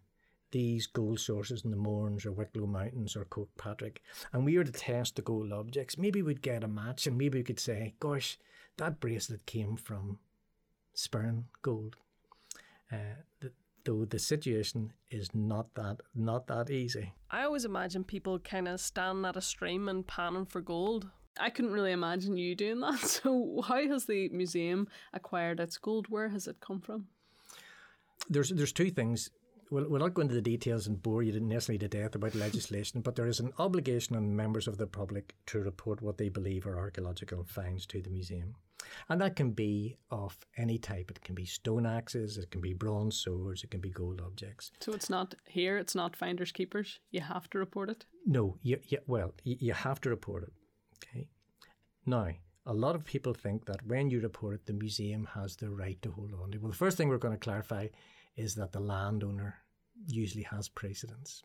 these 0.50 0.86
gold 0.86 1.18
sources 1.18 1.64
in 1.64 1.70
the 1.72 1.76
Mournes 1.76 2.24
or 2.24 2.32
Wicklow 2.32 2.66
Mountains 2.66 3.16
or 3.16 3.24
Croagh 3.24 3.48
Patrick, 3.58 4.00
and 4.32 4.44
we 4.44 4.56
were 4.56 4.64
to 4.64 4.72
test 4.72 5.16
the 5.16 5.22
gold 5.22 5.52
objects, 5.52 5.98
maybe 5.98 6.22
we'd 6.22 6.42
get 6.42 6.62
a 6.62 6.68
match 6.68 7.06
and 7.06 7.18
maybe 7.18 7.38
we 7.38 7.44
could 7.44 7.58
say, 7.58 7.94
gosh, 7.98 8.38
that 8.76 9.00
bracelet 9.00 9.46
came 9.46 9.76
from 9.76 10.18
Sperrin 10.94 11.44
gold. 11.62 11.96
Uh, 12.92 13.22
the, 13.40 13.52
though 13.84 14.04
the 14.04 14.18
situation 14.18 14.92
is 15.10 15.34
not 15.34 15.74
that 15.74 16.00
not 16.14 16.46
that 16.46 16.70
easy. 16.70 17.12
I 17.30 17.44
always 17.44 17.64
imagine 17.64 18.04
people 18.04 18.38
kind 18.38 18.68
of 18.68 18.80
standing 18.80 19.24
at 19.24 19.36
a 19.36 19.40
stream 19.40 19.88
and 19.88 20.06
panning 20.06 20.46
for 20.46 20.60
gold. 20.60 21.08
I 21.38 21.50
couldn't 21.50 21.72
really 21.72 21.92
imagine 21.92 22.36
you 22.36 22.54
doing 22.54 22.80
that. 22.80 23.00
So, 23.00 23.62
how 23.66 23.86
has 23.86 24.06
the 24.06 24.28
museum 24.30 24.88
acquired 25.12 25.60
its 25.60 25.78
gold? 25.78 26.08
Where 26.08 26.28
has 26.28 26.46
it 26.46 26.60
come 26.60 26.80
from? 26.80 27.08
There's 28.28 28.50
there's 28.50 28.72
two 28.72 28.90
things. 28.90 29.30
We'll, 29.70 29.88
we'll 29.88 30.00
not 30.00 30.14
go 30.14 30.22
into 30.22 30.34
the 30.34 30.42
details 30.42 30.86
and 30.86 31.02
bore 31.02 31.22
you 31.22 31.40
necessarily 31.40 31.78
to 31.78 31.88
death 31.88 32.14
about 32.14 32.34
legislation, 32.34 33.00
but 33.00 33.16
there 33.16 33.26
is 33.26 33.40
an 33.40 33.52
obligation 33.58 34.14
on 34.14 34.36
members 34.36 34.68
of 34.68 34.76
the 34.76 34.86
public 34.86 35.34
to 35.46 35.58
report 35.60 36.02
what 36.02 36.18
they 36.18 36.28
believe 36.28 36.66
are 36.66 36.78
archaeological 36.78 37.44
finds 37.44 37.86
to 37.86 38.02
the 38.02 38.10
museum. 38.10 38.54
And 39.08 39.20
that 39.20 39.36
can 39.36 39.50
be 39.52 39.96
of 40.10 40.36
any 40.56 40.78
type. 40.78 41.10
It 41.10 41.20
can 41.22 41.34
be 41.34 41.44
stone 41.44 41.86
axes, 41.86 42.38
it 42.38 42.50
can 42.50 42.60
be 42.60 42.72
bronze 42.74 43.16
swords, 43.16 43.62
it 43.64 43.70
can 43.70 43.80
be 43.80 43.90
gold 43.90 44.20
objects. 44.20 44.72
So, 44.80 44.92
it's 44.92 45.10
not 45.10 45.34
here, 45.46 45.76
it's 45.78 45.94
not 45.94 46.16
finders 46.16 46.52
keepers. 46.52 47.00
You 47.10 47.20
have 47.20 47.48
to 47.50 47.58
report 47.58 47.90
it. 47.90 48.06
No, 48.26 48.56
you, 48.62 48.78
you, 48.88 48.98
well, 49.06 49.32
you, 49.44 49.56
you 49.60 49.72
have 49.72 50.00
to 50.02 50.10
report 50.10 50.44
it. 50.44 50.52
Okay. 51.04 51.28
Now, 52.06 52.28
a 52.66 52.72
lot 52.74 52.94
of 52.94 53.04
people 53.04 53.34
think 53.34 53.66
that 53.66 53.86
when 53.86 54.10
you 54.10 54.20
report 54.20 54.54
it, 54.54 54.66
the 54.66 54.72
museum 54.72 55.28
has 55.34 55.56
the 55.56 55.70
right 55.70 56.00
to 56.02 56.10
hold 56.10 56.32
on 56.32 56.50
to. 56.50 56.56
it. 56.56 56.62
Well, 56.62 56.70
the 56.70 56.76
first 56.76 56.96
thing 56.96 57.08
we're 57.08 57.18
going 57.18 57.34
to 57.34 57.38
clarify 57.40 57.88
is 58.36 58.54
that 58.54 58.72
the 58.72 58.80
landowner 58.80 59.56
usually 60.08 60.44
has 60.44 60.68
precedence. 60.68 61.42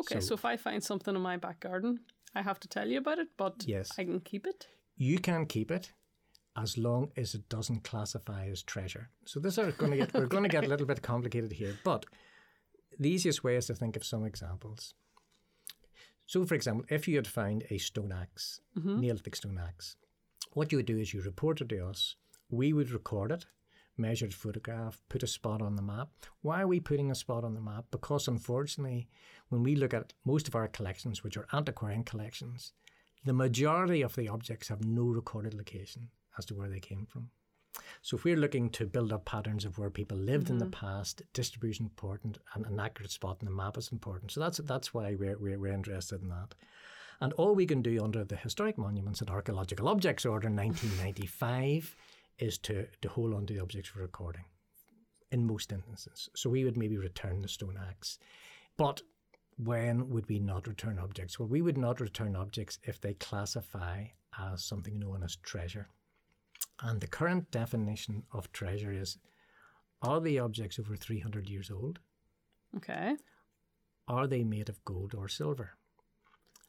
Okay, 0.00 0.16
so, 0.20 0.28
So- 0.28 0.34
if 0.34 0.44
I 0.44 0.56
find 0.56 0.82
something 0.82 1.14
in 1.14 1.20
my 1.22 1.36
back 1.36 1.60
garden, 1.60 2.00
I 2.34 2.42
have 2.42 2.60
to 2.60 2.68
tell 2.68 2.86
you 2.88 2.98
about 2.98 3.18
it, 3.18 3.28
but 3.36 3.64
Yes. 3.66 3.90
I 3.98 4.04
can 4.04 4.20
keep 4.20 4.46
it. 4.46 4.66
You 4.96 5.18
can 5.18 5.46
keep 5.46 5.70
it 5.70 5.92
as 6.60 6.76
long 6.76 7.10
as 7.16 7.34
it 7.34 7.48
doesn't 7.48 7.84
classify 7.84 8.46
as 8.46 8.62
treasure. 8.62 9.10
So 9.24 9.38
this 9.38 9.58
is 9.58 9.74
going 9.74 9.92
to 9.92 9.98
get 9.98 10.14
we're 10.14 10.26
going 10.26 10.42
to 10.42 10.48
get 10.48 10.64
a 10.64 10.68
little 10.68 10.86
bit 10.86 11.02
complicated 11.02 11.52
here, 11.52 11.76
but 11.84 12.04
the 12.98 13.10
easiest 13.10 13.44
way 13.44 13.56
is 13.56 13.66
to 13.66 13.74
think 13.74 13.96
of 13.96 14.04
some 14.04 14.24
examples. 14.24 14.94
So, 16.26 16.44
for 16.44 16.54
example, 16.54 16.84
if 16.90 17.08
you 17.08 17.16
had 17.16 17.26
found 17.26 17.64
a 17.70 17.78
stone 17.78 18.12
axe, 18.12 18.60
mm-hmm. 18.78 19.00
Neolithic 19.00 19.36
stone 19.36 19.58
axe, 19.58 19.96
what 20.52 20.72
you 20.72 20.78
would 20.78 20.86
do 20.86 20.98
is 20.98 21.14
you 21.14 21.22
report 21.22 21.60
it 21.60 21.68
to 21.70 21.86
us. 21.86 22.16
We 22.50 22.72
would 22.72 22.90
record 22.90 23.30
it, 23.30 23.46
measured 23.96 24.34
photograph, 24.34 25.00
put 25.08 25.22
a 25.22 25.26
spot 25.26 25.62
on 25.62 25.76
the 25.76 25.82
map. 25.82 26.08
Why 26.42 26.62
are 26.62 26.66
we 26.66 26.80
putting 26.80 27.10
a 27.10 27.14
spot 27.14 27.44
on 27.44 27.54
the 27.54 27.60
map? 27.60 27.86
Because 27.90 28.28
unfortunately, 28.28 29.08
when 29.48 29.62
we 29.62 29.76
look 29.76 29.94
at 29.94 30.12
most 30.24 30.48
of 30.48 30.54
our 30.54 30.68
collections, 30.68 31.22
which 31.22 31.36
are 31.36 31.46
antiquarian 31.52 32.04
collections, 32.04 32.72
the 33.24 33.32
majority 33.32 34.02
of 34.02 34.14
the 34.16 34.28
objects 34.28 34.68
have 34.68 34.84
no 34.84 35.04
recorded 35.04 35.54
location 35.54 36.10
as 36.38 36.46
to 36.46 36.54
where 36.54 36.68
they 36.68 36.80
came 36.80 37.06
from. 37.06 37.30
So 38.02 38.16
if 38.16 38.24
we're 38.24 38.36
looking 38.36 38.70
to 38.70 38.86
build 38.86 39.12
up 39.12 39.24
patterns 39.24 39.64
of 39.64 39.78
where 39.78 39.90
people 39.90 40.16
lived 40.16 40.50
in 40.50 40.58
the 40.58 40.64
mm-hmm. 40.64 40.86
past, 40.86 41.22
distribution 41.32 41.86
important 41.86 42.38
and 42.54 42.64
an 42.66 42.80
accurate 42.80 43.10
spot 43.10 43.38
in 43.40 43.46
the 43.46 43.52
map 43.52 43.76
is 43.76 43.92
important. 43.92 44.32
So 44.32 44.40
that's 44.40 44.58
that's 44.58 44.94
why 44.94 45.14
we're, 45.14 45.38
we're, 45.38 45.58
we're 45.58 45.72
interested 45.72 46.22
in 46.22 46.28
that. 46.28 46.54
And 47.20 47.32
all 47.34 47.54
we 47.54 47.66
can 47.66 47.82
do 47.82 48.02
under 48.02 48.24
the 48.24 48.36
Historic 48.36 48.78
Monuments 48.78 49.20
and 49.20 49.30
Archaeological 49.30 49.88
Objects 49.88 50.24
Order 50.24 50.48
1995 50.48 51.96
is 52.38 52.58
to, 52.58 52.86
to 53.02 53.08
hold 53.08 53.34
on 53.34 53.46
to 53.46 53.54
the 53.54 53.60
objects 53.60 53.88
for 53.90 54.00
recording 54.00 54.44
in 55.32 55.44
most 55.44 55.72
instances. 55.72 56.28
So 56.36 56.48
we 56.48 56.64
would 56.64 56.76
maybe 56.76 56.96
return 56.96 57.42
the 57.42 57.48
stone 57.48 57.78
axe. 57.88 58.18
But 58.76 59.02
when 59.56 60.08
would 60.10 60.28
we 60.28 60.38
not 60.38 60.68
return 60.68 60.98
objects? 61.00 61.38
Well, 61.38 61.48
we 61.48 61.62
would 61.62 61.76
not 61.76 62.00
return 62.00 62.36
objects 62.36 62.78
if 62.84 63.00
they 63.00 63.14
classify 63.14 64.04
as 64.38 64.62
something 64.62 64.98
known 64.98 65.22
as 65.24 65.36
treasure. 65.36 65.88
And 66.80 67.00
the 67.00 67.06
current 67.06 67.50
definition 67.50 68.22
of 68.32 68.52
treasure 68.52 68.92
is 68.92 69.18
are 70.00 70.20
the 70.20 70.38
objects 70.38 70.78
over 70.78 70.94
300 70.96 71.48
years 71.48 71.70
old? 71.70 71.98
Okay. 72.76 73.16
Are 74.06 74.26
they 74.26 74.44
made 74.44 74.68
of 74.68 74.84
gold 74.84 75.14
or 75.16 75.28
silver? 75.28 75.76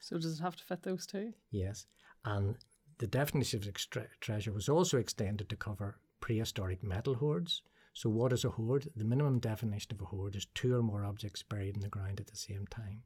So, 0.00 0.16
does 0.18 0.38
it 0.38 0.42
have 0.42 0.56
to 0.56 0.64
fit 0.64 0.82
those 0.82 1.06
two? 1.06 1.32
Yes. 1.50 1.86
And 2.24 2.56
the 2.98 3.06
definition 3.06 3.62
of 3.62 4.20
treasure 4.20 4.52
was 4.52 4.68
also 4.68 4.98
extended 4.98 5.48
to 5.48 5.56
cover 5.56 5.98
prehistoric 6.20 6.82
metal 6.82 7.14
hoards. 7.14 7.62
So, 7.92 8.10
what 8.10 8.32
is 8.32 8.44
a 8.44 8.50
hoard? 8.50 8.88
The 8.96 9.04
minimum 9.04 9.38
definition 9.38 9.92
of 9.92 10.00
a 10.00 10.06
hoard 10.06 10.36
is 10.36 10.46
two 10.54 10.74
or 10.74 10.82
more 10.82 11.04
objects 11.04 11.42
buried 11.42 11.76
in 11.76 11.82
the 11.82 11.88
ground 11.88 12.20
at 12.20 12.26
the 12.26 12.36
same 12.36 12.66
time. 12.68 13.02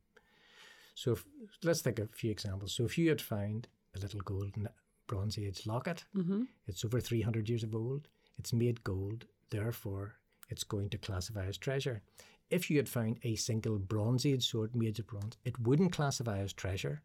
So, 0.94 1.12
if, 1.12 1.24
let's 1.62 1.82
take 1.82 1.98
a 1.98 2.08
few 2.08 2.30
examples. 2.30 2.74
So, 2.74 2.84
if 2.84 2.96
you 2.96 3.08
had 3.08 3.20
found 3.20 3.68
a 3.94 3.98
little 3.98 4.20
golden 4.20 4.68
Bronze 5.06 5.38
Age 5.38 5.66
locket, 5.66 6.04
mm-hmm. 6.16 6.42
it's 6.66 6.84
over 6.84 7.00
300 7.00 7.48
years 7.48 7.62
of 7.62 7.74
old, 7.74 8.08
it's 8.38 8.52
made 8.52 8.84
gold, 8.84 9.26
therefore, 9.50 10.14
it's 10.48 10.64
going 10.64 10.90
to 10.90 10.98
classify 10.98 11.46
as 11.46 11.58
treasure. 11.58 12.02
If 12.50 12.70
you 12.70 12.76
had 12.76 12.88
found 12.88 13.18
a 13.22 13.36
single 13.36 13.78
Bronze 13.78 14.26
Age 14.26 14.46
sword 14.46 14.76
made 14.76 14.98
of 14.98 15.06
bronze, 15.06 15.36
it 15.44 15.58
wouldn't 15.58 15.92
classify 15.92 16.38
as 16.38 16.52
treasure. 16.52 17.02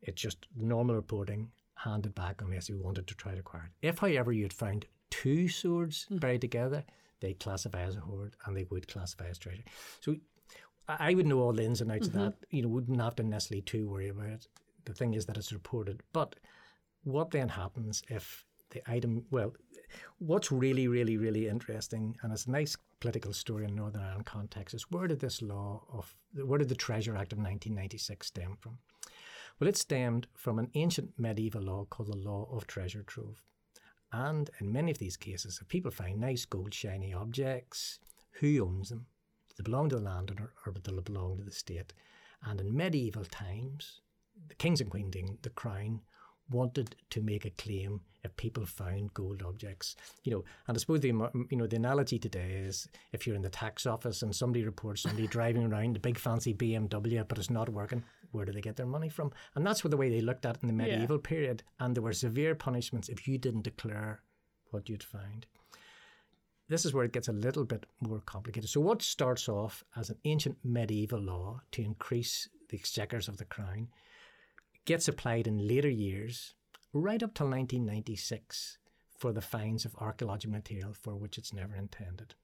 It's 0.00 0.20
just 0.20 0.46
normal 0.56 0.94
reporting 0.94 1.50
handed 1.76 2.14
back 2.14 2.40
unless 2.40 2.68
you 2.68 2.78
wanted 2.78 3.06
to 3.06 3.14
try 3.14 3.32
to 3.32 3.40
acquire 3.40 3.70
it. 3.82 3.86
If, 3.86 3.98
however, 3.98 4.32
you 4.32 4.42
had 4.42 4.52
found 4.52 4.86
two 5.10 5.48
swords 5.48 6.06
mm. 6.10 6.20
buried 6.20 6.40
together, 6.40 6.84
they'd 7.20 7.40
classify 7.40 7.82
as 7.82 7.96
a 7.96 8.00
hoard 8.00 8.36
and 8.44 8.56
they 8.56 8.66
would 8.70 8.88
classify 8.88 9.26
as 9.26 9.38
treasure. 9.38 9.64
So 10.00 10.16
I 10.88 11.14
would 11.14 11.26
know 11.26 11.40
all 11.40 11.52
the 11.52 11.64
ins 11.64 11.80
and 11.80 11.90
outs 11.90 12.08
of 12.08 12.12
mm-hmm. 12.12 12.24
that. 12.24 12.34
You 12.50 12.62
know, 12.62 12.68
wouldn't 12.68 13.00
have 13.00 13.16
to 13.16 13.22
necessarily 13.22 13.62
too 13.62 13.88
worry 13.88 14.08
about 14.08 14.26
it. 14.26 14.48
The 14.84 14.94
thing 14.94 15.14
is 15.14 15.26
that 15.26 15.36
it's 15.36 15.52
reported. 15.52 16.02
But 16.12 16.36
what 17.04 17.30
then 17.30 17.48
happens 17.48 18.02
if 18.08 18.44
the 18.70 18.82
item, 18.90 19.24
well, 19.30 19.54
what's 20.18 20.50
really, 20.50 20.88
really, 20.88 21.16
really 21.16 21.48
interesting, 21.48 22.16
and 22.22 22.32
it's 22.32 22.46
a 22.46 22.50
nice 22.50 22.76
political 23.00 23.32
story 23.32 23.64
in 23.64 23.74
Northern 23.74 24.02
Ireland 24.02 24.26
context, 24.26 24.74
is 24.74 24.90
where 24.90 25.06
did 25.06 25.20
this 25.20 25.40
law 25.40 25.84
of, 25.92 26.14
where 26.34 26.58
did 26.58 26.68
the 26.68 26.74
Treasure 26.74 27.16
Act 27.16 27.32
of 27.32 27.38
1996 27.38 28.26
stem 28.26 28.56
from? 28.60 28.78
Well, 29.58 29.68
it 29.68 29.76
stemmed 29.76 30.26
from 30.34 30.58
an 30.58 30.70
ancient 30.74 31.12
medieval 31.16 31.62
law 31.62 31.84
called 31.84 32.08
the 32.08 32.16
Law 32.16 32.48
of 32.50 32.66
Treasure 32.66 33.04
Trove. 33.04 33.44
And 34.12 34.50
in 34.60 34.72
many 34.72 34.90
of 34.90 34.98
these 34.98 35.16
cases, 35.16 35.58
if 35.60 35.68
people 35.68 35.90
find 35.90 36.20
nice 36.20 36.44
gold 36.44 36.74
shiny 36.74 37.12
objects, 37.12 38.00
who 38.40 38.64
owns 38.64 38.88
them? 38.88 39.06
Do 39.48 39.54
they 39.58 39.64
belong 39.64 39.88
to 39.90 39.96
the 39.96 40.02
landowner 40.02 40.52
or 40.66 40.72
do 40.72 40.80
they 40.80 41.00
belong 41.00 41.38
to 41.38 41.44
the 41.44 41.52
state? 41.52 41.92
And 42.42 42.60
in 42.60 42.76
medieval 42.76 43.24
times, 43.24 44.00
the 44.48 44.54
kings 44.54 44.80
and 44.80 44.90
queens, 44.90 45.14
the 45.42 45.50
crown, 45.50 46.00
wanted 46.50 46.94
to 47.10 47.20
make 47.20 47.44
a 47.44 47.50
claim 47.50 48.00
if 48.22 48.36
people 48.36 48.64
found 48.66 49.12
gold 49.14 49.42
objects. 49.42 49.96
You 50.22 50.32
know, 50.32 50.44
and 50.66 50.76
I 50.76 50.80
suppose 50.80 51.00
the 51.00 51.08
you 51.08 51.56
know 51.56 51.66
the 51.66 51.76
analogy 51.76 52.18
today 52.18 52.52
is 52.66 52.88
if 53.12 53.26
you're 53.26 53.36
in 53.36 53.42
the 53.42 53.48
tax 53.50 53.86
office 53.86 54.22
and 54.22 54.34
somebody 54.34 54.64
reports 54.64 55.02
somebody 55.02 55.26
driving 55.26 55.64
around 55.64 55.96
a 55.96 56.00
big 56.00 56.18
fancy 56.18 56.54
BMW 56.54 57.26
but 57.26 57.38
it's 57.38 57.50
not 57.50 57.68
working, 57.68 58.02
where 58.32 58.44
do 58.44 58.52
they 58.52 58.60
get 58.60 58.76
their 58.76 58.86
money 58.86 59.08
from? 59.08 59.32
And 59.54 59.66
that's 59.66 59.84
what 59.84 59.90
the 59.90 59.96
way 59.96 60.08
they 60.10 60.20
looked 60.20 60.46
at 60.46 60.56
it 60.56 60.62
in 60.62 60.68
the 60.76 60.84
Yeah. 60.84 60.94
medieval 60.96 61.18
period. 61.18 61.62
And 61.80 61.94
there 61.94 62.02
were 62.02 62.12
severe 62.12 62.54
punishments 62.54 63.08
if 63.08 63.26
you 63.28 63.38
didn't 63.38 63.62
declare 63.62 64.22
what 64.70 64.88
you'd 64.88 65.02
found. 65.02 65.46
This 66.68 66.86
is 66.86 66.94
where 66.94 67.04
it 67.04 67.12
gets 67.12 67.28
a 67.28 67.32
little 67.32 67.64
bit 67.64 67.84
more 68.00 68.20
complicated. 68.20 68.70
So, 68.70 68.80
what 68.80 69.02
starts 69.02 69.48
off 69.50 69.84
as 69.96 70.08
an 70.08 70.16
ancient 70.24 70.56
medieval 70.64 71.20
law 71.20 71.60
to 71.72 71.82
increase 71.82 72.48
the 72.70 72.76
exchequers 72.78 73.28
of 73.28 73.36
the 73.36 73.44
crown 73.44 73.88
gets 74.84 75.08
applied 75.08 75.46
in 75.46 75.66
later 75.66 75.88
years, 75.88 76.54
right 76.92 77.22
up 77.22 77.34
till 77.34 77.48
1996, 77.48 78.78
for 79.16 79.32
the 79.32 79.40
finds 79.40 79.84
of 79.84 79.94
archaeological 79.96 80.52
material 80.52 80.92
for 80.92 81.14
which 81.14 81.38
it's 81.38 81.52
never 81.52 81.74
intended. 81.74 82.34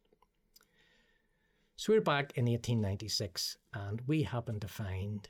So 1.77 1.93
we're 1.93 2.01
back 2.01 2.33
in 2.37 2.45
1896, 2.45 3.57
and 3.73 4.03
we 4.07 4.23
happen 4.23 4.61
to 4.61 4.69
find 4.69 5.29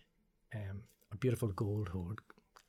um, 0.54 0.82
a 1.12 1.16
beautiful 1.16 1.48
gold 1.48 1.88
hoard, 1.88 2.18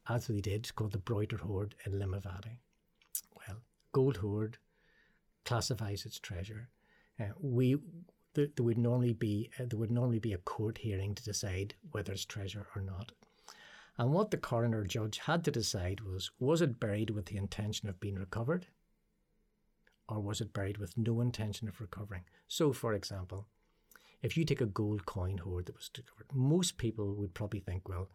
as 0.07 0.29
we 0.29 0.41
did, 0.41 0.73
called 0.75 0.91
the 0.91 0.99
Broighter 0.99 1.39
Hoard 1.39 1.75
in 1.85 1.93
Limavady. 1.93 2.57
Well, 3.35 3.57
gold 3.91 4.17
hoard 4.17 4.57
classifies 5.45 6.05
its 6.05 6.19
treasure. 6.19 6.69
Uh, 7.19 7.33
we 7.39 7.77
there, 8.33 8.47
there 8.55 8.65
would 8.65 8.77
normally 8.77 9.13
be 9.13 9.49
uh, 9.59 9.65
there 9.67 9.79
would 9.79 9.91
normally 9.91 10.19
be 10.19 10.33
a 10.33 10.37
court 10.37 10.77
hearing 10.77 11.15
to 11.15 11.23
decide 11.23 11.73
whether 11.91 12.13
it's 12.13 12.25
treasure 12.25 12.67
or 12.75 12.81
not. 12.81 13.11
And 13.97 14.13
what 14.13 14.31
the 14.31 14.37
coroner 14.37 14.83
judge 14.83 15.19
had 15.19 15.43
to 15.43 15.51
decide 15.51 16.01
was 16.01 16.31
was 16.39 16.61
it 16.61 16.79
buried 16.79 17.09
with 17.09 17.25
the 17.25 17.37
intention 17.37 17.89
of 17.89 17.99
being 17.99 18.15
recovered? 18.15 18.67
Or 20.07 20.19
was 20.19 20.41
it 20.41 20.53
buried 20.53 20.77
with 20.77 20.97
no 20.97 21.21
intention 21.21 21.67
of 21.67 21.79
recovering? 21.79 22.23
So, 22.47 22.73
for 22.73 22.93
example, 22.93 23.47
if 24.21 24.35
you 24.37 24.45
take 24.45 24.61
a 24.61 24.65
gold 24.65 25.05
coin 25.05 25.37
hoard 25.37 25.65
that 25.65 25.77
was 25.77 25.89
discovered, 25.89 26.27
most 26.33 26.77
people 26.77 27.15
would 27.15 27.33
probably 27.33 27.59
think, 27.59 27.87
well, 27.87 28.09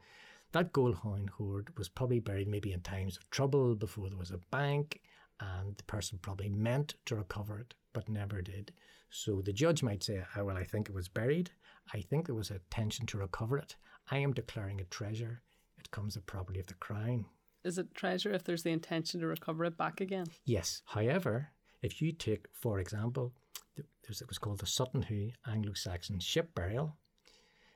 that 0.53 0.73
gold 0.73 0.97
coin 0.97 1.29
hoard 1.29 1.77
was 1.77 1.89
probably 1.89 2.21
buried 2.21 2.49
maybe 2.49 2.73
in 2.73 2.81
times 2.81 3.17
of 3.17 3.29
trouble 3.31 3.75
before 3.75 4.09
there 4.09 4.19
was 4.19 4.31
a 4.31 4.41
bank, 4.51 5.01
and 5.41 5.77
the 5.77 5.85
person 5.85 6.19
probably 6.21 6.49
meant 6.49 6.95
to 7.07 7.17
recover 7.17 7.59
it 7.61 7.75
but 7.93 8.09
never 8.09 8.43
did. 8.43 8.73
So 9.11 9.41
the 9.41 9.53
judge 9.53 9.83
might 9.83 10.03
say, 10.03 10.23
oh, 10.37 10.45
well, 10.45 10.57
I 10.57 10.65
think 10.65 10.89
it 10.89 10.95
was 10.95 11.09
buried. 11.09 11.51
I 11.93 12.01
think 12.01 12.27
there 12.27 12.35
was 12.35 12.51
a 12.51 12.57
intention 12.57 13.07
to 13.07 13.19
recover 13.19 13.59
it. 13.59 13.77
I 14.11 14.19
am 14.19 14.35
declaring 14.35 14.81
it 14.81 14.91
treasure. 14.91 15.43
It 15.87 15.92
comes 15.92 16.14
the 16.14 16.20
property 16.20 16.59
of 16.59 16.66
the 16.66 16.75
crown. 16.75 17.27
Is 17.62 17.79
it 17.79 17.94
treasure 17.94 18.33
if 18.33 18.42
there's 18.42 18.64
the 18.64 18.70
intention 18.70 19.20
to 19.20 19.27
recover 19.29 19.64
it 19.64 19.77
back 19.77 20.01
again? 20.01 20.27
Yes. 20.44 20.83
However, 20.87 21.51
if 21.81 22.03
you 22.03 22.11
take, 22.11 22.46
for 22.53 22.81
example, 22.81 23.33
th- 23.77 23.87
there's, 24.03 24.20
it 24.20 24.29
was 24.29 24.38
called 24.38 24.59
the 24.59 24.66
Sutton 24.66 25.03
Hoo 25.03 25.31
Anglo-Saxon 25.46 26.18
ship 26.18 26.57
burial, 26.57 26.96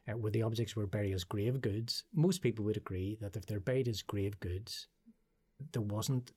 uh, 0.09 0.17
where 0.17 0.33
the 0.33 0.43
objects 0.43 0.75
were 0.75 0.89
buried 0.89 1.15
as 1.15 1.23
grave 1.23 1.61
goods. 1.61 2.03
Most 2.13 2.43
people 2.43 2.65
would 2.65 2.77
agree 2.77 3.17
that 3.21 3.37
if 3.37 3.47
they're 3.47 3.61
buried 3.61 3.87
as 3.87 4.03
grave 4.03 4.41
goods, 4.41 4.89
there 5.73 5.83
wasn't, 5.83 6.33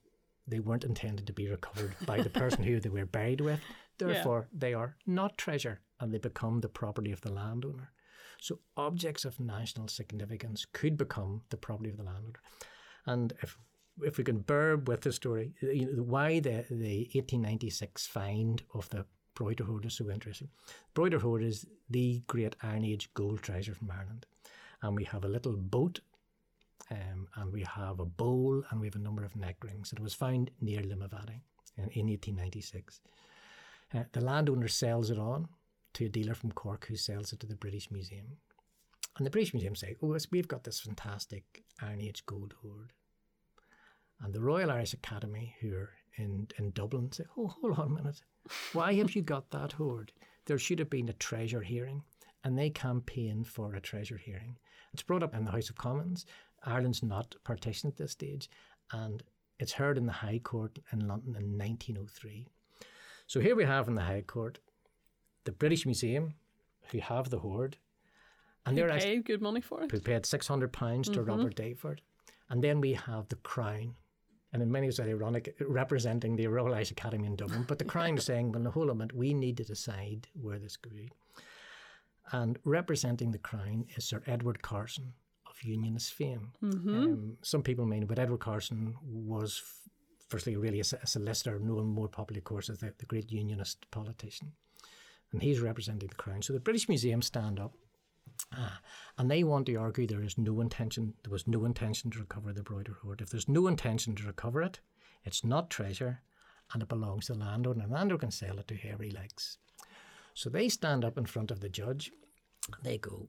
they 0.46 0.60
weren't 0.60 0.84
intended 0.84 1.26
to 1.26 1.32
be 1.32 1.48
recovered 1.48 1.96
by 2.06 2.20
the 2.20 2.30
person 2.30 2.62
who 2.62 2.78
they 2.78 2.88
were 2.88 3.04
buried 3.06 3.40
with. 3.40 3.60
Therefore, 3.98 4.48
they 4.52 4.74
are 4.74 4.96
not 5.06 5.38
treasure, 5.38 5.80
and 5.98 6.12
they 6.14 6.18
become 6.18 6.60
the 6.60 6.68
property 6.68 7.10
of 7.10 7.20
the 7.22 7.32
landowner. 7.32 7.90
So 8.40 8.58
objects 8.76 9.24
of 9.24 9.40
national 9.40 9.88
significance 9.88 10.66
could 10.72 10.96
become 10.96 11.42
the 11.50 11.56
property 11.56 11.90
of 11.90 11.96
the 11.96 12.04
landowner. 12.04 12.40
And 13.06 13.32
if 13.42 13.58
if 14.02 14.18
we 14.18 14.24
can 14.24 14.40
bear 14.40 14.76
with 14.76 15.02
the 15.02 15.12
story, 15.12 15.52
you 15.60 15.86
know, 15.86 16.02
why 16.02 16.40
the, 16.40 16.64
the 16.68 17.08
1896 17.12 18.06
find 18.08 18.60
of 18.74 18.88
the 18.90 19.06
Broighter 19.34 19.64
Hoard 19.64 19.84
is 19.84 19.94
so 19.94 20.10
interesting. 20.10 20.48
Broighter 20.94 21.20
Hoard 21.20 21.42
is 21.42 21.66
the 21.90 22.22
great 22.26 22.56
Iron 22.62 22.84
Age 22.84 23.12
gold 23.14 23.42
treasure 23.42 23.74
from 23.74 23.90
Ireland. 23.90 24.26
And 24.82 24.96
we 24.96 25.04
have 25.04 25.24
a 25.24 25.28
little 25.28 25.56
boat, 25.56 26.00
um, 26.90 27.28
and 27.36 27.52
we 27.52 27.62
have 27.62 28.00
a 28.00 28.04
bowl, 28.04 28.62
and 28.70 28.80
we 28.80 28.86
have 28.86 28.96
a 28.96 29.00
number 29.00 29.24
of 29.24 29.34
neck 29.34 29.56
rings. 29.62 29.92
It 29.92 30.00
was 30.00 30.14
found 30.14 30.50
near 30.60 30.80
Limavady 30.80 31.40
in, 31.76 31.88
in 31.92 32.06
1896. 32.08 33.00
Uh, 33.94 34.04
the 34.12 34.20
landowner 34.20 34.68
sells 34.68 35.10
it 35.10 35.18
on 35.18 35.48
to 35.94 36.06
a 36.06 36.08
dealer 36.08 36.34
from 36.34 36.52
Cork 36.52 36.86
who 36.86 36.96
sells 36.96 37.32
it 37.32 37.40
to 37.40 37.46
the 37.46 37.56
British 37.56 37.90
Museum. 37.90 38.38
And 39.16 39.24
the 39.24 39.30
British 39.30 39.54
Museum 39.54 39.76
say, 39.76 39.96
oh, 40.02 40.16
we've 40.30 40.48
got 40.48 40.64
this 40.64 40.80
fantastic 40.80 41.64
Iron 41.80 42.00
Age 42.00 42.26
gold 42.26 42.54
hoard. 42.62 42.92
And 44.20 44.32
the 44.32 44.40
Royal 44.40 44.70
Irish 44.70 44.92
Academy, 44.92 45.54
who 45.60 45.74
are 45.74 45.92
in, 46.16 46.48
in 46.58 46.70
Dublin, 46.72 47.12
say, 47.12 47.24
oh, 47.36 47.48
hold 47.48 47.78
on 47.78 47.86
a 47.86 47.94
minute. 47.94 48.22
Why 48.72 48.94
have 48.94 49.14
you 49.14 49.22
got 49.22 49.50
that 49.50 49.72
hoard? 49.72 50.12
There 50.46 50.58
should 50.58 50.78
have 50.78 50.90
been 50.90 51.08
a 51.08 51.14
treasure 51.14 51.62
hearing. 51.62 52.02
And 52.42 52.58
they 52.58 52.70
campaign 52.70 53.44
for 53.44 53.74
a 53.74 53.80
treasure 53.80 54.18
hearing. 54.18 54.58
It's 54.92 55.02
brought 55.02 55.22
up 55.22 55.34
in 55.34 55.44
the 55.44 55.50
House 55.50 55.70
of 55.70 55.76
Commons. 55.76 56.26
Ireland's 56.64 57.02
not 57.02 57.36
partitioned 57.44 57.92
at 57.92 57.96
this 57.96 58.12
stage. 58.12 58.50
And 58.92 59.22
it's 59.58 59.72
heard 59.72 59.96
in 59.96 60.06
the 60.06 60.12
High 60.12 60.40
Court 60.40 60.78
in 60.92 61.06
London 61.06 61.36
in 61.36 61.56
1903. 61.56 62.48
So 63.26 63.40
here 63.40 63.56
we 63.56 63.64
have 63.64 63.88
in 63.88 63.94
the 63.94 64.02
High 64.02 64.22
Court 64.26 64.58
the 65.44 65.52
British 65.52 65.84
Museum, 65.86 66.34
who 66.90 66.98
have 66.98 67.30
the 67.30 67.38
hoard. 67.38 67.76
And 68.66 68.76
they're 68.78 68.90
actually 68.90 69.16
paid 69.16 69.24
good 69.26 69.42
money 69.42 69.60
for 69.60 69.82
it. 69.82 69.90
who 69.92 70.00
paid 70.00 70.24
six 70.26 70.46
hundred 70.48 70.72
pounds 70.72 71.08
to 71.10 71.22
Robert 71.22 71.54
Dayford, 71.56 71.98
and 72.48 72.62
then 72.64 72.80
we 72.80 72.94
have 72.94 73.28
the 73.28 73.36
Crown, 73.36 73.94
and 74.52 74.62
in 74.62 74.72
many 74.72 74.86
ways 74.86 74.98
it's 74.98 75.06
ironic, 75.08 75.54
representing 75.68 76.36
the 76.36 76.46
Royal 76.46 76.74
Irish 76.74 76.90
Academy 76.90 77.26
in 77.26 77.36
Dublin. 77.36 77.64
But 77.68 77.78
the 77.78 77.84
Crown 77.84 78.16
is 78.16 78.24
saying, 78.24 78.52
"Well, 78.52 78.70
hold 78.70 78.88
on 78.88 78.96
a 78.96 78.98
minute, 79.00 79.14
we 79.16 79.34
need 79.34 79.58
to 79.58 79.64
decide 79.64 80.28
where 80.32 80.58
this 80.58 80.76
could 80.78 80.94
be." 80.94 81.10
And 82.32 82.58
representing 82.64 83.32
the 83.32 83.38
Crown 83.38 83.84
is 83.96 84.04
Sir 84.06 84.22
Edward 84.26 84.62
Carson 84.62 85.12
of 85.46 85.62
Unionist 85.62 86.14
fame. 86.14 86.52
Um, 86.62 87.36
some 87.42 87.62
people 87.62 87.84
may 87.84 88.00
know, 88.00 88.06
but 88.06 88.18
Edward 88.18 88.40
Carson 88.40 88.94
was, 89.04 89.60
f- 89.62 89.90
firstly, 90.30 90.56
really 90.56 90.80
a 90.80 90.84
solicitor, 90.84 91.58
known 91.58 91.86
more 91.86 92.08
popularly, 92.08 92.40
of 92.40 92.44
course, 92.44 92.70
as 92.70 92.78
the, 92.78 92.94
the 92.98 93.04
great 93.06 93.30
Unionist 93.30 93.90
politician. 93.90 94.52
And 95.34 95.42
he's 95.42 95.60
representing 95.60 96.08
the 96.08 96.14
Crown. 96.14 96.42
So 96.42 96.52
the 96.52 96.60
British 96.60 96.88
Museum 96.88 97.20
stand 97.20 97.58
up 97.60 97.74
Ah, 98.52 98.80
and 99.18 99.30
they 99.30 99.44
want 99.44 99.66
to 99.66 99.74
argue 99.76 100.06
there 100.06 100.22
is 100.22 100.38
no 100.38 100.60
intention, 100.60 101.14
there 101.22 101.32
was 101.32 101.46
no 101.46 101.64
intention 101.64 102.10
to 102.10 102.18
recover 102.18 102.52
the 102.52 102.62
Broighter 102.62 102.96
hoard. 103.02 103.20
If 103.20 103.30
there's 103.30 103.48
no 103.48 103.66
intention 103.66 104.14
to 104.16 104.26
recover 104.26 104.62
it, 104.62 104.80
it's 105.24 105.44
not 105.44 105.70
treasure 105.70 106.20
and 106.72 106.82
it 106.82 106.88
belongs 106.88 107.26
to 107.26 107.34
the 107.34 107.40
landowner. 107.40 107.82
And 107.82 107.90
the 107.90 107.94
landowner 107.94 108.18
can 108.18 108.30
sell 108.30 108.58
it 108.58 108.68
to 108.68 108.74
he 108.74 109.10
likes. 109.10 109.58
So 110.34 110.50
they 110.50 110.68
stand 110.68 111.04
up 111.04 111.18
in 111.18 111.26
front 111.26 111.50
of 111.50 111.60
the 111.60 111.68
judge 111.68 112.10
they 112.82 112.98
go, 112.98 113.28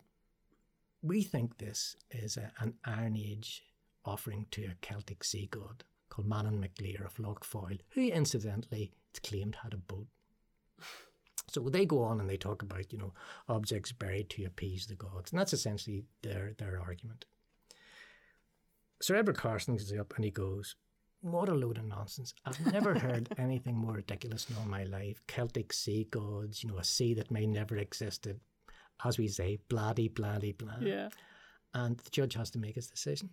We 1.02 1.24
think 1.24 1.58
this 1.58 1.96
is 2.10 2.38
a, 2.38 2.52
an 2.60 2.76
Iron 2.86 3.18
Age 3.18 3.64
offering 4.06 4.48
to 4.52 4.66
a 4.66 4.76
Celtic 4.82 5.24
sea 5.24 5.48
god 5.52 5.84
called 6.10 6.30
Manannan 6.30 6.60
Mac 6.60 6.80
Lir 6.80 7.04
of 7.06 7.20
Lough 7.20 7.38
Foyle, 7.42 7.78
who 7.90 8.02
incidentally 8.08 8.92
it's 9.10 9.20
claimed 9.20 9.58
had 9.64 9.74
a 9.74 9.78
boat. 9.78 10.08
So 11.48 11.62
they 11.62 11.86
go 11.86 12.04
on 12.04 12.20
and 12.20 12.30
they 12.30 12.38
talk 12.38 12.62
about, 12.62 12.92
you 12.92 12.98
know, 12.98 13.14
objects 13.48 13.92
buried 13.92 14.30
to 14.32 14.46
appease 14.46 14.88
the 14.88 14.96
gods. 14.96 15.32
And 15.32 15.40
that's 15.40 15.54
essentially 15.54 16.04
their, 16.22 16.54
their 16.58 16.80
argument. 16.82 17.26
Sir 19.02 19.16
Edward 19.16 19.38
Carson 19.38 19.76
gets 19.76 19.94
up 19.94 20.14
and 20.16 20.26
he 20.26 20.32
goes, 20.32 20.76
What 21.22 21.50
a 21.50 21.54
load 21.54 21.78
of 21.78 21.86
nonsense. 21.86 22.34
I've 22.46 22.74
never 22.74 22.98
heard 23.00 23.30
anything 23.38 23.76
more 23.76 23.94
ridiculous 23.94 24.50
in 24.50 24.56
all 24.56 24.66
my 24.66 24.84
life. 24.86 25.22
Celtic 25.28 25.74
sea 25.74 26.08
gods, 26.10 26.64
you 26.64 26.70
know, 26.70 26.78
a 26.78 26.84
sea 26.84 27.14
that 27.16 27.32
may 27.32 27.46
never 27.46 27.78
existed. 27.78 28.40
As 29.04 29.18
we 29.18 29.28
say, 29.28 29.60
bloody, 29.68 30.08
bloody, 30.08 30.54
blah. 30.54 30.78
Yeah. 30.80 31.10
And 31.74 31.98
the 31.98 32.10
judge 32.10 32.36
has 32.36 32.50
to 32.52 32.60
make 32.60 32.76
his 32.76 32.88
decision. 32.88 33.30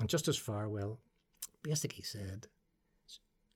And 0.00 0.08
Justice 0.08 0.38
Farwell 0.38 0.98
basically 1.62 2.02
said, 2.02 2.48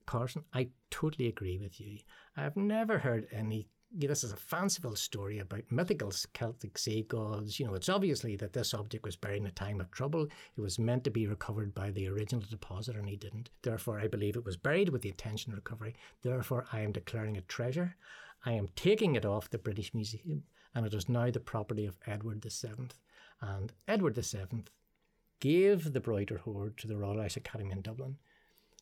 Carson, 0.07 0.45
I 0.55 0.69
totally 0.91 1.29
agree 1.29 1.59
with 1.59 1.81
you. 1.81 1.99
I've 2.37 2.57
never 2.57 2.99
heard 2.99 3.27
any. 3.31 3.69
This 3.91 4.23
is 4.23 4.33
a 4.33 4.37
fanciful 4.37 4.95
story 4.97 5.39
about 5.39 5.73
mythical 5.73 6.13
Celtic 6.35 6.77
sea 6.77 7.03
gods. 7.09 7.59
You 7.59 7.67
know, 7.67 7.75
it's 7.75 7.89
obviously 7.89 8.37
that 8.37 8.53
this 8.53 8.75
object 8.75 9.03
was 9.03 9.17
buried 9.17 9.41
in 9.41 9.47
a 9.47 9.51
time 9.51 9.81
of 9.81 9.91
trouble. 9.91 10.29
It 10.57 10.61
was 10.61 10.79
meant 10.79 11.05
to 11.05 11.11
be 11.11 11.27
recovered 11.27 11.75
by 11.75 11.91
the 11.91 12.07
original 12.07 12.45
depositor, 12.49 12.99
and 12.99 13.09
he 13.09 13.17
didn't. 13.17 13.49
Therefore, 13.63 13.99
I 13.99 14.07
believe 14.07 14.37
it 14.37 14.45
was 14.45 14.59
buried 14.59 14.91
with 14.91 15.01
the 15.01 15.09
intention 15.09 15.53
of 15.53 15.57
recovery. 15.57 15.95
Therefore, 16.23 16.67
I 16.71 16.81
am 16.81 16.93
declaring 16.93 17.37
it 17.37 17.49
treasure. 17.49 17.97
I 18.45 18.53
am 18.53 18.69
taking 18.77 19.15
it 19.15 19.25
off 19.25 19.49
the 19.49 19.59
British 19.59 19.95
Museum, 19.95 20.45
and 20.75 20.85
it 20.85 20.93
is 20.93 21.09
now 21.09 21.31
the 21.31 21.41
property 21.41 21.87
of 21.87 21.97
Edward 22.07 22.45
VII. 22.45 22.89
And 23.41 23.73
Edward 23.89 24.17
VII 24.17 24.65
gave 25.41 25.95
the 25.95 26.01
Broighter 26.01 26.41
Hoard 26.41 26.77
to 26.77 26.89
the 26.89 26.97
Royal 26.99 27.21
Irish 27.21 27.39
Academy 27.39 27.71
in 27.73 27.81
Dublin, 27.81 28.19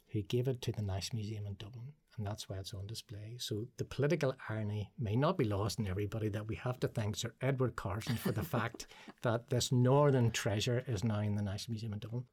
who 0.09 0.23
gave 0.23 0.49
it 0.49 0.61
to 0.63 0.73
the 0.73 0.83
National 0.83 1.21
Museum 1.21 1.47
in 1.47 1.55
Dublin, 1.55 1.93
and 2.17 2.27
that's 2.27 2.49
why 2.49 2.57
it's 2.57 2.75
on 2.75 2.87
display. 2.87 3.37
So 3.39 3.67
the 3.77 3.85
political 3.85 4.35
irony 4.49 4.91
may 4.99 5.17
not 5.17 5.37
be 5.37 5.45
lost 5.45 5.79
on 5.79 5.87
everybody 5.87 6.29
that 6.31 6.47
we 6.47 6.55
have 6.57 6.81
to 6.81 6.89
thank 6.89 7.17
Sir 7.17 7.35
Edward 7.41 7.77
Carson 7.77 8.17
for 8.17 8.33
the 8.33 8.43
fact 8.57 8.87
that 9.23 9.51
this 9.51 9.73
northern 9.73 10.31
treasure 10.31 10.83
is 10.87 11.05
now 11.05 11.21
in 11.21 11.35
the 11.35 11.43
National 11.43 11.73
Museum 11.73 11.93
in 11.93 11.99
Dublin. 11.99 12.25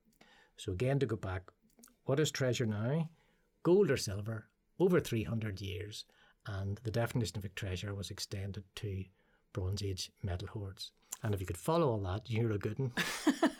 So 0.57 0.71
again, 0.71 0.99
to 0.99 1.05
go 1.05 1.15
back, 1.15 1.43
what 2.05 2.19
is 2.19 2.31
treasure 2.31 2.65
now? 2.65 3.09
Gold 3.63 3.91
or 3.91 3.97
silver 3.97 4.47
over 4.79 4.99
300 4.99 5.61
years, 5.61 6.05
and 6.45 6.79
the 6.83 6.91
definition 6.91 7.37
of 7.37 7.45
a 7.45 7.49
treasure 7.49 7.93
was 7.93 8.11
extended 8.11 8.63
to 8.75 9.05
Bronze 9.53 9.83
Age 9.83 10.11
metal 10.21 10.47
hoards. 10.49 10.91
And 11.23 11.33
if 11.33 11.39
you 11.39 11.47
could 11.47 11.57
follow 11.57 11.89
all 11.89 11.99
that, 11.99 12.29
you're 12.29 12.51
a 12.51 12.57
good 12.57 12.77
one. 12.77 12.91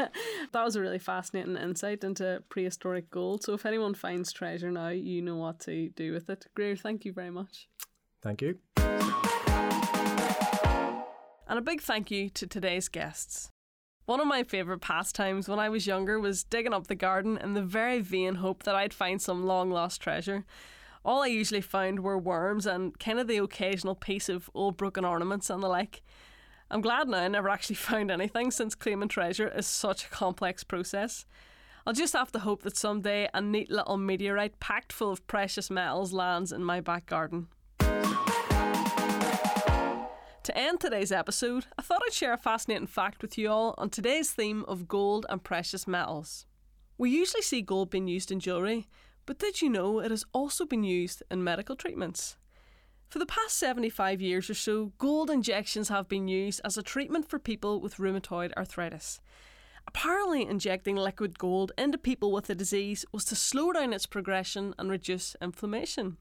that 0.51 0.63
was 0.65 0.75
a 0.75 0.81
really 0.81 0.99
fascinating 0.99 1.55
insight 1.55 2.03
into 2.03 2.43
prehistoric 2.49 3.09
gold. 3.09 3.43
So 3.43 3.53
if 3.53 3.65
anyone 3.65 3.93
finds 3.93 4.33
treasure 4.33 4.69
now, 4.69 4.89
you 4.89 5.21
know 5.21 5.37
what 5.37 5.61
to 5.61 5.87
do 5.89 6.11
with 6.11 6.29
it. 6.29 6.45
Greer, 6.55 6.75
thank 6.75 7.05
you 7.05 7.13
very 7.13 7.31
much. 7.31 7.69
Thank 8.21 8.41
you. 8.41 8.57
And 11.47 11.59
a 11.59 11.61
big 11.61 11.81
thank 11.81 12.11
you 12.11 12.29
to 12.31 12.47
today's 12.47 12.89
guests. 12.89 13.49
One 14.05 14.19
of 14.19 14.27
my 14.27 14.43
favourite 14.43 14.81
pastimes 14.81 15.47
when 15.47 15.59
I 15.59 15.69
was 15.69 15.87
younger 15.87 16.19
was 16.19 16.43
digging 16.43 16.73
up 16.73 16.87
the 16.87 16.95
garden 16.95 17.37
in 17.37 17.53
the 17.53 17.61
very 17.61 18.01
vain 18.01 18.35
hope 18.35 18.63
that 18.63 18.75
I'd 18.75 18.93
find 18.93 19.21
some 19.21 19.45
long 19.45 19.71
lost 19.71 20.01
treasure. 20.01 20.45
All 21.05 21.21
I 21.21 21.27
usually 21.27 21.61
found 21.61 22.01
were 22.01 22.17
worms 22.17 22.65
and 22.65 22.99
kind 22.99 23.19
of 23.19 23.27
the 23.27 23.37
occasional 23.37 23.95
piece 23.95 24.27
of 24.27 24.49
old 24.53 24.75
broken 24.75 25.05
ornaments 25.05 25.49
and 25.49 25.63
the 25.63 25.69
like. 25.69 26.01
I'm 26.73 26.81
glad 26.81 27.07
now 27.07 27.19
I 27.19 27.27
never 27.27 27.49
actually 27.49 27.75
found 27.91 28.09
anything 28.09 28.49
since 28.49 28.73
claiming 28.73 29.07
treasure 29.07 29.47
is 29.47 29.67
such 29.67 30.05
a 30.05 30.09
complex 30.09 30.63
process. 30.63 31.23
I'll 31.85 31.93
just 31.93 32.13
have 32.13 32.31
to 32.31 32.39
hope 32.39 32.63
that 32.63 32.75
someday 32.75 33.29
a 33.31 33.41
neat 33.41 33.69
little 33.69 33.97
meteorite 33.97 34.59
packed 34.59 34.91
full 34.91 35.11
of 35.11 35.27
precious 35.27 35.69
metals 35.69 36.13
lands 36.13 36.51
in 36.51 36.63
my 36.63 36.81
back 36.81 37.05
garden. 37.05 37.49
To 37.79 37.93
end 40.57 40.79
today's 40.79 41.11
episode, 41.11 41.67
I 41.77 41.83
thought 41.83 42.01
I'd 42.07 42.13
share 42.13 42.33
a 42.33 42.37
fascinating 42.37 42.87
fact 42.87 43.21
with 43.21 43.37
you 43.37 43.51
all 43.51 43.75
on 43.77 43.91
today's 43.91 44.31
theme 44.31 44.65
of 44.67 44.87
gold 44.87 45.27
and 45.29 45.43
precious 45.43 45.87
metals. 45.87 46.47
We 46.97 47.11
usually 47.11 47.43
see 47.43 47.61
gold 47.61 47.91
being 47.91 48.07
used 48.07 48.31
in 48.31 48.39
jewellery, 48.39 48.87
but 49.27 49.37
did 49.37 49.61
you 49.61 49.69
know 49.69 49.99
it 49.99 50.09
has 50.09 50.25
also 50.33 50.65
been 50.65 50.83
used 50.83 51.21
in 51.29 51.43
medical 51.43 51.75
treatments? 51.75 52.35
For 53.13 53.19
the 53.19 53.27
past 53.27 53.59
75 53.59 54.21
years 54.21 54.49
or 54.49 54.55
so, 54.55 54.91
gold 54.97 55.29
injections 55.29 55.89
have 55.89 56.09
been 56.09 56.27
used 56.27 56.59
as 56.65 56.79
a 56.79 56.81
treatment 56.81 57.29
for 57.29 57.37
people 57.37 57.79
with 57.79 57.97
rheumatoid 57.97 58.51
arthritis. 58.57 59.21
Apparently, 59.87 60.47
injecting 60.47 60.95
liquid 60.95 61.37
gold 61.37 61.73
into 61.77 61.99
people 61.99 62.31
with 62.31 62.47
the 62.47 62.55
disease 62.55 63.05
was 63.11 63.23
to 63.25 63.35
slow 63.35 63.71
down 63.71 63.93
its 63.93 64.07
progression 64.07 64.73
and 64.79 64.89
reduce 64.89 65.35
inflammation. 65.43 66.17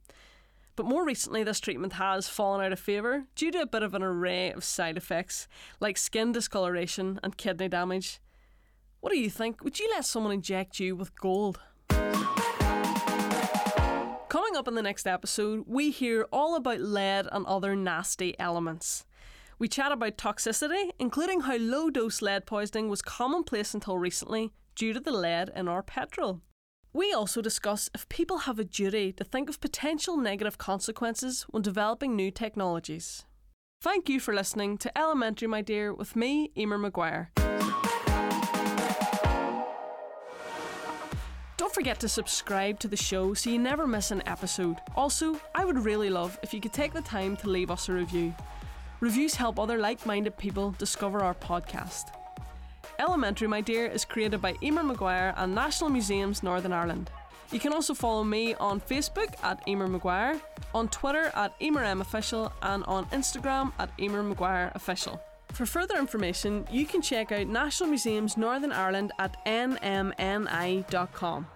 But 0.77 0.85
more 0.85 1.03
recently, 1.03 1.43
this 1.43 1.61
treatment 1.61 1.95
has 1.95 2.29
fallen 2.29 2.63
out 2.63 2.73
of 2.73 2.79
favour 2.79 3.25
due 3.37 3.51
to 3.53 3.63
a 3.63 3.67
bit 3.67 3.83
of 3.83 3.95
an 3.95 4.03
array 4.03 4.53
of 4.53 4.63
side 4.63 4.99
effects, 4.99 5.49
like 5.81 5.97
skin 5.97 6.31
discoloration 6.31 7.19
and 7.23 7.39
kidney 7.39 7.69
damage. 7.69 8.21
What 9.01 9.15
do 9.15 9.19
you 9.19 9.31
think? 9.31 9.65
Would 9.65 9.81
you 9.81 9.89
let 9.95 10.05
someone 10.05 10.35
inject 10.35 10.79
you 10.79 10.95
with 10.95 11.19
gold? 11.19 11.59
Coming 14.33 14.57
up 14.57 14.67
in 14.67 14.77
the 14.77 14.83
next 14.83 15.07
episode, 15.07 15.65
we 15.67 15.91
hear 15.91 16.27
all 16.33 16.57
about 16.57 16.81
lead 16.81 17.29
and 17.31 17.45
other 17.45 17.77
nasty 17.77 18.35
elements. 18.41 19.05
We 19.59 19.69
chat 19.69 19.93
about 19.93 20.17
toxicity, 20.17 20.89
including 20.99 21.43
how 21.43 21.59
low 21.59 21.91
dose 21.91 22.23
lead 22.23 22.47
poisoning 22.47 22.89
was 22.89 23.03
commonplace 23.03 23.75
until 23.75 23.99
recently 23.99 24.51
due 24.75 24.95
to 24.95 25.01
the 25.01 25.13
lead 25.13 25.51
in 25.55 25.69
our 25.69 25.83
petrol. 25.83 26.41
We 26.95 27.13
also 27.13 27.43
discuss 27.43 27.91
if 27.95 28.09
people 28.09 28.39
have 28.39 28.59
a 28.59 28.65
duty 28.65 29.13
to 29.13 29.23
think 29.23 29.51
of 29.51 29.61
potential 29.61 30.17
negative 30.17 30.57
consequences 30.57 31.43
when 31.51 31.63
developing 31.63 32.17
new 32.17 32.31
technologies. 32.31 33.27
Thank 33.83 34.09
you 34.09 34.19
for 34.19 34.33
listening 34.33 34.79
to 34.79 34.99
Elementary, 34.99 35.47
my 35.47 35.61
dear, 35.61 35.93
with 35.93 36.17
me, 36.17 36.53
Emer 36.57 36.79
Maguire. 36.79 37.33
Don't 41.63 41.73
forget 41.73 42.01
to 42.01 42.09
subscribe 42.09 42.81
to 42.81 42.89
the 42.89 42.97
show 42.97 43.35
so 43.35 43.49
you 43.49 43.57
never 43.57 43.87
miss 43.87 44.11
an 44.11 44.21
episode. 44.27 44.79
Also, 44.97 45.41
I 45.55 45.65
would 45.65 45.85
really 45.85 46.11
love 46.11 46.37
if 46.43 46.53
you 46.53 46.61
could 46.61 46.73
take 46.73 46.93
the 46.93 47.03
time 47.03 47.37
to 47.37 47.49
leave 47.49 47.71
us 47.71 47.89
a 47.89 47.93
review. 47.93 48.35
Reviews 48.99 49.37
help 49.37 49.61
other 49.61 49.79
like 49.79 50.05
minded 50.05 50.37
people 50.37 50.73
discover 50.73 51.21
our 51.21 51.35
podcast. 51.35 52.07
Elementary, 52.99 53.47
my 53.47 53.61
dear, 53.61 53.87
is 53.87 54.05
created 54.05 54.43
by 54.43 54.57
Emer 54.61 54.83
Maguire 54.83 55.35
and 55.37 55.55
National 55.55 55.89
Museums 55.89 56.43
Northern 56.43 56.73
Ireland. 56.73 57.13
You 57.53 57.61
can 57.61 57.73
also 57.73 57.95
follow 57.95 58.25
me 58.25 58.55
on 58.55 58.81
Facebook 58.81 59.33
at 59.45 59.63
Emer 59.69 59.87
Maguire, 59.87 60.41
on 60.75 60.89
Twitter 60.89 61.31
at 61.37 61.57
EmerMOfficial, 61.61 62.51
and 62.63 62.83
on 62.87 63.07
Instagram 63.11 63.73
at 63.79 63.89
Emer 64.01 64.25
Maguire 64.25 64.73
Official. 64.75 65.23
For 65.53 65.67
further 65.67 65.99
information, 65.99 66.67
you 66.71 66.87
can 66.87 67.03
check 67.03 67.31
out 67.31 67.47
National 67.47 67.91
Museums 67.91 68.39
Northern 68.39 68.73
Ireland 68.73 69.13
at 69.19 69.37
nmni.com. 69.45 71.47